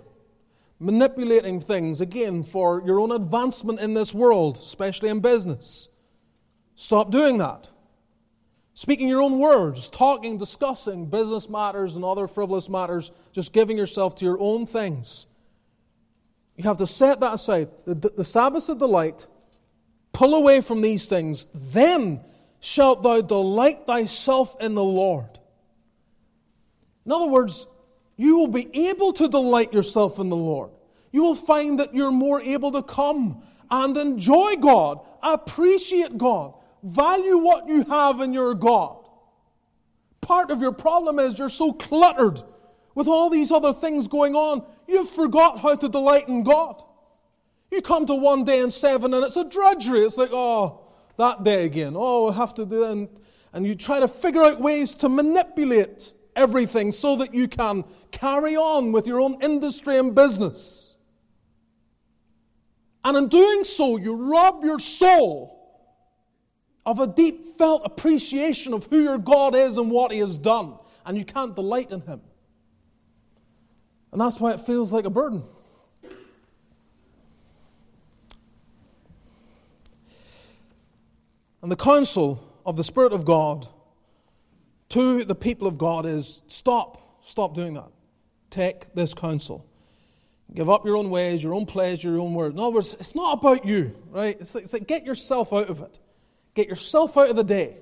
Manipulating 0.80 1.60
things, 1.60 2.00
again, 2.00 2.42
for 2.42 2.82
your 2.84 2.98
own 2.98 3.12
advancement 3.12 3.78
in 3.78 3.94
this 3.94 4.12
world, 4.12 4.56
especially 4.56 5.08
in 5.08 5.20
business. 5.20 5.88
Stop 6.74 7.12
doing 7.12 7.38
that. 7.38 7.70
Speaking 8.74 9.06
your 9.06 9.22
own 9.22 9.38
words, 9.38 9.88
talking, 9.88 10.36
discussing 10.36 11.06
business 11.06 11.48
matters 11.48 11.94
and 11.94 12.04
other 12.04 12.26
frivolous 12.26 12.68
matters, 12.68 13.12
just 13.30 13.52
giving 13.52 13.78
yourself 13.78 14.16
to 14.16 14.24
your 14.24 14.40
own 14.40 14.66
things. 14.66 15.26
You 16.56 16.64
have 16.64 16.78
to 16.78 16.88
set 16.88 17.20
that 17.20 17.34
aside. 17.34 17.68
The, 17.84 17.94
the 17.94 18.24
Sabbath 18.24 18.68
of 18.68 18.78
delight, 18.78 19.28
pull 20.12 20.34
away 20.34 20.60
from 20.60 20.80
these 20.80 21.06
things. 21.06 21.46
Then 21.54 22.20
shalt 22.58 23.04
thou 23.04 23.20
delight 23.20 23.86
thyself 23.86 24.56
in 24.60 24.74
the 24.74 24.82
Lord. 24.82 25.38
In 27.04 27.12
other 27.12 27.26
words, 27.26 27.66
you 28.16 28.38
will 28.38 28.48
be 28.48 28.68
able 28.88 29.12
to 29.14 29.28
delight 29.28 29.72
yourself 29.72 30.18
in 30.18 30.28
the 30.28 30.36
Lord. 30.36 30.70
You 31.10 31.22
will 31.22 31.34
find 31.34 31.78
that 31.78 31.94
you're 31.94 32.10
more 32.10 32.40
able 32.40 32.72
to 32.72 32.82
come 32.82 33.42
and 33.70 33.96
enjoy 33.96 34.56
God, 34.56 35.00
appreciate 35.22 36.16
God, 36.18 36.54
value 36.82 37.38
what 37.38 37.68
you 37.68 37.84
have 37.84 38.20
in 38.20 38.32
your 38.32 38.54
God. 38.54 38.96
Part 40.20 40.50
of 40.50 40.60
your 40.60 40.72
problem 40.72 41.18
is 41.18 41.38
you're 41.38 41.48
so 41.48 41.72
cluttered 41.72 42.42
with 42.94 43.08
all 43.08 43.30
these 43.30 43.50
other 43.50 43.72
things 43.72 44.06
going 44.06 44.36
on, 44.36 44.64
you've 44.86 45.08
forgot 45.08 45.60
how 45.60 45.74
to 45.74 45.88
delight 45.88 46.28
in 46.28 46.42
God. 46.42 46.82
You 47.70 47.80
come 47.80 48.04
to 48.06 48.14
one 48.14 48.44
day 48.44 48.60
in 48.60 48.70
seven 48.70 49.14
and 49.14 49.24
it's 49.24 49.36
a 49.36 49.44
drudgery. 49.44 50.00
It's 50.00 50.18
like, 50.18 50.30
oh, 50.32 50.80
that 51.16 51.42
day 51.42 51.64
again. 51.64 51.94
Oh, 51.96 52.30
I 52.30 52.34
have 52.34 52.52
to 52.54 52.66
do 52.66 52.80
that. 52.80 52.90
And, 52.90 53.08
and 53.54 53.66
you 53.66 53.74
try 53.74 54.00
to 54.00 54.08
figure 54.08 54.42
out 54.42 54.60
ways 54.60 54.94
to 54.96 55.08
manipulate 55.08 56.12
everything 56.36 56.92
so 56.92 57.16
that 57.16 57.34
you 57.34 57.48
can 57.48 57.84
carry 58.10 58.56
on 58.56 58.92
with 58.92 59.06
your 59.06 59.20
own 59.20 59.42
industry 59.42 59.98
and 59.98 60.14
business. 60.14 60.96
And 63.04 63.16
in 63.16 63.28
doing 63.28 63.64
so, 63.64 63.96
you 63.96 64.14
rob 64.14 64.64
your 64.64 64.78
soul 64.78 65.58
of 66.84 66.98
a 66.98 67.06
deep 67.06 67.44
felt 67.44 67.82
appreciation 67.84 68.72
of 68.72 68.86
who 68.86 69.02
your 69.02 69.18
God 69.18 69.54
is 69.54 69.76
and 69.76 69.90
what 69.90 70.12
He 70.12 70.18
has 70.18 70.36
done. 70.36 70.74
And 71.04 71.18
you 71.18 71.24
can't 71.24 71.54
delight 71.54 71.90
in 71.90 72.00
Him. 72.00 72.20
And 74.12 74.20
that's 74.20 74.38
why 74.38 74.52
it 74.52 74.60
feels 74.60 74.92
like 74.92 75.04
a 75.04 75.10
burden. 75.10 75.42
And 81.62 81.70
the 81.70 81.76
counsel 81.76 82.42
of 82.66 82.76
the 82.76 82.84
Spirit 82.84 83.12
of 83.12 83.24
God 83.24 83.68
to 84.92 85.24
the 85.24 85.34
people 85.34 85.66
of 85.66 85.78
God 85.78 86.04
is 86.04 86.42
stop, 86.48 87.24
stop 87.24 87.54
doing 87.54 87.74
that. 87.74 87.88
Take 88.50 88.92
this 88.94 89.14
counsel. 89.14 89.66
Give 90.52 90.68
up 90.68 90.84
your 90.84 90.98
own 90.98 91.08
ways, 91.08 91.42
your 91.42 91.54
own 91.54 91.64
pleasure, 91.64 92.10
your 92.10 92.20
own 92.20 92.34
words. 92.34 92.54
In 92.54 92.60
other 92.60 92.74
words, 92.74 92.92
it's 93.00 93.14
not 93.14 93.38
about 93.38 93.64
you, 93.64 93.96
right? 94.10 94.36
It's 94.38 94.54
like, 94.54 94.64
it's 94.64 94.74
like 94.74 94.86
get 94.86 95.06
yourself 95.06 95.50
out 95.54 95.70
of 95.70 95.80
it. 95.80 95.98
Get 96.52 96.68
yourself 96.68 97.16
out 97.16 97.30
of 97.30 97.36
the 97.36 97.44
day. 97.44 97.76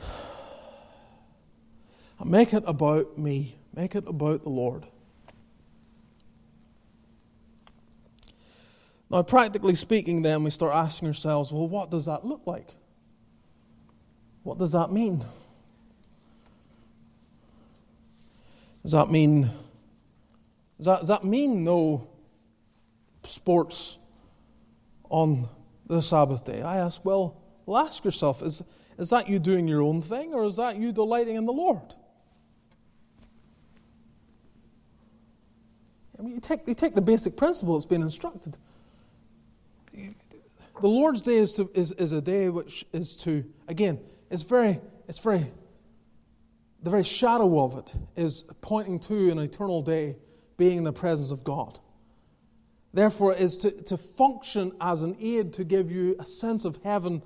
And 2.18 2.30
make 2.30 2.54
it 2.54 2.64
about 2.66 3.18
me. 3.18 3.56
Make 3.74 3.94
it 3.94 4.06
about 4.06 4.42
the 4.42 4.50
Lord. 4.50 4.86
Now, 9.10 9.22
practically 9.22 9.74
speaking, 9.74 10.22
then 10.22 10.44
we 10.44 10.50
start 10.50 10.74
asking 10.74 11.08
ourselves, 11.08 11.50
well, 11.52 11.66
what 11.66 11.90
does 11.90 12.06
that 12.06 12.24
look 12.24 12.42
like? 12.46 12.74
What 14.42 14.58
does 14.58 14.72
that 14.72 14.90
mean? 14.90 15.24
Does 18.82 18.92
that 18.92 19.10
mean 19.10 19.50
does 20.80 20.86
that, 20.86 20.98
does 21.00 21.08
that 21.08 21.24
mean 21.24 21.62
no 21.62 22.08
sports 23.22 23.98
on 25.10 25.46
the 25.86 26.00
Sabbath 26.00 26.42
day? 26.42 26.62
I 26.62 26.78
ask, 26.78 27.04
well, 27.04 27.36
well 27.66 27.86
ask 27.86 28.02
yourself, 28.02 28.42
is, 28.42 28.62
is 28.96 29.10
that 29.10 29.28
you 29.28 29.38
doing 29.38 29.68
your 29.68 29.82
own 29.82 30.00
thing 30.00 30.32
or 30.32 30.42
is 30.46 30.56
that 30.56 30.78
you 30.78 30.90
delighting 30.90 31.36
in 31.36 31.44
the 31.44 31.52
Lord? 31.52 31.82
I 36.18 36.22
mean, 36.22 36.34
you 36.34 36.40
take, 36.40 36.66
you 36.66 36.74
take 36.74 36.94
the 36.94 37.02
basic 37.02 37.36
principle 37.36 37.74
that's 37.74 37.84
been 37.84 38.00
instructed. 38.00 38.56
The 39.92 40.88
Lord's 40.88 41.20
Day 41.20 41.36
is, 41.36 41.56
to, 41.56 41.70
is, 41.74 41.92
is 41.92 42.12
a 42.12 42.22
day 42.22 42.48
which 42.48 42.86
is 42.94 43.18
to, 43.18 43.44
again, 43.68 44.00
it's 44.30 44.42
very, 44.42 44.80
it's 45.08 45.18
very, 45.18 45.44
the 46.82 46.90
very 46.90 47.04
shadow 47.04 47.62
of 47.62 47.76
it 47.76 47.92
is 48.16 48.44
pointing 48.60 48.98
to 49.00 49.30
an 49.30 49.38
eternal 49.38 49.82
day 49.82 50.16
being 50.56 50.78
in 50.78 50.84
the 50.84 50.92
presence 50.92 51.30
of 51.30 51.44
God. 51.44 51.78
Therefore, 52.92 53.34
is 53.34 53.56
to, 53.58 53.70
to 53.70 53.96
function 53.96 54.72
as 54.80 55.02
an 55.02 55.16
aid 55.20 55.52
to 55.54 55.64
give 55.64 55.90
you 55.90 56.16
a 56.18 56.24
sense 56.24 56.64
of 56.64 56.78
heaven 56.82 57.22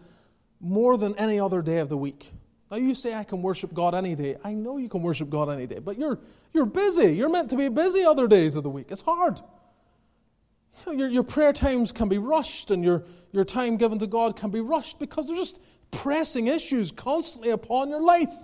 more 0.61 0.97
than 0.97 1.15
any 1.17 1.41
other 1.41 1.63
day 1.63 1.79
of 1.79 1.89
the 1.89 1.97
week. 1.97 2.33
Now, 2.71 2.77
you 2.79 2.95
say, 2.95 3.15
I 3.15 3.25
can 3.25 3.43
worship 3.43 3.73
God 3.73 3.95
any 3.95 4.15
day. 4.15 4.37
I 4.43 4.53
know 4.53 4.79
you 4.79 4.89
can 4.89 5.03
worship 5.03 5.31
God 5.31 5.49
any 5.49 5.67
day, 5.67 5.79
but 5.79 5.99
you're, 5.99 6.19
you're 6.53 6.67
busy. 6.67 7.15
You're 7.15 7.29
meant 7.29 7.51
to 7.51 7.57
be 7.57 7.69
busy 7.69 8.05
other 8.05 8.27
days 8.27 8.57
of 8.57 8.63
the 8.63 8.71
week. 8.71 8.87
It's 8.91 9.03
hard. 9.03 9.41
You 10.87 10.93
know, 10.93 10.99
your, 10.99 11.09
your 11.09 11.23
prayer 11.23 11.53
times 11.53 11.93
can 11.93 12.09
be 12.09 12.19
rushed, 12.19 12.71
and 12.71 12.83
your, 12.83 13.05
your 13.33 13.45
time 13.45 13.77
given 13.77 13.99
to 14.01 14.07
God 14.07 14.37
can 14.37 14.51
be 14.51 14.61
rushed 14.61 14.99
because 14.99 15.29
there's 15.29 15.39
just 15.39 15.61
pressing 15.95 16.49
issues 16.49 16.91
constantly 16.91 17.51
upon 17.51 17.89
your 17.89 18.03
life. 18.03 18.35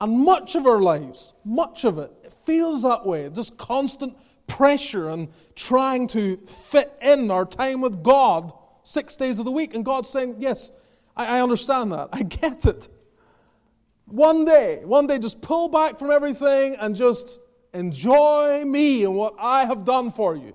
And 0.00 0.18
much 0.18 0.54
of 0.54 0.66
our 0.66 0.80
lives, 0.80 1.32
much 1.44 1.84
of 1.84 1.98
it, 1.98 2.10
it 2.24 2.32
feels 2.32 2.82
that 2.82 3.06
way. 3.06 3.28
Just 3.30 3.56
constant 3.56 4.16
pressure 4.46 5.08
and 5.08 5.28
trying 5.54 6.08
to 6.08 6.36
fit 6.46 6.92
in 7.00 7.30
our 7.30 7.46
time 7.46 7.80
with 7.80 8.02
God 8.02 8.52
six 8.82 9.16
days 9.16 9.38
of 9.38 9.44
the 9.44 9.50
week. 9.50 9.74
And 9.74 9.84
God's 9.84 10.08
saying, 10.08 10.36
Yes, 10.38 10.72
I, 11.16 11.38
I 11.38 11.42
understand 11.42 11.92
that. 11.92 12.08
I 12.12 12.22
get 12.22 12.66
it. 12.66 12.88
One 14.06 14.44
day, 14.44 14.82
one 14.84 15.06
day, 15.06 15.18
just 15.18 15.40
pull 15.40 15.68
back 15.68 15.98
from 15.98 16.10
everything 16.10 16.76
and 16.76 16.94
just 16.94 17.40
enjoy 17.72 18.64
me 18.64 19.04
and 19.04 19.14
what 19.14 19.34
I 19.38 19.64
have 19.64 19.84
done 19.84 20.10
for 20.10 20.36
you. 20.36 20.54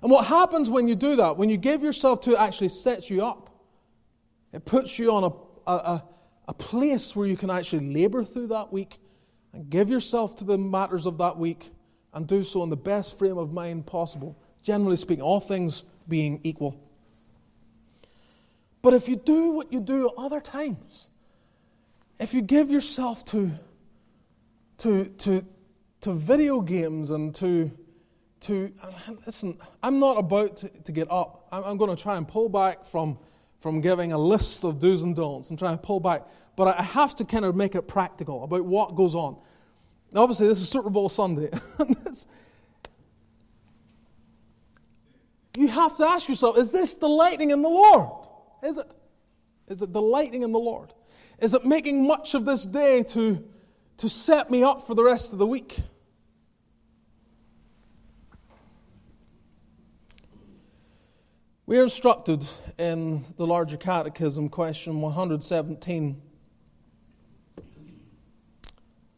And 0.00 0.10
what 0.10 0.26
happens 0.26 0.70
when 0.70 0.88
you 0.88 0.94
do 0.94 1.16
that, 1.16 1.36
when 1.36 1.50
you 1.50 1.56
give 1.56 1.82
yourself 1.82 2.20
to 2.22 2.32
it, 2.32 2.38
actually 2.38 2.68
sets 2.68 3.10
you 3.10 3.24
up. 3.24 3.47
It 4.52 4.64
puts 4.64 4.98
you 4.98 5.12
on 5.12 5.24
a, 5.24 5.70
a, 5.70 6.02
a 6.48 6.54
place 6.54 7.14
where 7.14 7.26
you 7.26 7.36
can 7.36 7.50
actually 7.50 7.92
labor 7.92 8.24
through 8.24 8.48
that 8.48 8.72
week 8.72 8.98
and 9.52 9.68
give 9.68 9.90
yourself 9.90 10.36
to 10.36 10.44
the 10.44 10.58
matters 10.58 11.06
of 11.06 11.18
that 11.18 11.36
week 11.36 11.70
and 12.14 12.26
do 12.26 12.42
so 12.42 12.62
in 12.62 12.70
the 12.70 12.76
best 12.76 13.18
frame 13.18 13.38
of 13.38 13.52
mind 13.52 13.86
possible. 13.86 14.36
Generally 14.62 14.96
speaking, 14.96 15.22
all 15.22 15.40
things 15.40 15.84
being 16.08 16.40
equal. 16.42 16.80
But 18.80 18.94
if 18.94 19.08
you 19.08 19.16
do 19.16 19.50
what 19.50 19.72
you 19.72 19.80
do 19.80 20.08
other 20.16 20.40
times, 20.40 21.10
if 22.18 22.34
you 22.34 22.42
give 22.42 22.70
yourself 22.70 23.24
to, 23.26 23.50
to, 24.78 25.06
to, 25.06 25.44
to 26.00 26.12
video 26.12 26.60
games 26.60 27.10
and 27.10 27.34
to, 27.36 27.70
to 28.40 28.72
listen, 29.26 29.58
I'm 29.82 29.98
not 29.98 30.18
about 30.18 30.56
to, 30.58 30.68
to 30.68 30.92
get 30.92 31.10
up. 31.10 31.48
I'm, 31.52 31.64
I'm, 31.64 31.76
going 31.76 31.94
to 31.94 32.00
try 32.00 32.16
and 32.16 32.26
pull 32.26 32.48
back 32.48 32.86
from, 32.86 33.18
from 33.60 33.80
giving 33.80 34.12
a 34.12 34.18
list 34.18 34.64
of 34.64 34.78
do's 34.78 35.02
and 35.02 35.16
don'ts 35.16 35.50
and 35.50 35.58
trying 35.58 35.76
to 35.76 35.82
pull 35.82 36.00
back. 36.00 36.22
But 36.56 36.78
I 36.78 36.82
have 36.82 37.16
to 37.16 37.24
kind 37.24 37.44
of 37.44 37.56
make 37.56 37.74
it 37.74 37.82
practical 37.82 38.44
about 38.44 38.64
what 38.64 38.94
goes 38.94 39.14
on. 39.14 39.36
Now, 40.12 40.22
obviously, 40.22 40.48
this 40.48 40.60
is 40.60 40.68
Super 40.68 40.90
Bowl 40.90 41.08
Sunday. 41.08 41.50
you 45.56 45.68
have 45.68 45.96
to 45.96 46.04
ask 46.04 46.28
yourself 46.28 46.58
is 46.58 46.72
this 46.72 46.94
delighting 46.94 47.50
in 47.50 47.62
the 47.62 47.68
Lord? 47.68 48.26
Is 48.62 48.78
it? 48.78 48.92
Is 49.68 49.82
it 49.82 49.92
delighting 49.92 50.42
in 50.42 50.52
the 50.52 50.58
Lord? 50.58 50.94
Is 51.40 51.54
it 51.54 51.64
making 51.64 52.06
much 52.06 52.34
of 52.34 52.44
this 52.44 52.64
day 52.64 53.02
to, 53.04 53.44
to 53.98 54.08
set 54.08 54.50
me 54.50 54.64
up 54.64 54.82
for 54.82 54.94
the 54.94 55.04
rest 55.04 55.32
of 55.32 55.38
the 55.38 55.46
week? 55.46 55.78
We 61.68 61.78
are 61.78 61.82
instructed 61.82 62.46
in 62.78 63.22
the 63.36 63.46
larger 63.46 63.76
catechism, 63.76 64.48
question 64.48 65.02
117. 65.02 66.22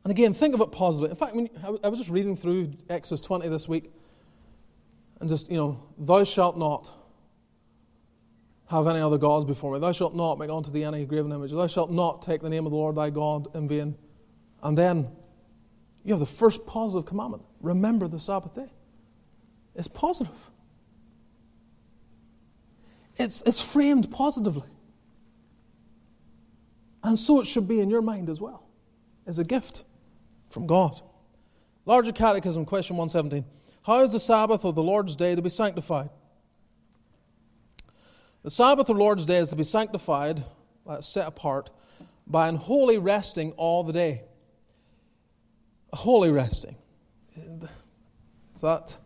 And 0.03 0.11
again, 0.11 0.35
think 0.35 0.57
of 0.57 0.61
it 0.61 0.73
positively. 0.73 1.11
In 1.11 1.17
fact, 1.17 1.37
when 1.37 1.49
I 1.85 1.89
was 1.89 2.01
just 2.01 2.11
reading 2.11 2.35
through 2.35 2.73
Exodus 2.89 3.21
20 3.21 3.47
this 3.47 3.69
week, 3.69 3.93
and 5.21 5.31
just, 5.31 5.49
you 5.49 5.59
know, 5.59 5.81
thou 5.97 6.25
shalt 6.25 6.59
not 6.59 6.93
have 8.69 8.89
any 8.89 8.99
other 8.99 9.19
gods 9.19 9.45
before 9.45 9.73
me. 9.73 9.79
Thou 9.79 9.93
shalt 9.93 10.17
not 10.17 10.37
make 10.37 10.51
unto 10.51 10.73
thee 10.73 10.83
any 10.83 11.05
graven 11.07 11.31
image. 11.31 11.53
Thou 11.53 11.69
shalt 11.69 11.93
not 11.93 12.21
take 12.21 12.43
the 12.43 12.51
name 12.51 12.67
of 12.67 12.73
the 12.73 12.77
Lord 12.77 12.97
thy 12.97 13.11
God 13.11 13.55
in 13.55 13.69
vain. 13.69 13.95
And 14.61 14.77
then 14.77 15.09
you 16.03 16.13
have 16.15 16.19
the 16.19 16.27
first 16.27 16.67
positive 16.67 17.07
commandment 17.07 17.45
remember 17.61 18.09
the 18.09 18.19
Sabbath 18.19 18.55
day. 18.55 18.73
It's 19.77 19.87
positive, 19.87 20.51
it's, 23.17 23.43
it's 23.43 23.61
framed 23.61 24.11
positively. 24.11 24.69
And 27.03 27.19
so 27.19 27.41
it 27.41 27.47
should 27.47 27.67
be 27.67 27.81
in 27.81 27.91
your 27.91 28.03
mind 28.03 28.29
as 28.29 28.41
well, 28.41 28.67
as 29.27 29.39
a 29.39 29.45
gift 29.45 29.85
from 30.51 30.67
God. 30.67 31.01
Larger 31.87 32.13
Catechism, 32.13 32.65
question 32.67 32.97
117. 32.97 33.45
How 33.83 34.03
is 34.03 34.13
the 34.13 34.21
Sabbath 34.21 34.65
of 34.65 34.75
the 34.75 34.83
Lord's 34.83 35.17
day 35.17 35.35
to 35.35 35.43
be 35.43 35.49
sanctified? 35.49 36.11
The 38.43 38.51
Sabbath 38.51 38.89
or 38.89 38.97
Lord's 38.97 39.27
Day 39.27 39.37
is 39.37 39.51
to 39.51 39.57
be 39.57 39.65
sanctified, 39.65 40.45
uh, 40.87 41.01
set 41.03 41.27
apart, 41.27 41.71
by 42.27 42.49
an 42.49 42.57
holy 42.57 42.97
resting 42.97 43.53
all 43.53 43.85
the 43.85 43.93
day. 43.93 44.23
A 45.93 45.97
holy 45.97 46.31
resting. 46.31 46.77
that, 48.63 48.99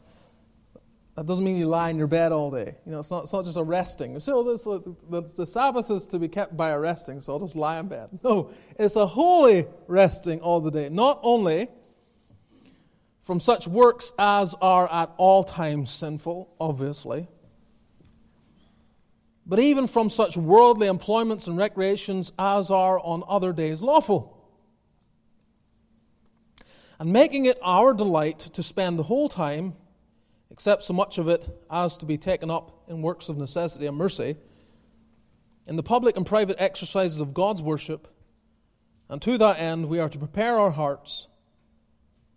that 1.15 1.27
doesn't 1.27 1.45
mean 1.45 1.57
you 1.57 1.67
lie 1.67 1.91
in 1.91 1.97
your 1.97 2.09
bed 2.09 2.33
all 2.33 2.51
day. 2.51 2.75
You 2.85 2.93
know, 2.93 2.99
it's 2.99 3.11
not, 3.11 3.25
it's 3.25 3.33
not 3.33 3.45
just 3.45 3.57
a 3.57 3.63
resting. 3.63 4.19
So 4.19 4.39
oh, 4.39 4.43
this, 4.43 4.67
uh, 4.67 4.81
the, 5.11 5.21
the 5.23 5.47
Sabbath 5.47 5.91
is 5.91 6.09
to 6.09 6.19
be 6.19 6.29
kept 6.29 6.57
by 6.57 6.71
a 6.71 6.79
resting, 6.79 7.21
so 7.21 7.33
I'll 7.33 7.39
just 7.39 7.55
lie 7.55 7.79
in 7.79 7.87
bed. 7.87 8.09
No, 8.25 8.51
it's 8.79 8.97
a 8.97 9.07
holy 9.07 9.67
resting 9.87 10.41
all 10.41 10.61
the 10.61 10.73
day. 10.73 10.89
Not 10.89 11.21
only 11.23 11.69
from 13.23 13.39
such 13.39 13.69
works 13.69 14.13
as 14.19 14.55
are 14.61 14.91
at 14.91 15.13
all 15.17 15.45
times 15.45 15.91
sinful, 15.91 16.53
obviously, 16.61 17.29
but 19.47 19.61
even 19.61 19.87
from 19.87 20.11
such 20.11 20.37
worldly 20.37 20.89
employments 20.89 21.47
and 21.47 21.57
recreations 21.57 22.33
as 22.39 22.71
are 22.71 22.99
on 22.99 23.23
other 23.29 23.53
days 23.53 23.83
lawful. 23.83 24.33
And 26.99 27.13
making 27.13 27.47
it 27.47 27.59
our 27.63 27.93
delight 27.93 28.39
to 28.39 28.63
spend 28.63 28.99
the 28.99 29.03
whole 29.03 29.29
time, 29.29 29.75
except 30.55 30.85
so 30.85 30.93
much 30.93 31.19
of 31.19 31.27
it 31.27 31.49
as 31.69 31.99
to 31.99 32.07
be 32.07 32.17
taken 32.17 32.49
up 32.49 32.85
in 32.87 33.03
works 33.03 33.29
of 33.29 33.37
necessity 33.37 33.87
and 33.87 33.97
mercy, 33.97 34.37
in 35.67 35.75
the 35.75 35.83
public 35.83 36.17
and 36.17 36.25
private 36.25 36.55
exercises 36.61 37.19
of 37.19 37.35
God's 37.35 37.61
worship, 37.61 38.07
and 39.09 39.21
to 39.23 39.37
that 39.37 39.59
end 39.59 39.89
we 39.89 39.99
are 39.99 40.09
to 40.09 40.17
prepare 40.17 40.61
our 40.61 40.71
hearts, 40.71 41.27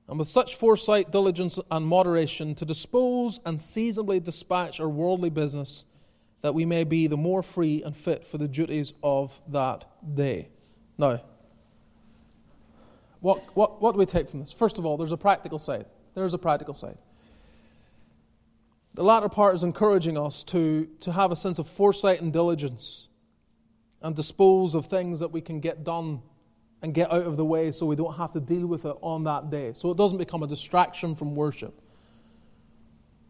and 0.07 0.18
with 0.18 0.28
such 0.28 0.55
foresight, 0.55 1.11
diligence, 1.11 1.59
and 1.70 1.86
moderation, 1.86 2.55
to 2.55 2.65
dispose 2.65 3.39
and 3.45 3.61
seasonably 3.61 4.20
dispatch 4.20 4.80
our 4.80 4.89
worldly 4.89 5.30
business 5.30 5.86
that 6.41 6.55
we 6.55 6.65
may 6.65 6.84
be 6.86 7.05
the 7.05 7.18
more 7.18 7.43
free 7.43 7.84
and 7.84 7.95
fit 7.95 8.26
for 8.26 8.39
the 8.39 8.47
duties 8.47 8.93
of 9.03 9.39
that 9.49 9.86
day. 10.15 10.49
Now, 10.97 11.22
what, 13.20 13.55
what, 13.55 13.80
what 13.80 13.91
do 13.91 13.99
we 13.99 14.07
take 14.07 14.28
from 14.28 14.39
this? 14.39 14.51
First 14.51 14.80
of 14.80 14.88
all, 14.88 14.97
there's 14.97 15.11
a 15.11 15.18
practical 15.18 15.59
side. 15.59 15.86
There's 16.15 16.34
a 16.34 16.39
practical 16.39 16.74
side. 16.74 16.97
The 18.98 19.04
latter 19.04 19.30
part 19.30 19.54
is 19.54 19.64
encouraging 19.64 20.18
us 20.18 20.43
to, 20.45 20.88
to 21.02 21.12
have 21.12 21.32
a 21.32 21.36
sense 21.36 21.60
of 21.60 21.70
foresight 21.70 22.20
and 22.20 22.34
diligence 22.34 23.10
and 24.02 24.16
dispose 24.16 24.74
of 24.74 24.88
things 24.88 25.20
that 25.20 25.32
we 25.32 25.39
can 25.39 25.60
get 25.60 25.84
done 25.84 26.20
and 26.82 26.95
get 26.95 27.14
out 27.14 27.22
of 27.22 27.38
the 27.38 27.45
way 27.45 27.72
so 27.72 27.86
we 27.86 27.95
don't 27.95 28.16
have 28.16 28.34
to 28.34 28.39
deal 28.39 28.66
with 28.66 28.86
it 28.86 28.95
on 29.02 29.26
that 29.26 29.52
day. 29.52 29.72
So 29.74 29.91
it 29.91 29.98
doesn't 29.98 30.18
become 30.18 30.41
a 30.41 30.48
distraction 30.48 31.14
from 31.14 31.36
worship. 31.36 31.80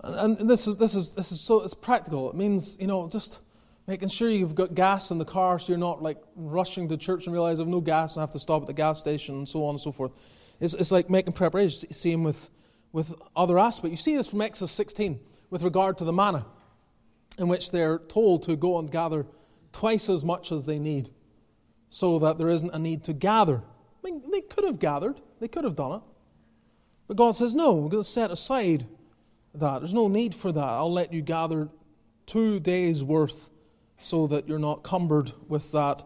And, 0.06 0.40
and 0.40 0.50
this 0.50 0.68
is 0.68 0.78
this 0.78 0.96
is 0.96 1.16
this 1.16 1.34
is 1.34 1.42
so 1.42 1.60
it's 1.60 1.74
practical. 1.74 2.30
It 2.30 2.38
means 2.38 2.78
you 2.80 2.88
know 2.88 3.10
just 3.10 3.42
making 3.88 4.08
sure 4.08 4.30
you've 4.30 4.56
got 4.56 4.74
gas 4.74 5.12
in 5.12 5.18
the 5.18 5.26
car 5.26 5.60
so 5.60 5.68
you're 5.68 5.78
not 5.78 6.02
like 6.02 6.20
rushing 6.38 6.88
to 6.88 6.96
church 6.96 7.26
and 7.26 7.34
realize 7.34 7.60
I've 7.60 7.68
no 7.68 7.82
gas 7.82 8.16
and 8.16 8.22
I 8.22 8.24
have 8.24 8.32
to 8.32 8.40
stop 8.40 8.62
at 8.62 8.68
the 8.68 8.74
gas 8.74 9.00
station 9.02 9.36
and 9.36 9.50
so 9.50 9.66
on 9.66 9.72
and 9.72 9.82
so 9.82 9.92
forth. 9.92 10.14
It's, 10.62 10.74
it's 10.74 10.92
like 10.92 11.10
making 11.10 11.34
preparations. 11.34 11.94
Same 11.98 12.24
with 12.24 12.52
with 12.94 13.14
other 13.36 13.60
aspects. 13.60 13.92
You 13.92 13.98
see 13.98 14.16
this 14.16 14.30
from 14.30 14.40
Exodus 14.40 14.72
16 14.72 15.20
with 15.50 15.64
regard 15.64 15.98
to 15.98 16.04
the 16.04 16.14
manna, 16.14 16.46
in 17.38 17.48
which 17.48 17.72
they're 17.72 18.00
told 18.00 18.44
to 18.44 18.56
go 18.56 18.80
and 18.80 18.92
gather 18.92 19.26
twice 19.72 20.10
as 20.10 20.26
much 20.26 20.52
as 20.52 20.66
they 20.66 20.80
need, 20.80 21.10
so 21.90 22.20
that 22.20 22.38
there 22.38 22.50
isn't 22.50 22.74
a 22.74 22.80
need 22.80 23.04
to 23.04 23.14
gather. 23.14 23.58
I 23.58 24.12
mean, 24.12 24.24
they 24.32 24.42
could 24.42 24.64
have 24.64 24.80
gathered, 24.80 25.22
they 25.40 25.48
could 25.48 25.64
have 25.64 25.76
done 25.76 25.94
it, 25.94 26.02
but 27.08 27.18
God 27.18 27.32
says 27.32 27.56
no. 27.56 27.76
We're 27.76 27.90
going 27.90 28.04
to 28.04 28.10
set 28.10 28.32
aside 28.32 28.88
that. 29.54 29.80
There's 29.80 29.94
no 29.94 30.08
need 30.08 30.36
for 30.36 30.52
that. 30.52 30.64
I'll 30.64 30.92
let 30.92 31.14
you 31.14 31.22
gather 31.22 31.70
two 32.26 32.60
days' 32.60 33.04
worth 33.04 33.50
so 34.02 34.28
that 34.28 34.48
you're 34.48 34.60
not 34.60 34.84
cumbered 34.84 35.32
with 35.48 35.72
that 35.72 36.04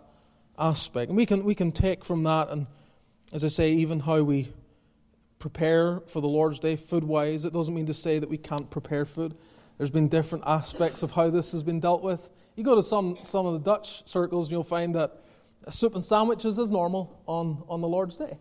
aspect. 0.57 1.09
And 1.09 1.17
we 1.17 1.25
can, 1.25 1.43
we 1.43 1.55
can 1.55 1.71
take 1.71 2.05
from 2.05 2.23
that, 2.23 2.49
and 2.49 2.67
as 3.33 3.43
I 3.43 3.47
say, 3.47 3.71
even 3.71 4.01
how 4.01 4.21
we 4.21 4.53
prepare 5.41 5.99
for 6.07 6.21
the 6.21 6.27
Lord's 6.27 6.59
Day 6.59 6.77
food 6.77 7.03
wise. 7.03 7.43
It 7.43 7.51
doesn't 7.51 7.73
mean 7.73 7.87
to 7.87 7.93
say 7.93 8.19
that 8.19 8.29
we 8.29 8.37
can't 8.37 8.69
prepare 8.69 9.03
food. 9.03 9.35
There's 9.77 9.91
been 9.91 10.07
different 10.07 10.45
aspects 10.47 11.03
of 11.03 11.11
how 11.11 11.29
this 11.31 11.51
has 11.51 11.63
been 11.63 11.79
dealt 11.79 12.03
with. 12.03 12.29
You 12.55 12.63
go 12.63 12.75
to 12.75 12.83
some, 12.83 13.17
some 13.23 13.47
of 13.47 13.53
the 13.53 13.59
Dutch 13.59 14.07
circles, 14.07 14.45
and 14.45 14.51
you'll 14.51 14.63
find 14.63 14.95
that 14.95 15.23
soup 15.69 15.95
and 15.95 16.03
sandwiches 16.03 16.59
is 16.59 16.69
normal 16.69 17.21
on, 17.25 17.63
on 17.67 17.81
the 17.81 17.87
Lord's 17.87 18.17
Day. 18.17 18.37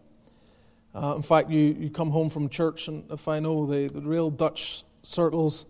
Uh, 0.95 1.15
in 1.17 1.23
fact, 1.23 1.51
you, 1.51 1.75
you 1.79 1.89
come 1.89 2.11
home 2.11 2.29
from 2.29 2.49
church, 2.49 2.89
and 2.89 3.11
if 3.11 3.27
I 3.27 3.41
know 3.41 3.65
the, 3.65 3.89
the 3.89 4.03
real 4.03 4.29
Dutch 4.31 4.85
circles, 5.03 5.67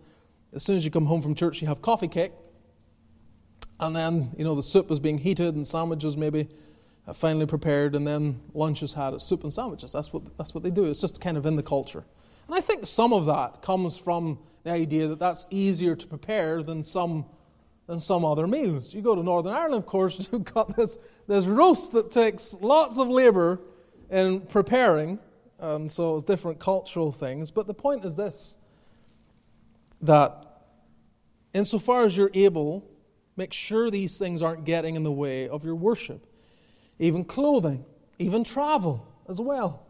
as 0.53 0.63
soon 0.63 0.75
as 0.75 0.83
you 0.83 0.91
come 0.91 1.05
home 1.05 1.21
from 1.21 1.33
church, 1.33 1.61
you 1.61 1.67
have 1.67 1.81
coffee 1.81 2.09
cake. 2.09 2.33
And 3.79 3.95
then, 3.95 4.31
you 4.37 4.43
know, 4.43 4.53
the 4.53 4.63
soup 4.63 4.91
is 4.91 4.99
being 4.99 5.17
heated 5.17 5.55
and 5.55 5.65
sandwiches 5.65 6.17
maybe 6.17 6.49
finally 7.13 7.45
prepared, 7.45 7.95
and 7.95 8.05
then 8.05 8.39
lunch 8.53 8.83
is 8.83 8.93
had. 8.93 9.13
at 9.13 9.21
soup 9.21 9.43
and 9.43 9.53
sandwiches. 9.53 9.91
That's 9.91 10.13
what, 10.13 10.37
that's 10.37 10.53
what 10.53 10.63
they 10.63 10.71
do. 10.71 10.85
It's 10.85 11.01
just 11.01 11.19
kind 11.19 11.37
of 11.37 11.45
in 11.45 11.55
the 11.55 11.63
culture. 11.63 12.03
And 12.47 12.55
I 12.55 12.61
think 12.61 12.85
some 12.85 13.13
of 13.13 13.25
that 13.25 13.61
comes 13.61 13.97
from 13.97 14.39
the 14.63 14.71
idea 14.71 15.07
that 15.07 15.19
that's 15.19 15.45
easier 15.49 15.95
to 15.95 16.07
prepare 16.07 16.61
than 16.61 16.83
some, 16.83 17.25
than 17.87 17.99
some 17.99 18.23
other 18.23 18.47
meals. 18.47 18.93
You 18.93 19.01
go 19.01 19.15
to 19.15 19.23
Northern 19.23 19.53
Ireland, 19.53 19.83
of 19.83 19.85
course, 19.85 20.27
you've 20.31 20.43
got 20.43 20.75
this, 20.75 20.97
this 21.27 21.45
roast 21.45 21.91
that 21.93 22.11
takes 22.11 22.53
lots 22.61 22.97
of 22.97 23.07
labor 23.07 23.59
in 24.09 24.41
preparing, 24.41 25.17
and 25.59 25.91
so 25.91 26.17
it's 26.17 26.25
different 26.25 26.59
cultural 26.59 27.11
things. 27.11 27.49
But 27.51 27.67
the 27.67 27.73
point 27.73 28.05
is 28.05 28.15
this 28.15 28.57
that 30.01 30.63
insofar 31.53 32.05
as 32.05 32.17
you're 32.17 32.31
able, 32.33 32.83
make 33.37 33.53
sure 33.53 33.89
these 33.89 34.17
things 34.17 34.41
aren't 34.41 34.65
getting 34.65 34.95
in 34.95 35.03
the 35.03 35.11
way 35.11 35.47
of 35.47 35.63
your 35.63 35.75
worship. 35.75 36.25
Even 37.01 37.25
clothing, 37.25 37.83
even 38.19 38.43
travel 38.43 39.07
as 39.27 39.41
well. 39.41 39.87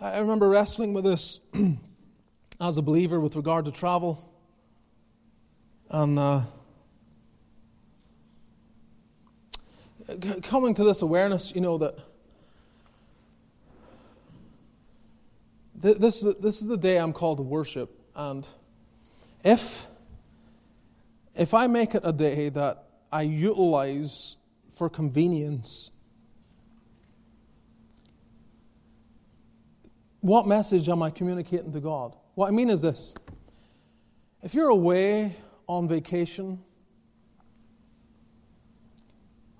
I 0.00 0.18
remember 0.18 0.48
wrestling 0.48 0.92
with 0.92 1.02
this 1.02 1.40
as 2.60 2.78
a 2.78 2.82
believer 2.82 3.18
with 3.18 3.34
regard 3.34 3.64
to 3.64 3.72
travel. 3.72 4.32
And 5.90 6.16
uh, 6.20 6.42
coming 10.44 10.72
to 10.74 10.84
this 10.84 11.02
awareness, 11.02 11.52
you 11.52 11.60
know, 11.60 11.78
that 11.78 11.98
this, 15.74 16.20
this 16.20 16.62
is 16.62 16.68
the 16.68 16.76
day 16.76 16.98
I'm 16.98 17.12
called 17.12 17.38
to 17.38 17.42
worship. 17.42 17.90
And 18.14 18.48
if, 19.42 19.88
if 21.34 21.54
I 21.54 21.66
make 21.66 21.96
it 21.96 22.02
a 22.04 22.12
day 22.12 22.50
that 22.50 22.84
I 23.10 23.22
utilize 23.22 24.36
for 24.82 24.90
convenience, 24.90 25.92
what 30.18 30.44
message 30.44 30.88
am 30.88 31.04
I 31.04 31.10
communicating 31.10 31.70
to 31.70 31.78
God? 31.78 32.16
What 32.34 32.48
I 32.48 32.50
mean 32.50 32.68
is 32.68 32.82
this 32.82 33.14
if 34.42 34.54
you're 34.54 34.70
away 34.70 35.36
on 35.68 35.86
vacation 35.86 36.58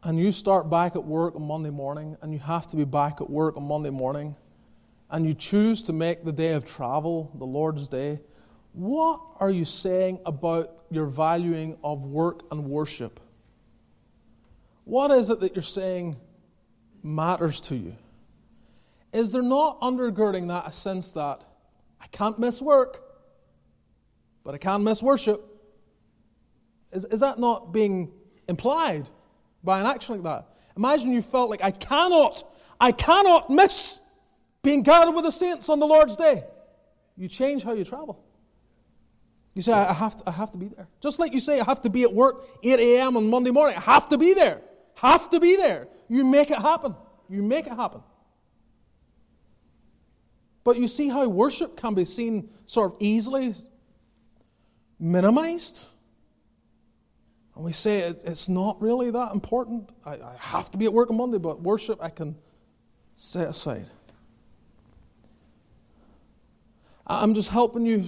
and 0.02 0.18
you 0.18 0.32
start 0.32 0.68
back 0.68 0.96
at 0.96 1.04
work 1.04 1.36
on 1.36 1.46
Monday 1.46 1.70
morning 1.70 2.16
and 2.20 2.32
you 2.32 2.40
have 2.40 2.66
to 2.66 2.76
be 2.76 2.82
back 2.82 3.20
at 3.20 3.30
work 3.30 3.56
on 3.56 3.62
Monday 3.62 3.90
morning 3.90 4.34
and 5.10 5.24
you 5.24 5.34
choose 5.34 5.84
to 5.84 5.92
make 5.92 6.24
the 6.24 6.32
day 6.32 6.52
of 6.54 6.64
travel 6.64 7.30
the 7.38 7.46
Lord's 7.46 7.86
day, 7.86 8.18
what 8.72 9.20
are 9.38 9.50
you 9.50 9.64
saying 9.64 10.18
about 10.26 10.80
your 10.90 11.06
valuing 11.06 11.78
of 11.84 12.06
work 12.06 12.42
and 12.50 12.64
worship? 12.64 13.20
What 14.84 15.10
is 15.10 15.30
it 15.30 15.40
that 15.40 15.54
you're 15.54 15.62
saying 15.62 16.16
matters 17.02 17.60
to 17.62 17.76
you? 17.76 17.96
Is 19.12 19.32
there 19.32 19.42
not 19.42 19.80
undergirding 19.80 20.48
that 20.48 20.66
a 20.66 20.72
sense 20.72 21.12
that 21.12 21.42
I 22.00 22.06
can't 22.08 22.38
miss 22.38 22.60
work, 22.60 23.02
but 24.44 24.54
I 24.54 24.58
can 24.58 24.82
miss 24.82 25.02
worship? 25.02 25.48
Is, 26.90 27.04
is 27.04 27.20
that 27.20 27.38
not 27.38 27.72
being 27.72 28.10
implied 28.48 29.08
by 29.62 29.80
an 29.80 29.86
action 29.86 30.14
like 30.16 30.24
that? 30.24 30.48
Imagine 30.76 31.12
you 31.12 31.22
felt 31.22 31.50
like 31.50 31.62
I 31.62 31.70
cannot, 31.70 32.54
I 32.80 32.92
cannot 32.92 33.50
miss 33.50 34.00
being 34.62 34.82
gathered 34.82 35.12
with 35.12 35.24
the 35.24 35.30
saints 35.30 35.68
on 35.68 35.78
the 35.78 35.86
Lord's 35.86 36.16
day. 36.16 36.44
You 37.16 37.28
change 37.28 37.62
how 37.62 37.72
you 37.72 37.84
travel. 37.84 38.24
You 39.54 39.60
say, 39.60 39.72
I 39.72 39.92
have, 39.92 40.16
to, 40.16 40.28
I 40.28 40.32
have 40.32 40.50
to 40.52 40.58
be 40.58 40.68
there. 40.68 40.88
Just 41.02 41.18
like 41.18 41.34
you 41.34 41.40
say, 41.40 41.60
I 41.60 41.64
have 41.64 41.82
to 41.82 41.90
be 41.90 42.04
at 42.04 42.14
work 42.14 42.48
8 42.62 42.80
a.m. 42.80 43.18
on 43.18 43.28
Monday 43.28 43.50
morning. 43.50 43.76
I 43.76 43.80
have 43.80 44.08
to 44.08 44.16
be 44.16 44.32
there. 44.32 44.62
Have 44.96 45.30
to 45.30 45.40
be 45.40 45.56
there. 45.56 45.88
You 46.08 46.24
make 46.24 46.50
it 46.50 46.58
happen. 46.58 46.94
You 47.28 47.42
make 47.42 47.66
it 47.66 47.72
happen. 47.72 48.02
But 50.64 50.76
you 50.76 50.86
see 50.86 51.08
how 51.08 51.26
worship 51.28 51.76
can 51.76 51.94
be 51.94 52.04
seen 52.04 52.48
sort 52.66 52.92
of 52.92 52.98
easily 53.00 53.54
minimized? 54.98 55.86
And 57.54 57.64
we 57.64 57.72
say 57.72 57.98
it's 58.00 58.48
not 58.48 58.80
really 58.80 59.10
that 59.10 59.32
important. 59.32 59.90
I, 60.06 60.12
I 60.12 60.36
have 60.38 60.70
to 60.70 60.78
be 60.78 60.86
at 60.86 60.92
work 60.92 61.10
on 61.10 61.16
Monday, 61.16 61.38
but 61.38 61.60
worship 61.60 61.98
I 62.02 62.08
can 62.08 62.36
set 63.16 63.48
aside. 63.48 63.88
I'm 67.06 67.34
just 67.34 67.48
helping 67.48 67.84
you 67.84 68.04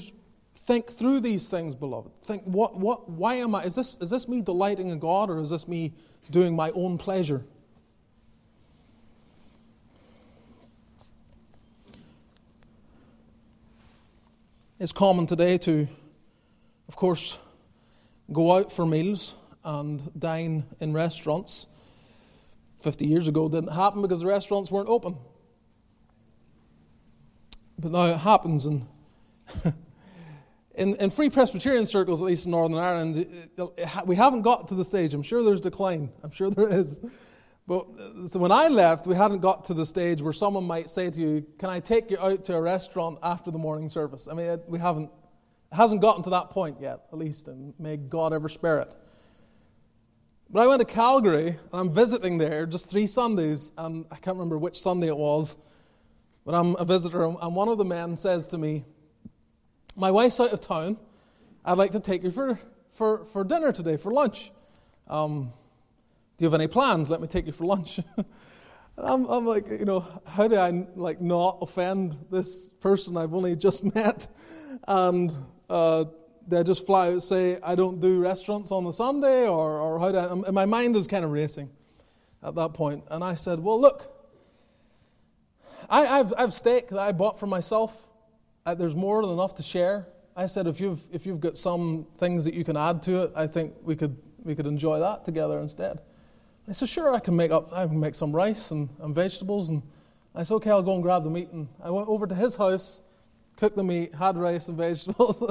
think 0.57 0.91
through 0.91 1.21
these 1.21 1.49
things, 1.49 1.75
beloved. 1.75 2.11
Think, 2.23 2.43
what, 2.45 2.79
what, 2.79 3.09
why 3.11 3.35
am 3.35 3.55
I? 3.55 3.65
Is 3.65 3.75
this, 3.75 3.99
is 4.01 4.09
this 4.09 4.29
me 4.29 4.41
delighting 4.41 4.89
in 4.89 4.99
God 4.99 5.29
or 5.29 5.41
is 5.41 5.51
this 5.51 5.69
me 5.69 5.93
doing 6.31 6.57
my 6.57 6.71
own 6.71 6.99
pleasure? 6.99 7.45
It's 14.79 14.93
common 14.93 15.27
today 15.27 15.57
to, 15.59 15.89
of 16.89 16.97
course, 16.97 17.39
go 18.33 18.57
out 18.57 18.73
for 18.73 18.85
meals 18.85 19.35
and 19.65 20.11
dine 20.19 20.65
in 20.81 20.93
restaurants. 20.93 21.67
50 22.81 23.07
years 23.07 23.29
ago, 23.29 23.49
didn't 23.49 23.73
happen 23.73 24.03
because 24.03 24.21
the 24.21 24.27
restaurants 24.27 24.71
weren't 24.71 24.89
open. 24.89 25.17
But 27.79 27.93
now 27.93 28.07
it 28.07 28.19
happens, 28.19 28.67
and 28.67 28.87
in, 30.75 30.97
in 30.97 31.11
free 31.11 31.31
Presbyterian 31.31 31.87
circles, 31.87 32.21
at 32.21 32.27
least 32.27 32.47
in 32.47 32.51
Northern 32.51 32.79
Ireland, 32.79 33.17
it, 33.17 33.51
it, 33.57 34.07
we 34.07 34.17
haven't 34.17 34.43
got 34.43 34.69
to 34.69 34.75
the 34.75 34.85
stage. 34.85 35.15
I'm 35.15 35.23
sure 35.23 35.43
there's 35.43 35.61
decline. 35.61 36.11
I'm 36.23 36.33
sure 36.33 36.51
there 36.51 36.69
is. 36.69 37.01
But 37.67 37.87
uh, 37.99 38.27
so 38.27 38.39
when 38.41 38.53
I 38.53 38.69
left, 38.69 39.07
we 39.07 39.15
hadn't 39.15 39.39
got 39.39 39.65
to 39.67 39.75
the 39.75 39.87
stage 39.87 40.21
where 40.21 40.33
someone 40.33 40.65
might 40.65 40.91
say 40.91 41.11
to 41.11 41.21
you, 41.21 41.47
"Can 41.59 41.71
I 41.71 41.81
take 41.81 42.11
you 42.11 42.19
out 42.19 42.45
to 42.47 42.55
a 42.55 42.61
restaurant 42.61 43.19
after 43.23 43.51
the 43.51 43.59
morning 43.59 43.89
service?" 43.89 44.29
I 44.31 44.35
mean, 44.35 44.47
it, 44.47 44.65
we 44.67 44.79
haven't. 44.79 45.11
It 45.73 45.77
hasn't 45.77 46.01
gotten 46.03 46.23
to 46.25 46.31
that 46.31 46.51
point 46.51 46.79
yet, 46.81 47.07
at 47.13 47.19
least, 47.19 47.49
and 47.49 47.73
may 47.79 47.97
God 47.97 48.33
ever 48.33 48.49
spare 48.49 48.81
it. 48.81 48.95
But 50.51 50.61
I 50.61 50.67
went 50.67 50.81
to 50.81 50.85
Calgary, 50.85 51.49
and 51.49 51.59
I'm 51.73 51.91
visiting 51.91 52.39
there 52.39 52.67
just 52.67 52.91
three 52.91 53.07
Sundays, 53.07 53.73
and 53.79 54.05
I 54.11 54.17
can't 54.17 54.37
remember 54.37 54.59
which 54.59 54.81
Sunday 54.81 55.09
it 55.09 55.17
was. 55.17 55.57
But 56.45 56.55
I'm 56.55 56.77
a 56.77 56.85
visitor, 56.85 57.25
and 57.25 57.57
one 57.57 57.69
of 57.69 57.79
the 57.79 57.85
men 57.85 58.17
says 58.17 58.47
to 58.49 58.59
me, 58.59 58.85
"My 59.97 60.11
wife's 60.11 60.41
out 60.41 60.53
of 60.53 60.61
town. 60.61 60.97
I'd 61.65 61.79
like 61.79 61.93
to 61.93 62.01
take 62.01 62.23
you 62.23 62.31
for 62.31 62.59
for, 62.93 63.25
for 63.27 63.45
dinner 63.45 63.73
today 63.73 63.97
for 63.97 64.13
lunch." 64.13 64.53
Um, 65.09 65.53
do 66.37 66.45
you 66.45 66.47
have 66.47 66.55
any 66.55 66.67
plans? 66.67 67.11
Let 67.11 67.21
me 67.21 67.29
take 67.29 67.47
you 67.47 67.53
for 67.53 67.65
lunch. 67.65 68.01
I'm, 68.99 69.25
I'm, 69.27 69.45
like, 69.45 69.69
you 69.69 69.85
know, 69.85 70.05
how 70.27 70.49
do 70.49 70.57
I 70.57 70.87
like 70.95 71.21
not 71.21 71.59
offend 71.63 72.17
this 72.31 72.73
person 72.75 73.17
I've 73.17 73.35
only 73.35 73.57
just 73.57 73.85
met? 73.95 74.29
And 74.87 75.33
uh, 75.71 76.05
do 76.49 76.59
I 76.59 76.63
just 76.63 76.87
fly 76.87 77.07
out 77.07 77.13
and 77.13 77.23
say 77.23 77.59
I 77.63 77.75
don't 77.75 78.01
do 78.01 78.21
restaurants 78.21 78.73
on 78.73 78.85
the 78.85 78.93
Sunday, 78.93 79.47
or, 79.47 79.79
or 79.79 79.99
how 79.99 80.13
do 80.13 80.19
I? 80.19 80.33
And 80.33 80.53
my 80.53 80.65
mind 80.65 80.97
is 80.97 81.07
kind 81.07 81.25
of 81.25 81.31
racing 81.31 81.71
at 82.43 82.55
that 82.57 82.75
point. 82.75 83.05
And 83.11 83.25
I 83.25 83.35
said, 83.37 83.61
well, 83.61 83.81
look, 83.81 84.13
I, 85.89 86.07
I've, 86.07 86.33
I've 86.37 86.53
steak 86.53 86.89
that 86.89 86.99
I 86.99 87.13
bought 87.13 87.39
for 87.39 87.47
myself. 87.47 87.97
Uh, 88.67 88.75
there's 88.75 88.95
more 88.95 89.21
than 89.23 89.35
enough 89.35 89.55
to 89.55 89.63
share. 89.63 90.07
I 90.35 90.47
said, 90.47 90.67
if 90.67 90.81
you've 90.81 91.03
if 91.13 91.27
you've 91.27 91.41
got 91.41 91.59
some 91.59 92.07
things 92.19 92.47
that 92.47 92.55
you 92.55 92.65
can 92.65 92.79
add 92.79 93.03
to 93.03 93.25
it, 93.25 93.33
I 93.37 93.47
think 93.47 93.75
we 93.83 93.95
could 93.95 94.17
we 94.43 94.55
could 94.55 94.67
enjoy 94.67 95.01
that 95.01 95.25
together 95.25 95.59
instead. 95.59 96.01
I 96.67 96.73
said, 96.73 96.89
sure, 96.89 97.13
I 97.13 97.19
can 97.19 97.37
make 97.37 97.51
up, 97.51 97.75
I 97.75 97.87
can 97.87 98.01
make 98.01 98.15
some 98.15 98.35
rice 98.35 98.71
and, 98.71 98.89
and 99.01 99.15
vegetables. 99.15 99.69
And 99.69 99.83
I 100.35 100.43
said, 100.43 100.55
okay, 100.55 100.71
I'll 100.71 100.83
go 100.83 100.95
and 100.95 101.03
grab 101.03 101.25
the 101.25 101.31
meat. 101.31 101.51
And 101.53 101.69
I 101.83 101.91
went 101.91 102.09
over 102.09 102.27
to 102.27 102.35
his 102.35 102.57
house, 102.57 103.03
cooked 103.57 103.77
the 103.77 103.85
meat, 103.85 104.15
had 104.15 104.39
rice 104.39 104.69
and 104.69 104.79
vegetables. 104.79 105.43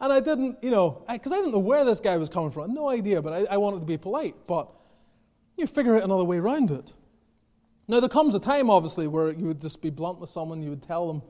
and 0.00 0.12
I 0.12 0.20
didn't, 0.20 0.62
you 0.62 0.70
know, 0.70 1.02
because 1.10 1.32
I, 1.32 1.36
I, 1.36 1.38
didn't 1.38 1.52
know 1.52 1.60
where 1.60 1.84
this 1.84 1.98
guy 1.98 2.18
was 2.18 2.28
coming 2.28 2.50
from. 2.50 2.74
No 2.74 2.90
idea, 2.90 3.22
but 3.22 3.32
I, 3.32 3.54
I 3.54 3.56
wanted 3.56 3.80
to 3.80 3.86
be 3.86 3.96
polite. 3.96 4.34
But 4.46 4.68
you 5.56 5.66
figure 5.66 5.96
out 5.96 6.02
another 6.02 6.24
way 6.24 6.36
around 6.36 6.70
it. 6.70 6.92
Now, 7.88 8.00
there 8.00 8.08
comes 8.10 8.34
a 8.34 8.40
time, 8.40 8.68
obviously, 8.68 9.06
where 9.06 9.30
you 9.30 9.46
would 9.46 9.60
just 9.60 9.80
be 9.80 9.88
blunt 9.88 10.18
with 10.18 10.28
someone, 10.28 10.62
you 10.62 10.70
would 10.70 10.82
tell 10.82 11.10
them. 11.10 11.22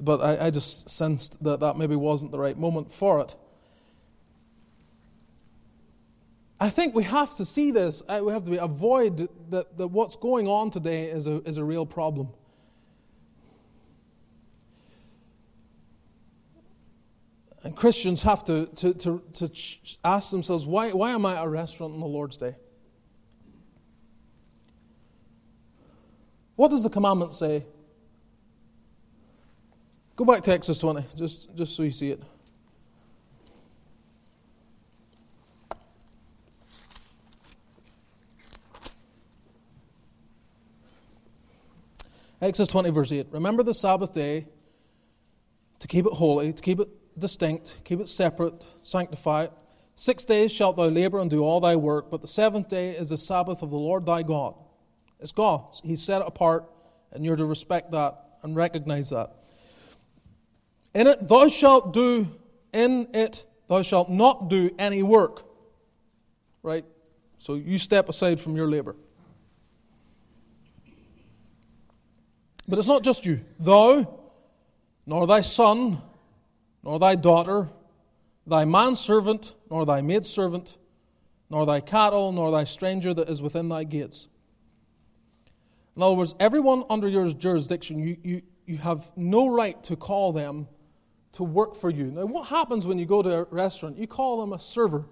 But 0.00 0.20
I, 0.20 0.46
I 0.46 0.50
just 0.50 0.88
sensed 0.88 1.42
that 1.44 1.60
that 1.60 1.76
maybe 1.76 1.96
wasn't 1.96 2.32
the 2.32 2.38
right 2.38 2.56
moment 2.56 2.92
for 2.92 3.20
it. 3.20 3.34
I 6.58 6.70
think 6.70 6.94
we 6.94 7.02
have 7.02 7.36
to 7.36 7.44
see 7.44 7.70
this. 7.70 8.02
Uh, 8.08 8.20
we 8.24 8.32
have 8.32 8.44
to 8.44 8.62
avoid 8.62 9.28
that, 9.50 9.76
that 9.76 9.88
what's 9.88 10.16
going 10.16 10.48
on 10.48 10.70
today 10.70 11.04
is 11.04 11.26
a, 11.26 11.42
is 11.42 11.58
a 11.58 11.64
real 11.64 11.84
problem. 11.84 12.28
And 17.62 17.76
Christians 17.76 18.22
have 18.22 18.44
to, 18.44 18.66
to, 18.76 18.94
to, 18.94 19.22
to 19.34 19.50
ask 20.04 20.30
themselves 20.30 20.64
why, 20.66 20.92
why 20.92 21.10
am 21.10 21.26
I 21.26 21.36
at 21.36 21.44
a 21.44 21.48
restaurant 21.48 21.94
on 21.94 22.00
the 22.00 22.06
Lord's 22.06 22.38
Day? 22.38 22.54
What 26.54 26.68
does 26.68 26.84
the 26.84 26.90
commandment 26.90 27.34
say? 27.34 27.66
Go 30.16 30.24
back 30.24 30.42
to 30.44 30.52
Exodus 30.52 30.78
20, 30.78 31.04
just, 31.14 31.54
just 31.54 31.76
so 31.76 31.82
you 31.82 31.90
see 31.90 32.10
it. 32.10 32.22
Exodus 42.40 42.70
20, 42.70 42.90
verse 42.90 43.12
8. 43.12 43.26
Remember 43.30 43.62
the 43.62 43.74
Sabbath 43.74 44.14
day 44.14 44.46
to 45.80 45.88
keep 45.88 46.06
it 46.06 46.12
holy, 46.14 46.52
to 46.52 46.62
keep 46.62 46.80
it 46.80 46.88
distinct, 47.18 47.76
keep 47.84 48.00
it 48.00 48.08
separate, 48.08 48.64
sanctify 48.82 49.44
it. 49.44 49.52
Six 49.96 50.24
days 50.24 50.50
shalt 50.50 50.76
thou 50.76 50.86
labor 50.86 51.20
and 51.20 51.28
do 51.28 51.42
all 51.42 51.60
thy 51.60 51.76
work, 51.76 52.10
but 52.10 52.22
the 52.22 52.26
seventh 52.26 52.68
day 52.68 52.90
is 52.90 53.10
the 53.10 53.18
Sabbath 53.18 53.62
of 53.62 53.68
the 53.68 53.76
Lord 53.76 54.06
thy 54.06 54.22
God. 54.22 54.54
It's 55.20 55.32
God. 55.32 55.74
He 55.82 55.96
set 55.96 56.22
it 56.22 56.26
apart, 56.26 56.64
and 57.12 57.22
you're 57.24 57.36
to 57.36 57.44
respect 57.44 57.92
that 57.92 58.38
and 58.42 58.56
recognize 58.56 59.10
that. 59.10 59.34
In 60.96 61.06
it 61.06 61.28
thou 61.28 61.46
shalt 61.46 61.92
do 61.92 62.26
in 62.72 63.08
it 63.14 63.44
Thou 63.68 63.82
shalt 63.82 64.08
not 64.08 64.48
do 64.48 64.70
any 64.78 65.02
work. 65.02 65.44
Right? 66.62 66.84
So 67.38 67.54
you 67.54 67.78
step 67.78 68.08
aside 68.08 68.40
from 68.40 68.56
your 68.56 68.68
labor. 68.68 68.96
But 72.68 72.78
it's 72.78 72.88
not 72.88 73.02
just 73.02 73.24
you. 73.24 73.40
Thou, 73.60 74.20
nor 75.06 75.26
thy 75.26 75.40
son, 75.40 76.02
nor 76.82 76.98
thy 76.98 77.14
daughter, 77.14 77.68
thy 78.46 78.64
manservant, 78.64 79.54
nor 79.70 79.86
thy 79.86 80.00
maidservant, 80.00 80.76
nor 81.48 81.64
thy 81.64 81.80
cattle, 81.80 82.32
nor 82.32 82.50
thy 82.50 82.64
stranger 82.64 83.14
that 83.14 83.28
is 83.28 83.40
within 83.40 83.68
thy 83.68 83.84
gates. 83.84 84.28
In 85.96 86.02
other 86.02 86.14
words, 86.14 86.34
everyone 86.40 86.84
under 86.90 87.08
your 87.08 87.30
jurisdiction, 87.32 87.98
you, 88.00 88.16
you, 88.22 88.42
you 88.66 88.78
have 88.78 89.10
no 89.16 89.48
right 89.48 89.80
to 89.84 89.96
call 89.96 90.32
them 90.32 90.66
to 91.36 91.44
work 91.44 91.76
for 91.76 91.90
you. 91.90 92.04
Now, 92.04 92.24
what 92.26 92.48
happens 92.48 92.86
when 92.86 92.98
you 92.98 93.06
go 93.06 93.22
to 93.22 93.38
a 93.38 93.44
restaurant? 93.44 93.98
You 93.98 94.06
call 94.06 94.40
them 94.40 94.52
a 94.52 94.58
server. 94.58 95.04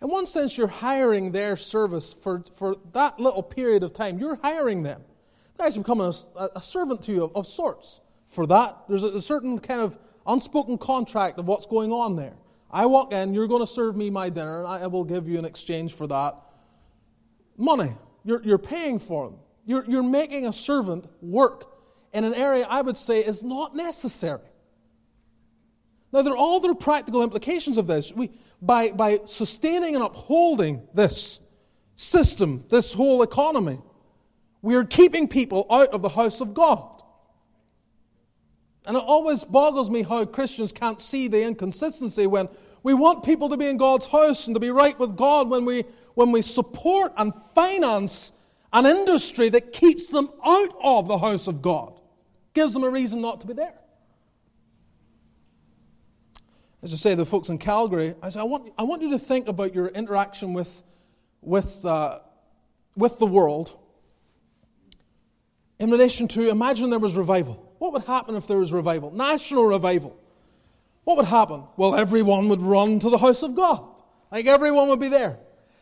In 0.00 0.08
one 0.08 0.26
sense, 0.26 0.56
you're 0.56 0.66
hiring 0.66 1.32
their 1.32 1.56
service 1.56 2.12
for, 2.12 2.44
for 2.54 2.76
that 2.92 3.20
little 3.20 3.42
period 3.42 3.82
of 3.82 3.92
time. 3.92 4.18
You're 4.18 4.36
hiring 4.36 4.82
them. 4.82 5.02
They're 5.56 5.66
actually 5.66 5.82
becoming 5.82 6.12
a, 6.36 6.48
a 6.56 6.62
servant 6.62 7.02
to 7.02 7.12
you 7.12 7.24
of, 7.24 7.36
of 7.36 7.46
sorts 7.46 8.00
for 8.28 8.46
that. 8.46 8.76
There's 8.88 9.02
a, 9.02 9.08
a 9.08 9.20
certain 9.20 9.58
kind 9.58 9.80
of 9.80 9.98
unspoken 10.26 10.78
contract 10.78 11.38
of 11.38 11.46
what's 11.46 11.66
going 11.66 11.92
on 11.92 12.16
there. 12.16 12.34
I 12.70 12.86
walk 12.86 13.12
in, 13.12 13.34
you're 13.34 13.48
going 13.48 13.60
to 13.62 13.66
serve 13.66 13.96
me 13.96 14.08
my 14.08 14.30
dinner, 14.30 14.60
and 14.60 14.68
I 14.68 14.86
will 14.86 15.04
give 15.04 15.28
you 15.28 15.38
in 15.38 15.44
exchange 15.44 15.94
for 15.94 16.06
that 16.06 16.36
money. 17.56 17.92
You're, 18.24 18.42
you're 18.42 18.58
paying 18.58 18.98
for 18.98 19.28
them. 19.28 19.38
You're, 19.66 19.84
you're 19.84 20.02
making 20.02 20.46
a 20.46 20.52
servant 20.52 21.06
work 21.20 21.66
in 22.12 22.24
an 22.24 22.34
area 22.34 22.66
I 22.68 22.82
would 22.82 22.96
say 22.96 23.20
is 23.20 23.42
not 23.42 23.74
necessary. 23.76 24.40
Now, 26.12 26.22
there 26.22 26.34
are 26.34 26.38
all 26.38 26.60
the 26.60 26.74
practical 26.74 27.22
implications 27.22 27.78
of 27.78 27.86
this. 27.86 28.12
We, 28.12 28.30
by, 28.60 28.90
by 28.90 29.20
sustaining 29.24 29.94
and 29.94 30.04
upholding 30.04 30.86
this 30.94 31.40
system, 31.96 32.64
this 32.68 32.92
whole 32.92 33.22
economy, 33.22 33.80
we 34.60 34.74
are 34.74 34.84
keeping 34.84 35.26
people 35.26 35.66
out 35.70 35.88
of 35.88 36.02
the 36.02 36.10
house 36.10 36.40
of 36.40 36.52
God. 36.52 37.02
And 38.84 38.96
it 38.96 39.02
always 39.02 39.44
boggles 39.44 39.90
me 39.90 40.02
how 40.02 40.24
Christians 40.24 40.72
can't 40.72 41.00
see 41.00 41.28
the 41.28 41.42
inconsistency 41.42 42.26
when 42.26 42.48
we 42.82 42.94
want 42.94 43.24
people 43.24 43.48
to 43.48 43.56
be 43.56 43.66
in 43.66 43.76
God's 43.76 44.06
house 44.06 44.46
and 44.48 44.56
to 44.56 44.60
be 44.60 44.70
right 44.70 44.98
with 44.98 45.16
God 45.16 45.48
when 45.48 45.64
we, 45.64 45.84
when 46.14 46.32
we 46.32 46.42
support 46.42 47.12
and 47.16 47.32
finance 47.54 48.32
an 48.72 48.86
industry 48.86 49.48
that 49.50 49.72
keeps 49.72 50.08
them 50.08 50.30
out 50.44 50.74
of 50.82 51.06
the 51.06 51.18
house 51.18 51.46
of 51.46 51.62
God, 51.62 52.00
gives 52.54 52.72
them 52.72 52.82
a 52.82 52.90
reason 52.90 53.20
not 53.20 53.40
to 53.42 53.46
be 53.46 53.52
there. 53.52 53.74
As 56.82 56.92
I 56.92 56.96
say, 56.96 57.14
the 57.14 57.24
folks 57.24 57.48
in 57.48 57.58
Calgary, 57.58 58.14
I 58.22 58.28
say, 58.28 58.40
I 58.40 58.44
want, 58.44 58.72
I 58.76 58.82
want 58.82 59.02
you 59.02 59.10
to 59.10 59.18
think 59.18 59.46
about 59.46 59.74
your 59.74 59.88
interaction 59.88 60.52
with, 60.52 60.82
with, 61.40 61.84
uh, 61.84 62.18
with 62.96 63.18
the 63.18 63.26
world 63.26 63.78
in 65.78 65.90
relation 65.90 66.28
to 66.28 66.48
imagine 66.48 66.90
there 66.90 66.98
was 66.98 67.16
revival. 67.16 67.74
What 67.78 67.92
would 67.92 68.04
happen 68.04 68.36
if 68.36 68.46
there 68.46 68.58
was 68.58 68.72
revival? 68.72 69.10
National 69.10 69.64
revival. 69.64 70.16
What 71.04 71.16
would 71.16 71.26
happen? 71.26 71.64
Well, 71.76 71.96
everyone 71.96 72.48
would 72.48 72.62
run 72.62 73.00
to 73.00 73.10
the 73.10 73.18
house 73.18 73.42
of 73.42 73.56
God. 73.56 73.84
Like 74.30 74.46
everyone 74.46 74.88
would 74.88 75.00
be 75.00 75.08
there. 75.08 75.38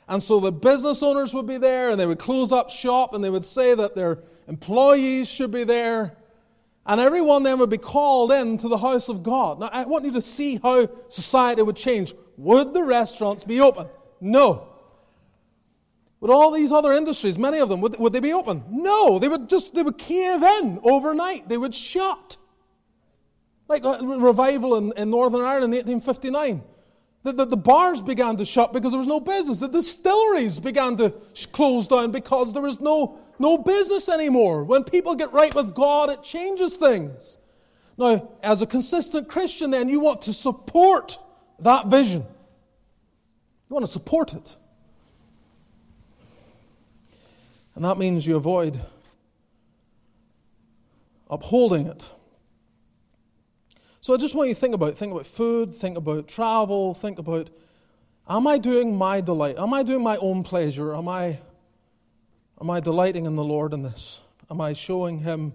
And 0.09 0.23
so 0.23 0.41
the 0.41 0.53
business 0.53 1.03
owners 1.03 1.35
would 1.35 1.47
be 1.47 1.59
there 1.59 1.91
and 1.91 2.01
they 2.01 2.07
would 2.07 2.19
close 2.19 2.51
up 2.51 2.71
shop 2.71 3.15
and 3.15 3.23
they 3.23 3.31
would 3.31 3.45
say 3.45 3.75
that 3.75 3.95
their 3.95 4.21
employees 4.49 5.29
should 5.29 5.51
be 5.51 5.65
there. 5.65 6.17
And 6.91 7.01
everyone 7.01 7.45
then 7.45 7.61
would 7.61 7.71
be 7.71 7.79
called 7.79 8.33
in 8.33 8.59
to 8.59 8.67
the 8.67 8.77
house 8.77 9.09
of 9.09 9.23
God. 9.23 9.61
Now, 9.61 9.71
I 9.73 9.85
want 9.85 10.05
you 10.05 10.11
to 10.11 10.21
see 10.21 10.59
how 10.61 10.89
society 11.07 11.63
would 11.63 11.77
change. 11.77 12.15
Would 12.37 12.75
the 12.75 12.83
restaurants 12.83 13.45
be 13.45 13.61
open? 13.61 13.87
No. 14.21 14.67
Would 16.19 16.33
all 16.33 16.51
these 16.51 16.73
other 16.73 16.93
industries, 16.93 17.39
many 17.39 17.59
of 17.61 17.69
them, 17.69 17.81
would, 17.81 17.97
would 18.01 18.13
they 18.13 18.19
be 18.19 18.33
open? 18.33 18.65
No, 18.69 19.21
they 19.21 19.29
would 19.29 19.49
just 19.49 19.73
they 19.73 19.85
would 19.85 19.99
cave 19.99 20.43
in 20.43 20.81
overnight. 20.83 21.49
They 21.49 21.57
would 21.57 21.77
shut. 21.77 22.39
Like 23.69 23.85
a 23.85 24.01
revival 24.03 24.75
in, 24.75 24.93
in 24.97 25.11
Northern 25.11 25.43
Ireland 25.43 25.73
in 25.73 25.87
1859. 25.87 26.61
The, 27.23 27.33
the, 27.33 27.45
the, 27.45 27.57
bars 27.57 28.01
began 28.01 28.37
to 28.37 28.47
shut 28.47 28.73
because 28.73 28.93
there 28.93 28.99
was 28.99 29.07
no 29.07 29.21
business. 29.21 29.59
The 29.59 29.69
distilleries 29.69 30.59
began 30.59 30.97
to 30.97 31.13
close 31.53 31.87
down 31.87 32.13
because 32.13 32.55
there 32.55 32.63
was 32.63 32.81
no, 32.81 33.19
no 33.39 33.59
business 33.59 34.09
anymore. 34.09 34.65
When 34.65 34.85
people 34.85 35.15
get 35.15 35.31
right 35.33 35.55
with 35.55 35.75
God, 35.75 36.09
it 36.09 36.23
changes 36.23 36.77
things. 36.77 37.37
Now, 37.99 38.31
as 38.43 38.63
a 38.63 38.67
consistent 38.67 39.29
Christian, 39.29 39.71
then, 39.71 39.91
you 39.91 40.01
want 40.01 40.23
to 40.23 40.33
support 40.33 41.19
that 41.59 41.89
vision. 41.89 42.23
You 42.23 43.75
want 43.75 43.85
to 43.85 43.93
support 43.93 44.33
it. 44.33 44.57
And 47.75 47.85
that 47.85 47.99
means 47.99 48.27
you 48.27 48.37
avoid 48.37 48.81
upholding 51.29 51.87
it. 51.87 52.09
So 54.11 54.15
I 54.15 54.17
just 54.17 54.35
want 54.35 54.49
you 54.49 54.57
to 54.57 54.61
think 54.61 54.75
about 54.75 54.99
think 54.99 55.13
about 55.13 55.25
food, 55.25 55.73
think 55.73 55.97
about 55.97 56.27
travel, 56.27 56.95
think 56.95 57.21
about 57.21 57.49
am 58.29 58.45
I 58.49 58.59
doing 58.59 58.99
my 58.99 59.21
delight? 59.21 59.57
Am 59.57 59.73
I 59.73 59.85
doing 59.85 60.03
my 60.03 60.17
own 60.17 60.43
pleasure? 60.43 60.97
Am 60.97 61.07
I 61.07 61.39
am 62.61 62.71
I 62.71 62.81
delighting 62.81 63.27
in 63.27 63.37
the 63.37 63.45
Lord 63.45 63.73
in 63.73 63.85
this? 63.85 64.21
Am 64.51 64.61
I 64.61 64.73
showing 64.73 65.21
him 65.21 65.53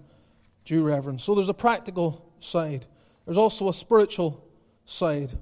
due 0.64 0.82
reverence? 0.82 1.22
So 1.22 1.34
there's 1.34 1.50
a 1.50 1.52
practical 1.52 2.32
side. 2.40 2.86
There's 3.26 3.36
also 3.36 3.68
a 3.68 3.74
spiritual 3.74 4.42
side. 4.86 5.32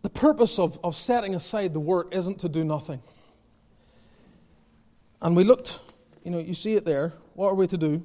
The 0.00 0.08
purpose 0.08 0.58
of, 0.58 0.80
of 0.82 0.96
setting 0.96 1.34
aside 1.34 1.74
the 1.74 1.80
work 1.80 2.14
isn't 2.14 2.38
to 2.38 2.48
do 2.48 2.64
nothing. 2.64 3.02
And 5.20 5.36
we 5.36 5.44
looked, 5.44 5.80
you 6.28 6.34
know, 6.34 6.40
you 6.40 6.52
see 6.52 6.74
it 6.74 6.84
there. 6.84 7.14
What 7.32 7.48
are 7.48 7.54
we 7.54 7.66
to 7.68 7.78
do? 7.78 8.04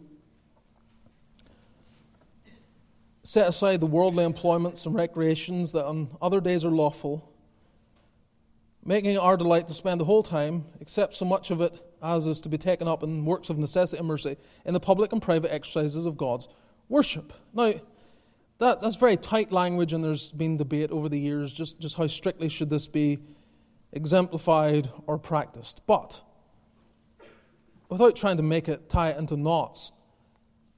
Set 3.24 3.50
aside 3.50 3.82
the 3.82 3.86
worldly 3.86 4.24
employments 4.24 4.86
and 4.86 4.96
recreations 4.96 5.74
that 5.74 5.86
on 5.86 6.08
other 6.22 6.40
days 6.40 6.64
are 6.64 6.72
lawful, 6.72 7.30
making 8.86 9.12
it 9.12 9.18
our 9.18 9.36
delight 9.36 9.68
to 9.68 9.74
spend 9.74 10.00
the 10.00 10.06
whole 10.06 10.24
time, 10.24 10.64
except 10.80 11.16
so 11.16 11.26
much 11.26 11.52
of 11.52 11.60
it 11.60 11.82
as 12.02 12.26
is 12.26 12.40
to 12.40 12.48
be 12.48 12.58
taken 12.58 12.88
up 12.88 13.04
in 13.04 13.26
works 13.26 13.50
of 13.50 13.58
necessity 13.58 14.00
and 14.00 14.08
mercy, 14.08 14.38
in 14.64 14.74
the 14.74 14.80
public 14.80 15.12
and 15.12 15.22
private 15.22 15.54
exercises 15.54 16.06
of 16.06 16.16
God's 16.16 16.48
worship. 16.88 17.34
Now, 17.54 17.74
that, 18.60 18.80
that's 18.80 18.96
very 18.96 19.18
tight 19.18 19.52
language, 19.52 19.92
and 19.92 20.02
there's 20.02 20.32
been 20.32 20.56
debate 20.56 20.92
over 20.92 21.10
the 21.10 21.20
years 21.20 21.52
just, 21.52 21.78
just 21.78 21.98
how 21.98 22.08
strictly 22.08 22.48
should 22.48 22.70
this 22.70 22.88
be 22.88 23.20
exemplified 23.92 24.90
or 25.08 25.18
practiced. 25.18 25.82
But 25.86 26.22
without 27.94 28.16
trying 28.16 28.38
to 28.38 28.42
make 28.42 28.68
it 28.68 28.90
tie 28.90 29.12
it 29.12 29.18
into 29.20 29.38
knots, 29.38 29.92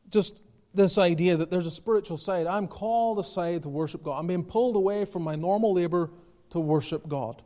just 0.09 0.43
this 0.73 0.97
idea 0.97 1.37
that 1.37 1.49
there's 1.49 1.65
a 1.65 1.71
spiritual 1.71 2.17
side. 2.17 2.45
I'm 2.45 2.67
called 2.67 3.19
aside 3.19 3.63
to 3.63 3.69
worship 3.69 4.03
God. 4.03 4.19
I'm 4.19 4.27
being 4.27 4.43
pulled 4.43 4.75
away 4.75 5.05
from 5.05 5.23
my 5.23 5.35
normal 5.35 5.73
labor 5.73 6.11
to 6.49 6.59
worship 6.59 7.07
God 7.07 7.41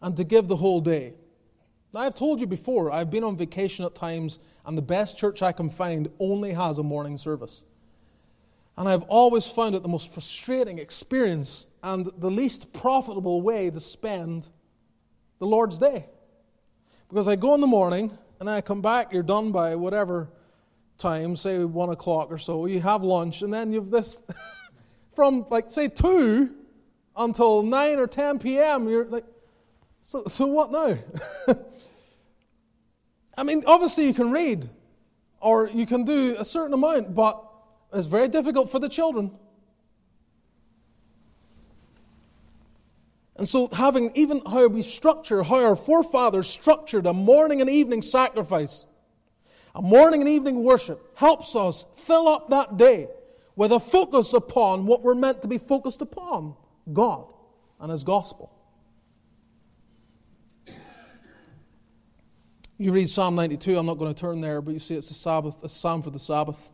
and 0.00 0.16
to 0.16 0.24
give 0.24 0.48
the 0.48 0.56
whole 0.56 0.80
day. 0.80 1.12
I've 1.94 2.14
told 2.14 2.40
you 2.40 2.46
before, 2.46 2.90
I've 2.90 3.10
been 3.10 3.24
on 3.24 3.36
vacation 3.36 3.84
at 3.84 3.94
times, 3.94 4.38
and 4.64 4.76
the 4.76 4.82
best 4.82 5.18
church 5.18 5.42
I 5.42 5.52
can 5.52 5.68
find 5.68 6.08
only 6.18 6.54
has 6.54 6.78
a 6.78 6.82
morning 6.82 7.18
service. 7.18 7.62
And 8.78 8.88
I've 8.88 9.02
always 9.02 9.46
found 9.46 9.74
it 9.74 9.82
the 9.82 9.88
most 9.90 10.14
frustrating 10.14 10.78
experience 10.78 11.66
and 11.82 12.10
the 12.16 12.30
least 12.30 12.72
profitable 12.72 13.42
way 13.42 13.68
to 13.68 13.80
spend 13.80 14.48
the 15.40 15.46
Lord's 15.46 15.78
day. 15.78 16.06
Because 17.14 17.28
I 17.28 17.36
go 17.36 17.54
in 17.54 17.60
the 17.60 17.68
morning 17.68 18.10
and 18.40 18.50
I 18.50 18.60
come 18.60 18.82
back, 18.82 19.12
you're 19.12 19.22
done 19.22 19.52
by 19.52 19.76
whatever 19.76 20.30
time, 20.98 21.36
say 21.36 21.62
one 21.62 21.90
o'clock 21.90 22.32
or 22.32 22.38
so, 22.38 22.66
you 22.66 22.80
have 22.80 23.04
lunch, 23.04 23.42
and 23.42 23.54
then 23.54 23.72
you've 23.72 23.88
this 23.88 24.20
from 25.14 25.46
like 25.48 25.70
say 25.70 25.86
two 25.86 26.52
until 27.16 27.62
nine 27.62 28.00
or 28.00 28.08
ten 28.08 28.40
PM, 28.40 28.88
you're 28.88 29.04
like, 29.04 29.24
so 30.02 30.24
so 30.26 30.46
what 30.46 30.72
now? 30.72 30.98
I 33.38 33.44
mean, 33.44 33.62
obviously 33.64 34.08
you 34.08 34.14
can 34.14 34.32
read 34.32 34.68
or 35.38 35.68
you 35.68 35.86
can 35.86 36.02
do 36.02 36.34
a 36.36 36.44
certain 36.44 36.74
amount, 36.74 37.14
but 37.14 37.40
it's 37.92 38.08
very 38.08 38.26
difficult 38.26 38.72
for 38.72 38.80
the 38.80 38.88
children. 38.88 39.30
And 43.36 43.48
so, 43.48 43.68
having 43.72 44.12
even 44.14 44.42
how 44.46 44.66
we 44.68 44.82
structure, 44.82 45.42
how 45.42 45.64
our 45.64 45.76
forefathers 45.76 46.48
structured 46.48 47.06
a 47.06 47.12
morning 47.12 47.60
and 47.60 47.68
evening 47.68 48.00
sacrifice, 48.00 48.86
a 49.74 49.82
morning 49.82 50.20
and 50.20 50.28
evening 50.28 50.62
worship, 50.62 51.16
helps 51.16 51.56
us 51.56 51.84
fill 51.94 52.28
up 52.28 52.50
that 52.50 52.76
day 52.76 53.08
with 53.56 53.72
a 53.72 53.80
focus 53.80 54.32
upon 54.32 54.86
what 54.86 55.02
we're 55.02 55.14
meant 55.14 55.42
to 55.42 55.48
be 55.48 55.58
focused 55.58 56.00
upon 56.00 56.54
God 56.92 57.26
and 57.80 57.90
His 57.90 58.04
gospel. 58.04 58.52
You 62.76 62.92
read 62.92 63.08
Psalm 63.08 63.36
92, 63.36 63.78
I'm 63.78 63.86
not 63.86 63.98
going 63.98 64.12
to 64.12 64.20
turn 64.20 64.40
there, 64.40 64.60
but 64.60 64.74
you 64.74 64.80
see 64.80 64.96
it's 64.96 65.10
a 65.10 65.14
Sabbath, 65.14 65.62
a 65.62 65.68
psalm 65.68 66.02
for 66.02 66.10
the 66.10 66.18
Sabbath. 66.18 66.72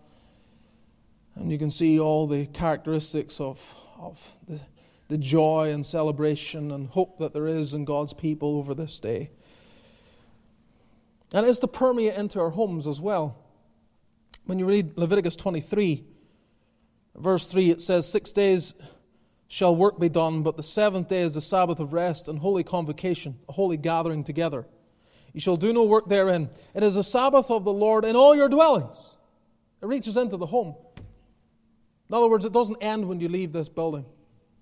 And 1.35 1.53
you 1.53 1.59
can 1.59 1.71
see 1.71 2.01
all 2.01 2.27
the 2.27 2.47
characteristics 2.47 3.39
of, 3.39 3.75
of 3.99 4.37
the, 4.49 4.61
the 5.11 5.19
joy 5.19 5.71
and 5.73 5.85
celebration 5.85 6.71
and 6.71 6.89
hope 6.89 7.19
that 7.19 7.35
there 7.35 7.49
is 7.49 7.75
in 7.75 7.85
God's 7.85 8.15
people 8.15 8.57
over 8.57 8.75
this 8.75 9.01
day. 9.01 9.31
And 11.33 11.45
it's 11.45 11.59
to 11.59 11.69
permeate 11.69 12.15
into 12.15 12.41
our 12.41 12.51
homes 12.51 12.87
as 12.87 13.01
well. 13.01 13.37
When 14.47 14.61
you 14.61 14.67
read 14.67 14.97
Leviticus 14.97 15.35
23, 15.35 16.05
verse 17.17 17.45
3, 17.45 17.71
it 17.71 17.83
says, 17.83 18.09
Six 18.09 18.31
days 18.31 18.73
shall 19.49 19.75
work 19.75 19.99
be 19.99 20.09
done, 20.09 20.45
but 20.45 20.57
the 20.57 20.63
seventh 20.63 21.09
day 21.09 21.23
is 21.23 21.35
the 21.35 21.43
Sabbath 21.43 21.81
of 21.81 21.93
rest 21.93 22.29
and 22.29 22.39
holy 22.39 22.63
convocation, 22.63 23.37
a 23.49 23.53
holy 23.53 23.77
gathering 23.77 24.23
together. 24.23 24.65
You 25.33 25.41
shall 25.41 25.57
do 25.57 25.73
no 25.73 25.85
work 25.85 26.09
therein. 26.09 26.51
It 26.73 26.85
is 26.85 26.95
a 26.95 27.03
Sabbath 27.05 27.51
of 27.51 27.65
the 27.65 27.73
Lord 27.73 28.05
in 28.05 28.15
all 28.15 28.37
your 28.37 28.49
dwellings. 28.49 29.17
It 29.83 29.87
reaches 29.87 30.17
into 30.17 30.37
the 30.37 30.47
home. 30.47 30.77
In 32.09 32.15
other 32.15 32.29
words, 32.29 32.45
it 32.45 32.53
doesn't 32.53 32.81
end 32.81 33.09
when 33.09 33.19
you 33.19 33.29
leave 33.29 33.53
this 33.53 33.69
building, 33.69 34.05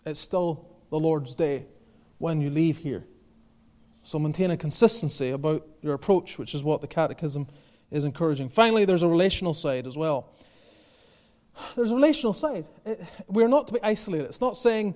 it's 0.05 0.21
still 0.21 0.69
the 0.91 0.99
Lord's 0.99 1.35
day 1.35 1.67
when 2.19 2.41
you 2.41 2.51
leave 2.51 2.79
here. 2.79 3.05
So 4.03 4.19
maintain 4.19 4.51
a 4.51 4.57
consistency 4.57 5.31
about 5.31 5.67
your 5.83 5.95
approach, 5.95 6.39
which 6.39 6.55
is 6.55 6.63
what 6.63 6.81
the 6.81 6.87
Catechism 6.87 7.47
is 7.91 8.05
encouraging. 8.05 8.49
Finally, 8.49 8.85
there's 8.85 9.03
a 9.03 9.09
relational 9.09 9.55
side 9.55 9.87
as 9.87 9.97
well. 9.97 10.33
There's 11.77 11.91
a 11.91 11.95
relational 11.95 12.33
side. 12.33 12.67
we're 13.27 13.49
not 13.49 13.67
to 13.69 13.75
be 13.75 13.81
isolated. 13.83 14.27
It's 14.27 14.41
not 14.41 14.57
saying 14.57 14.95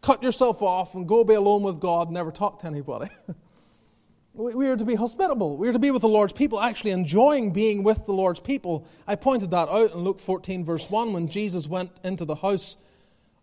cut 0.00 0.22
yourself 0.22 0.62
off 0.62 0.94
and 0.94 1.06
go 1.06 1.22
be 1.22 1.34
alone 1.34 1.62
with 1.62 1.78
God, 1.78 2.10
never 2.10 2.32
talk 2.32 2.60
to 2.60 2.66
anybody. 2.66 3.08
We 4.34 4.68
are 4.68 4.78
to 4.78 4.84
be 4.86 4.94
hospitable. 4.94 5.58
We 5.58 5.68
are 5.68 5.74
to 5.74 5.78
be 5.78 5.90
with 5.90 6.00
the 6.00 6.08
Lord's 6.08 6.32
people, 6.32 6.58
actually 6.58 6.92
enjoying 6.92 7.52
being 7.52 7.82
with 7.82 8.06
the 8.06 8.14
Lord's 8.14 8.40
people. 8.40 8.86
I 9.06 9.14
pointed 9.14 9.50
that 9.50 9.68
out 9.68 9.92
in 9.92 9.98
Luke 9.98 10.20
14, 10.20 10.64
verse 10.64 10.88
1, 10.88 11.12
when 11.12 11.28
Jesus 11.28 11.68
went 11.68 11.90
into 12.02 12.24
the 12.24 12.36
house 12.36 12.78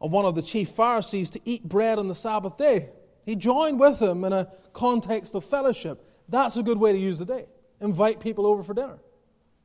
of 0.01 0.11
one 0.11 0.25
of 0.25 0.35
the 0.35 0.41
chief 0.41 0.69
Pharisees 0.69 1.29
to 1.31 1.41
eat 1.45 1.67
bread 1.67 1.99
on 1.99 2.07
the 2.07 2.15
Sabbath 2.15 2.57
day. 2.57 2.89
He 3.25 3.35
joined 3.35 3.79
with 3.79 4.01
him 4.01 4.23
in 4.23 4.33
a 4.33 4.51
context 4.73 5.35
of 5.35 5.45
fellowship. 5.45 6.03
That's 6.29 6.57
a 6.57 6.63
good 6.63 6.77
way 6.77 6.93
to 6.93 6.97
use 6.97 7.19
the 7.19 7.25
day. 7.25 7.45
Invite 7.81 8.19
people 8.19 8.45
over 8.45 8.63
for 8.63 8.73
dinner, 8.73 8.99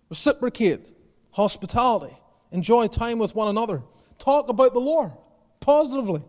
reciprocate, 0.09 0.93
hospitality, 1.31 2.17
enjoy 2.53 2.87
time 2.87 3.19
with 3.19 3.35
one 3.35 3.49
another, 3.49 3.83
talk 4.19 4.49
about 4.49 4.73
the 4.73 4.81
Lord 4.81 5.13
positively, 5.61 6.23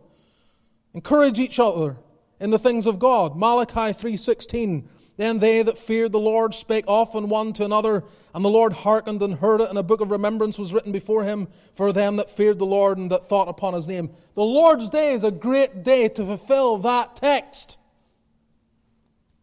encourage 0.93 1.39
each 1.39 1.59
other 1.59 1.97
in 2.39 2.49
the 2.49 2.59
things 2.59 2.85
of 2.87 2.99
God. 2.99 3.35
Malachi 3.35 3.93
3:16 3.93 4.87
Then 5.17 5.39
they 5.39 5.61
that 5.61 5.77
feared 5.77 6.11
the 6.11 6.19
Lord 6.19 6.53
spake 6.53 6.85
often 6.87 7.29
one 7.29 7.53
to 7.53 7.65
another, 7.65 8.03
and 8.33 8.43
the 8.43 8.49
Lord 8.49 8.73
hearkened 8.73 9.21
and 9.21 9.35
heard 9.35 9.61
it, 9.61 9.69
and 9.69 9.77
a 9.77 9.83
book 9.83 10.01
of 10.01 10.11
remembrance 10.11 10.59
was 10.59 10.73
written 10.73 10.91
before 10.91 11.23
him 11.23 11.47
for 11.73 11.93
them 11.93 12.17
that 12.17 12.29
feared 12.29 12.59
the 12.59 12.65
Lord 12.65 12.97
and 12.97 13.09
that 13.11 13.25
thought 13.25 13.47
upon 13.47 13.73
his 13.73 13.87
name. 13.87 14.09
The 14.35 14.43
Lord's 14.43 14.89
day 14.89 15.13
is 15.13 15.23
a 15.23 15.31
great 15.31 15.83
day 15.83 16.09
to 16.09 16.25
fulfill 16.25 16.79
that 16.79 17.15
text. 17.15 17.77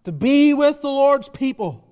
To 0.05 0.13
be 0.13 0.53
with 0.53 0.83
the 0.83 0.91
Lord's 0.91 1.31
people, 1.31 1.89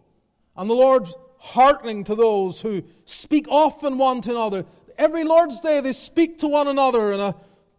and 0.57 0.69
the 0.69 0.75
Lord's 0.75 1.15
hearkening 1.39 2.05
to 2.05 2.15
those 2.15 2.61
who 2.61 2.83
speak 3.07 3.47
often 3.49 3.97
one 3.97 4.21
to 4.21 4.31
another. 4.31 4.67
Every 4.99 5.25
Lord's 5.25 5.61
day 5.61 5.81
they 5.81 5.93
speak 5.93 6.39
to 6.41 6.49
one 6.49 6.69
another 6.69 7.13
and 7.13 7.23
a 7.23 7.35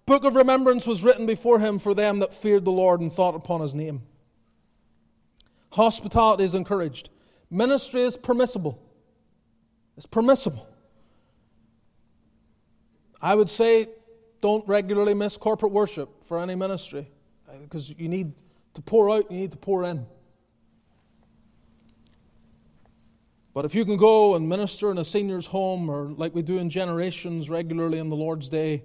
book 0.07 0.23
of 0.23 0.35
remembrance 0.35 0.87
was 0.87 1.03
written 1.03 1.27
before 1.27 1.59
him 1.59 1.77
for 1.77 1.93
them 1.93 2.19
that 2.19 2.33
feared 2.33 2.65
the 2.65 2.71
Lord 2.71 3.01
and 3.01 3.11
thought 3.11 3.35
upon 3.35 3.61
his 3.61 3.75
name. 3.75 4.01
Hospitality 5.71 6.43
is 6.43 6.53
encouraged. 6.53 7.09
Ministry 7.49 8.01
is 8.01 8.17
permissible. 8.17 8.81
It's 9.97 10.05
permissible. 10.05 10.67
I 13.21 13.35
would 13.35 13.49
say 13.49 13.87
don't 14.41 14.67
regularly 14.67 15.13
miss 15.13 15.37
corporate 15.37 15.71
worship 15.71 16.23
for 16.23 16.39
any 16.39 16.55
ministry 16.55 17.07
uh, 17.47 17.57
because 17.61 17.93
you 17.97 18.09
need 18.09 18.33
to 18.73 18.81
pour 18.81 19.09
out, 19.11 19.31
you 19.31 19.37
need 19.37 19.51
to 19.51 19.57
pour 19.57 19.83
in. 19.83 20.05
But 23.53 23.65
if 23.65 23.75
you 23.75 23.83
can 23.85 23.97
go 23.97 24.35
and 24.35 24.47
minister 24.47 24.91
in 24.91 24.97
a 24.97 25.05
senior's 25.05 25.45
home 25.45 25.89
or 25.89 26.05
like 26.11 26.33
we 26.33 26.41
do 26.41 26.57
in 26.57 26.69
generations 26.69 27.49
regularly 27.49 27.99
on 27.99 28.09
the 28.09 28.15
Lord's 28.15 28.47
Day, 28.47 28.83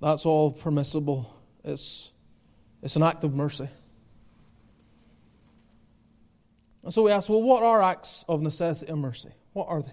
that's 0.00 0.24
all 0.24 0.52
permissible. 0.52 1.36
It's, 1.64 2.12
it's 2.80 2.96
an 2.96 3.02
act 3.02 3.24
of 3.24 3.34
mercy. 3.34 3.68
And 6.82 6.92
so 6.92 7.02
we 7.02 7.12
ask, 7.12 7.28
well, 7.28 7.42
what 7.42 7.62
are 7.62 7.82
acts 7.82 8.24
of 8.28 8.42
necessity 8.42 8.90
and 8.90 9.00
mercy? 9.00 9.30
What 9.52 9.68
are 9.68 9.82
they? 9.82 9.92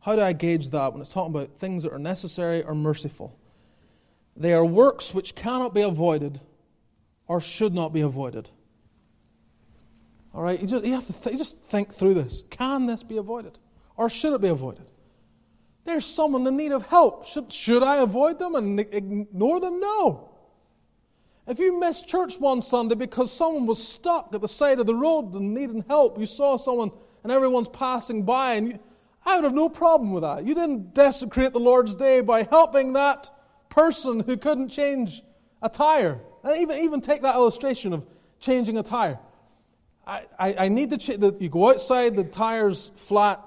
How 0.00 0.16
do 0.16 0.22
I 0.22 0.32
gauge 0.32 0.70
that 0.70 0.92
when 0.92 1.00
it's 1.00 1.12
talking 1.12 1.34
about 1.34 1.58
things 1.58 1.82
that 1.82 1.92
are 1.92 1.98
necessary 1.98 2.62
or 2.62 2.74
merciful? 2.74 3.38
They 4.36 4.52
are 4.52 4.64
works 4.64 5.12
which 5.12 5.34
cannot 5.34 5.74
be 5.74 5.82
avoided 5.82 6.40
or 7.26 7.40
should 7.40 7.74
not 7.74 7.92
be 7.92 8.00
avoided. 8.00 8.50
All 10.32 10.42
right, 10.42 10.60
you, 10.60 10.66
just, 10.66 10.84
you 10.84 10.94
have 10.94 11.06
to 11.06 11.12
th- 11.12 11.36
just 11.38 11.60
think 11.60 11.92
through 11.92 12.14
this. 12.14 12.44
Can 12.50 12.86
this 12.86 13.02
be 13.02 13.16
avoided 13.16 13.58
or 13.96 14.08
should 14.08 14.32
it 14.32 14.40
be 14.40 14.48
avoided? 14.48 14.90
There's 15.84 16.06
someone 16.06 16.46
in 16.46 16.56
need 16.56 16.72
of 16.72 16.86
help. 16.86 17.24
Should, 17.24 17.52
should 17.52 17.82
I 17.82 17.96
avoid 17.96 18.38
them 18.38 18.54
and 18.54 18.78
ignore 18.78 19.58
them? 19.60 19.80
No. 19.80 20.27
If 21.48 21.58
you 21.58 21.80
missed 21.80 22.06
church 22.06 22.38
one 22.38 22.60
Sunday 22.60 22.94
because 22.94 23.32
someone 23.32 23.64
was 23.64 23.82
stuck 23.82 24.34
at 24.34 24.42
the 24.42 24.48
side 24.48 24.80
of 24.80 24.86
the 24.86 24.94
road 24.94 25.32
and 25.32 25.54
needing 25.54 25.82
help, 25.88 26.18
you 26.18 26.26
saw 26.26 26.58
someone 26.58 26.90
and 27.22 27.32
everyone's 27.32 27.68
passing 27.68 28.22
by, 28.22 28.54
and 28.54 28.68
you, 28.68 28.78
I 29.24 29.36
would 29.36 29.44
have 29.44 29.54
no 29.54 29.70
problem 29.70 30.12
with 30.12 30.24
that. 30.24 30.44
You 30.44 30.54
didn't 30.54 30.92
desecrate 30.92 31.54
the 31.54 31.58
Lord's 31.58 31.94
day 31.94 32.20
by 32.20 32.42
helping 32.42 32.92
that 32.92 33.30
person 33.70 34.20
who 34.20 34.36
couldn't 34.36 34.68
change 34.68 35.22
a 35.62 35.70
tire. 35.70 36.20
And 36.44 36.58
even, 36.58 36.80
even 36.80 37.00
take 37.00 37.22
that 37.22 37.34
illustration 37.34 37.94
of 37.94 38.06
changing 38.40 38.76
a 38.76 38.82
tire. 38.82 39.18
I, 40.06 40.26
I, 40.38 40.54
I 40.54 40.68
need 40.68 40.90
to 40.90 40.98
change, 40.98 41.24
you 41.40 41.48
go 41.48 41.70
outside, 41.70 42.14
the 42.14 42.24
tire's 42.24 42.90
flat, 42.94 43.42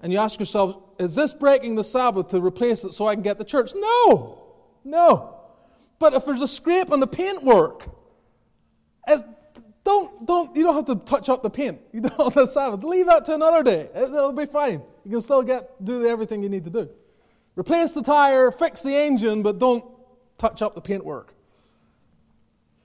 and 0.00 0.12
you 0.12 0.18
ask 0.18 0.38
yourself, 0.38 0.76
is 0.98 1.14
this 1.14 1.32
breaking 1.32 1.76
the 1.76 1.84
Sabbath 1.84 2.28
to 2.28 2.40
replace 2.40 2.84
it 2.84 2.92
so 2.92 3.06
I 3.06 3.14
can 3.14 3.22
get 3.22 3.38
the 3.38 3.44
church? 3.44 3.72
No, 3.74 4.42
no. 4.84 5.37
But 5.98 6.14
if 6.14 6.24
there's 6.24 6.42
a 6.42 6.48
scrape 6.48 6.92
on 6.92 7.00
the 7.00 7.06
paintwork, 7.06 7.88
don't, 9.88 10.26
don't, 10.26 10.54
you 10.54 10.64
don't 10.64 10.74
have 10.74 10.84
to 10.84 10.96
touch 10.96 11.30
up 11.30 11.42
the 11.42 11.48
paint. 11.48 11.80
You 11.94 12.02
don't 12.02 12.18
have 12.20 12.34
the 12.34 12.46
Sabbath. 12.46 12.84
Leave 12.84 13.06
that 13.06 13.24
to 13.24 13.34
another 13.34 13.62
day. 13.62 13.88
It'll 13.94 14.32
be 14.32 14.44
fine. 14.44 14.82
You 15.04 15.12
can 15.12 15.20
still 15.22 15.42
get, 15.42 15.82
do 15.82 16.06
everything 16.06 16.42
you 16.42 16.50
need 16.50 16.64
to 16.64 16.70
do. 16.70 16.90
Replace 17.56 17.92
the 17.92 18.02
tire, 18.02 18.50
fix 18.50 18.82
the 18.82 18.94
engine, 18.94 19.42
but 19.42 19.58
don't 19.58 19.82
touch 20.36 20.60
up 20.60 20.74
the 20.74 20.82
paintwork. 20.82 21.32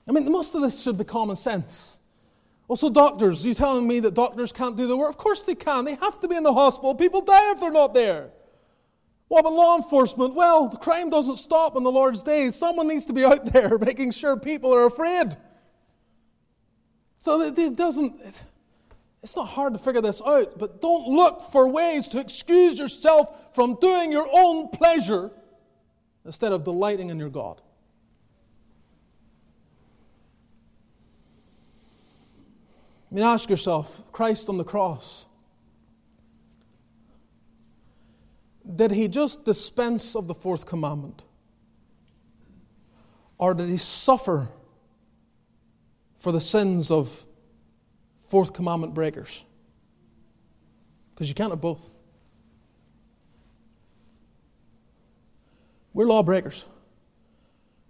I 0.08 0.12
mean, 0.12 0.30
most 0.32 0.54
of 0.54 0.62
this 0.62 0.82
should 0.82 0.96
be 0.96 1.04
common 1.04 1.36
sense. 1.36 1.98
Also, 2.68 2.88
doctors, 2.88 3.44
you 3.44 3.52
telling 3.52 3.86
me 3.86 4.00
that 4.00 4.14
doctors 4.14 4.50
can't 4.50 4.74
do 4.74 4.86
the 4.86 4.96
work? 4.96 5.10
Of 5.10 5.18
course 5.18 5.42
they 5.42 5.54
can. 5.54 5.84
They 5.84 5.96
have 5.96 6.18
to 6.20 6.28
be 6.28 6.36
in 6.36 6.42
the 6.42 6.54
hospital. 6.54 6.94
People 6.94 7.20
die 7.20 7.52
if 7.52 7.60
they're 7.60 7.70
not 7.70 7.92
there. 7.92 8.30
What 9.34 9.40
about 9.40 9.54
law 9.54 9.76
enforcement? 9.76 10.34
Well, 10.34 10.68
the 10.68 10.76
crime 10.76 11.10
doesn't 11.10 11.38
stop 11.38 11.74
on 11.74 11.82
the 11.82 11.90
Lord's 11.90 12.22
day. 12.22 12.52
Someone 12.52 12.86
needs 12.86 13.06
to 13.06 13.12
be 13.12 13.24
out 13.24 13.44
there 13.52 13.78
making 13.78 14.12
sure 14.12 14.36
people 14.36 14.72
are 14.72 14.86
afraid. 14.86 15.36
So 17.18 17.40
it 17.40 17.76
doesn't, 17.76 18.16
it's 19.24 19.34
not 19.34 19.48
hard 19.48 19.72
to 19.72 19.80
figure 19.80 20.00
this 20.00 20.22
out, 20.24 20.56
but 20.56 20.80
don't 20.80 21.08
look 21.08 21.42
for 21.42 21.66
ways 21.66 22.06
to 22.08 22.20
excuse 22.20 22.78
yourself 22.78 23.52
from 23.56 23.76
doing 23.80 24.12
your 24.12 24.28
own 24.30 24.68
pleasure 24.68 25.32
instead 26.24 26.52
of 26.52 26.62
delighting 26.62 27.10
in 27.10 27.18
your 27.18 27.28
God. 27.28 27.60
I 33.10 33.14
mean, 33.16 33.24
ask 33.24 33.50
yourself 33.50 34.00
Christ 34.12 34.48
on 34.48 34.58
the 34.58 34.64
cross, 34.64 35.26
did 38.76 38.90
he 38.90 39.08
just 39.08 39.44
dispense 39.44 40.16
of 40.16 40.26
the 40.26 40.34
fourth 40.34 40.66
commandment? 40.66 41.22
Or 43.38 43.54
did 43.54 43.68
he 43.68 43.76
suffer 43.76 44.48
for 46.16 46.32
the 46.32 46.40
sins 46.40 46.90
of 46.90 47.24
fourth 48.24 48.52
commandment 48.52 48.94
breakers? 48.94 49.44
Because 51.14 51.28
you 51.28 51.34
can't 51.34 51.50
have 51.50 51.60
both. 51.60 51.88
We're 55.92 56.06
lawbreakers. 56.06 56.64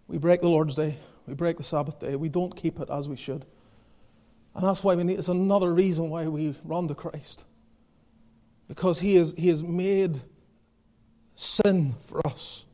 We 0.08 0.18
break 0.18 0.42
the 0.42 0.48
Lord's 0.48 0.74
day, 0.74 0.98
we 1.26 1.34
break 1.34 1.56
the 1.56 1.62
Sabbath 1.62 1.98
day, 1.98 2.16
we 2.16 2.28
don't 2.28 2.54
keep 2.54 2.78
it 2.78 2.90
as 2.90 3.08
we 3.08 3.16
should. 3.16 3.46
And 4.54 4.62
that's 4.62 4.84
why 4.84 4.94
we 4.94 5.02
need, 5.02 5.18
it's 5.18 5.28
another 5.28 5.72
reason 5.72 6.10
why 6.10 6.28
we 6.28 6.54
run 6.62 6.86
to 6.88 6.94
Christ. 6.94 7.44
Because 8.68 9.00
he, 9.00 9.16
is, 9.16 9.34
he 9.36 9.48
has 9.48 9.62
made 9.62 10.22
sin 11.34 11.94
for 12.06 12.26
us. 12.26 12.64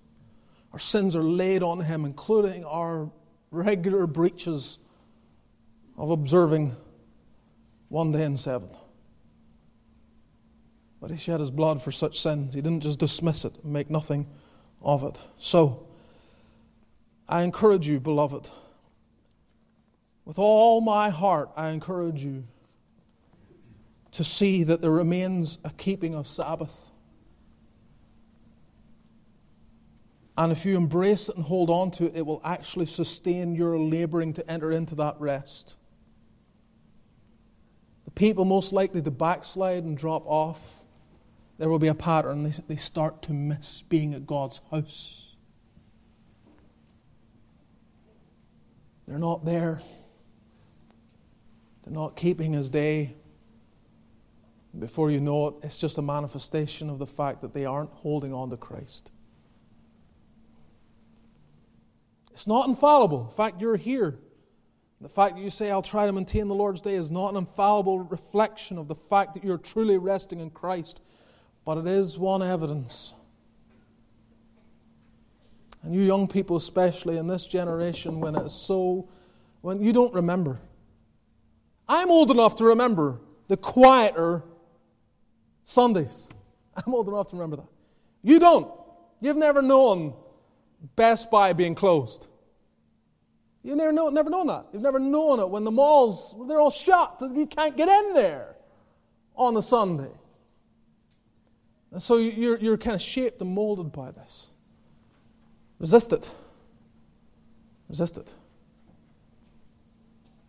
Our 0.72 0.78
sins 0.78 1.16
are 1.16 1.22
laid 1.22 1.62
on 1.62 1.80
Him, 1.80 2.04
including 2.04 2.64
our 2.64 3.10
regular 3.50 4.06
breaches 4.06 4.78
of 5.96 6.10
observing 6.10 6.76
one 7.88 8.12
day 8.12 8.24
in 8.24 8.36
seven. 8.36 8.70
But 11.00 11.10
he 11.10 11.16
shed 11.16 11.40
his 11.40 11.50
blood 11.50 11.82
for 11.82 11.90
such 11.90 12.20
sins. 12.20 12.54
He 12.54 12.60
didn't 12.60 12.82
just 12.82 12.98
dismiss 12.98 13.44
it 13.44 13.54
and 13.62 13.72
make 13.72 13.90
nothing 13.90 14.26
of 14.82 15.02
it. 15.02 15.18
So, 15.38 15.86
I 17.28 17.42
encourage 17.42 17.86
you, 17.86 18.00
beloved, 18.00 18.50
with 20.24 20.38
all 20.38 20.80
my 20.80 21.10
heart, 21.10 21.50
I 21.56 21.70
encourage 21.70 22.22
you 22.22 22.44
to 24.12 24.24
see 24.24 24.64
that 24.64 24.80
there 24.80 24.90
remains 24.90 25.58
a 25.64 25.70
keeping 25.70 26.14
of 26.14 26.26
Sabbath. 26.26 26.90
And 30.40 30.52
if 30.52 30.64
you 30.64 30.74
embrace 30.74 31.28
it 31.28 31.36
and 31.36 31.44
hold 31.44 31.68
on 31.68 31.90
to 31.90 32.06
it, 32.06 32.16
it 32.16 32.24
will 32.24 32.40
actually 32.42 32.86
sustain 32.86 33.54
your 33.54 33.78
laboring 33.78 34.32
to 34.32 34.50
enter 34.50 34.72
into 34.72 34.94
that 34.94 35.16
rest. 35.20 35.76
The 38.06 38.10
people 38.10 38.46
most 38.46 38.72
likely 38.72 39.02
to 39.02 39.10
backslide 39.10 39.84
and 39.84 39.98
drop 39.98 40.22
off 40.24 40.80
there 41.58 41.68
will 41.68 41.78
be 41.78 41.88
a 41.88 41.94
pattern. 41.94 42.42
They, 42.42 42.52
they 42.68 42.76
start 42.76 43.20
to 43.24 43.34
miss 43.34 43.82
being 43.82 44.14
at 44.14 44.26
God's 44.26 44.62
house. 44.70 45.26
They're 49.06 49.18
not 49.18 49.44
there. 49.44 49.82
They're 51.82 51.92
not 51.92 52.16
keeping 52.16 52.54
His 52.54 52.70
day. 52.70 53.14
Before 54.78 55.10
you 55.10 55.20
know 55.20 55.48
it, 55.48 55.54
it's 55.64 55.78
just 55.78 55.98
a 55.98 56.02
manifestation 56.02 56.88
of 56.88 56.98
the 56.98 57.06
fact 57.06 57.42
that 57.42 57.52
they 57.52 57.66
aren't 57.66 57.92
holding 57.92 58.32
on 58.32 58.48
to 58.48 58.56
Christ. 58.56 59.12
It's 62.40 62.46
not 62.46 62.68
infallible. 62.68 63.26
In 63.28 63.34
fact, 63.36 63.60
you're 63.60 63.76
here. 63.76 64.18
The 65.00 65.08
fact 65.08 65.36
that 65.36 65.42
you 65.42 65.50
say, 65.50 65.70
I'll 65.70 65.82
try 65.82 66.06
to 66.06 66.12
maintain 66.12 66.48
the 66.48 66.54
Lord's 66.54 66.80
day, 66.80 66.94
is 66.94 67.10
not 67.10 67.30
an 67.30 67.36
infallible 67.36 68.00
reflection 68.00 68.78
of 68.78 68.88
the 68.88 68.94
fact 68.94 69.34
that 69.34 69.44
you're 69.44 69.58
truly 69.58 69.98
resting 69.98 70.40
in 70.40 70.50
Christ 70.50 71.00
but 71.64 71.78
it 71.78 71.86
is 71.86 72.18
one 72.18 72.42
evidence. 72.42 73.14
And 75.82 75.94
you 75.94 76.02
young 76.02 76.26
people, 76.28 76.56
especially 76.56 77.16
in 77.16 77.26
this 77.26 77.46
generation, 77.46 78.20
when 78.20 78.34
it's 78.34 78.54
so, 78.66 79.08
when 79.60 79.80
you 79.80 79.92
don't 79.92 80.12
remember. 80.12 80.60
I'm 81.88 82.10
old 82.10 82.30
enough 82.30 82.56
to 82.56 82.64
remember 82.64 83.20
the 83.48 83.56
quieter 83.56 84.42
Sundays. 85.64 86.28
I'm 86.76 86.92
old 86.92 87.08
enough 87.08 87.28
to 87.28 87.36
remember 87.36 87.56
that. 87.56 87.68
You 88.22 88.38
don't. 88.38 88.70
You've 89.20 89.36
never 89.36 89.62
known 89.62 90.14
Best 90.96 91.30
Buy 91.30 91.52
being 91.52 91.74
closed. 91.74 92.26
You've 93.62 93.76
never, 93.76 93.92
know, 93.92 94.08
never 94.08 94.30
known 94.30 94.46
that. 94.46 94.66
You've 94.72 94.82
never 94.82 94.98
known 94.98 95.38
it 95.40 95.48
when 95.48 95.64
the 95.64 95.70
malls, 95.70 96.34
they're 96.48 96.60
all 96.60 96.70
shut. 96.70 97.18
You 97.20 97.46
can't 97.46 97.76
get 97.76 97.88
in 97.88 98.14
there 98.14 98.56
on 99.36 99.56
a 99.56 99.62
Sunday. 99.62 100.10
And 101.92 102.02
so 102.02 102.16
you're, 102.16 102.58
you're 102.58 102.78
kind 102.78 102.94
of 102.94 103.02
shaped 103.02 103.40
and 103.42 103.52
molded 103.52 103.92
by 103.92 104.12
this. 104.12 104.46
Resist 105.78 106.12
it. 106.12 106.30
Resist 107.88 108.16
it. 108.16 108.32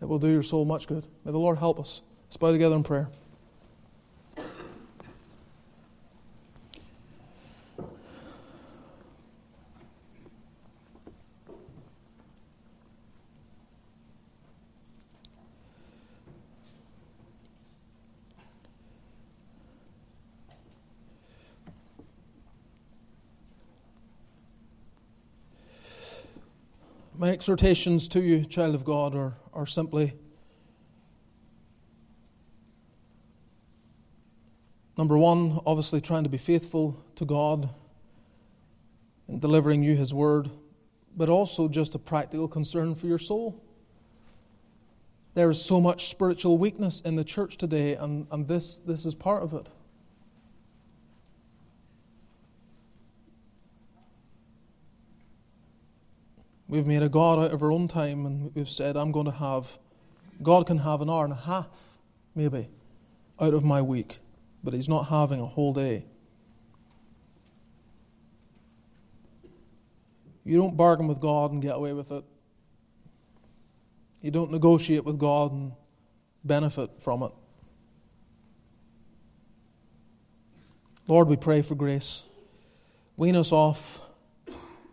It 0.02 0.06
will 0.06 0.20
do 0.20 0.30
your 0.30 0.44
soul 0.44 0.66
much 0.66 0.88
good. 0.88 1.06
May 1.26 1.32
the 1.32 1.40
Lord 1.40 1.58
help 1.58 1.80
us. 1.80 2.02
Let's 2.28 2.38
bow 2.38 2.52
together 2.52 2.76
in 2.76 2.84
prayer. 2.84 3.10
My 27.22 27.30
exhortations 27.30 28.08
to 28.08 28.20
you, 28.20 28.46
child 28.46 28.74
of 28.74 28.84
God, 28.84 29.14
are, 29.14 29.36
are 29.54 29.68
simply 29.68 30.16
number 34.98 35.16
one, 35.16 35.60
obviously 35.64 36.02
trying 36.02 36.24
to 36.24 36.32
be 36.32 36.40
faithful 36.40 37.00
to 37.18 37.26
God 37.26 37.70
in 39.28 39.38
delivering 39.38 39.84
you 39.84 39.96
His 39.96 40.16
word, 40.16 40.50
but 41.16 41.30
also 41.30 41.68
just 41.68 41.94
a 41.94 42.00
practical 42.00 42.48
concern 42.48 42.96
for 42.96 43.06
your 43.06 43.20
soul. 43.20 43.64
There 45.36 45.52
is 45.52 45.64
so 45.64 45.80
much 45.80 46.10
spiritual 46.10 46.58
weakness 46.58 47.02
in 47.02 47.18
the 47.18 47.24
church 47.24 47.58
today, 47.58 47.94
and, 47.94 48.26
and 48.32 48.48
this, 48.48 48.80
this 48.80 49.06
is 49.06 49.14
part 49.14 49.44
of 49.44 49.54
it. 49.54 49.70
We've 56.72 56.88
made 56.88 57.04
a 57.04 57.10
God 57.10 57.38
out 57.38 57.52
of 57.52 57.62
our 57.62 57.70
own 57.70 57.90
time 57.90 58.26
and 58.26 58.56
we've 58.56 58.70
said, 58.70 58.96
I'm 58.96 59.12
going 59.12 59.26
to 59.26 59.32
have, 59.34 59.78
God 60.42 60.66
can 60.66 60.78
have 60.78 61.02
an 61.02 61.10
hour 61.10 61.26
and 61.26 61.34
a 61.34 61.36
half, 61.36 61.68
maybe, 62.34 62.70
out 63.42 63.54
of 63.54 63.66
my 63.66 63.82
week, 63.82 64.20
but 64.64 64.74
He's 64.74 64.88
not 64.88 65.10
having 65.10 65.42
a 65.42 65.46
whole 65.46 65.74
day. 65.74 66.06
You 70.46 70.56
don't 70.56 70.78
bargain 70.78 71.10
with 71.10 71.20
God 71.20 71.52
and 71.52 71.62
get 71.62 71.76
away 71.76 71.92
with 71.92 72.10
it. 72.10 72.24
You 74.22 74.32
don't 74.32 74.50
negotiate 74.50 75.04
with 75.04 75.20
God 75.20 75.52
and 75.52 75.74
benefit 76.46 76.90
from 77.02 77.24
it. 77.24 77.32
Lord, 81.06 81.28
we 81.28 81.36
pray 81.36 81.64
for 81.64 81.76
grace. 81.76 82.24
Wean 83.18 83.36
us 83.36 83.52
off 83.52 84.00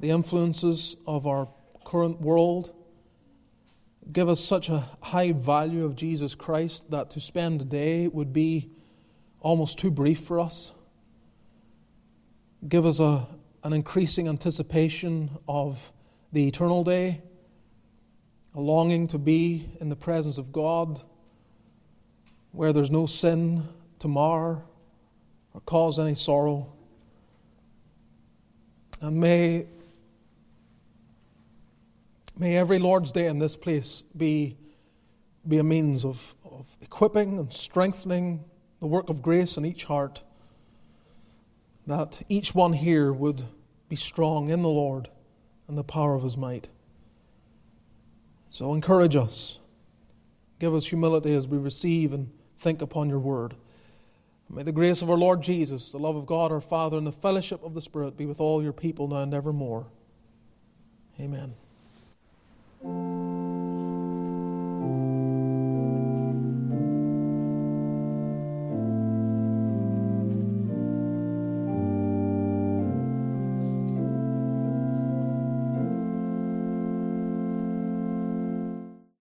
the 0.01 0.11
influences 0.11 0.97
of 1.07 1.25
our 1.29 1.47
current 1.89 2.21
world 2.21 2.75
give 4.13 4.29
us 4.29 4.41
such 4.41 4.69
a 4.69 4.85
high 5.03 5.33
value 5.33 5.87
of 5.87 5.97
Jesus 5.97 6.35
Christ 6.35 6.91
that 6.91 7.11
to 7.11 7.21
spend 7.21 7.63
a 7.63 7.65
day 7.65 8.09
would 8.09 8.31
be 8.31 8.71
almost 9.41 9.79
too 9.79 9.91
brief 9.91 10.21
for 10.21 10.39
us. 10.39 10.73
Give 12.69 12.85
us 12.85 13.01
a, 13.01 13.27
an 13.65 13.73
increasing 13.73 14.29
anticipation 14.29 15.31
of 15.49 15.91
the 16.31 16.47
eternal 16.47 16.85
day, 16.85 17.23
a 18.55 18.61
longing 18.61 19.07
to 19.09 19.19
be 19.19 19.71
in 19.81 19.89
the 19.89 19.97
presence 19.97 20.37
of 20.37 20.53
God 20.53 21.01
where 22.53 22.75
there's 22.75 22.91
no 22.91 23.07
sin 23.07 23.67
to 24.01 24.09
mar 24.09 24.63
or 25.55 25.61
cause 25.63 25.99
any 25.99 26.15
sorrow. 26.15 26.71
And 29.01 29.19
may 29.19 29.67
May 32.39 32.57
every 32.57 32.79
Lord's 32.79 33.11
Day 33.11 33.27
in 33.27 33.41
this 33.41 33.57
place 33.57 34.05
be, 34.17 34.57
be 35.47 35.59
a 35.59 35.65
means 35.65 36.05
of, 36.05 36.37
of 36.45 36.77
equipping 36.81 37.37
and 37.37 37.53
strengthening 37.53 38.45
the 38.79 38.87
work 38.87 39.11
of 39.11 39.23
grace 39.23 39.57
in 39.57 39.67
each 39.67 39.85
heart, 39.85 40.23
that 41.89 42.23
each 42.29 42.55
one 42.55 42.75
here 42.75 43.13
would 43.13 43.43
be 43.89 43.97
strong 43.97 44.51
in 44.51 44.63
the 44.63 44.69
Lord 44.69 45.09
and 45.67 45.77
the 45.77 45.83
power 45.83 46.15
of 46.15 46.23
his 46.23 46.37
might. 46.37 46.69
So 48.51 48.73
encourage 48.73 49.17
us. 49.17 49.59
Give 50.61 50.75
us 50.75 50.87
humility 50.87 51.35
as 51.35 51.49
we 51.49 51.59
receive 51.59 52.13
and 52.13 52.31
think 52.59 52.83
upon 52.83 53.09
your 53.09 53.19
word. 53.19 53.55
May 54.49 54.63
the 54.63 54.73
grace 54.73 55.03
of 55.03 55.11
our 55.11 55.19
Lord 55.19 55.43
Jesus, 55.43 55.91
the 55.91 55.99
love 55.99 56.17
of 56.17 56.25
God 56.25 56.53
our 56.53 56.61
Father, 56.61 56.97
and 56.97 57.07
the 57.07 57.13
fellowship 57.13 57.65
of 57.65 57.75
the 57.75 57.83
Spirit 57.83 58.17
be 58.17 58.27
with 58.27 58.41
all 58.41 58.63
your 58.63 58.73
people 58.73 59.09
now 59.09 59.23
and 59.23 59.35
evermore. 59.35 59.87
Amen. 61.21 61.55
お! 62.81 63.58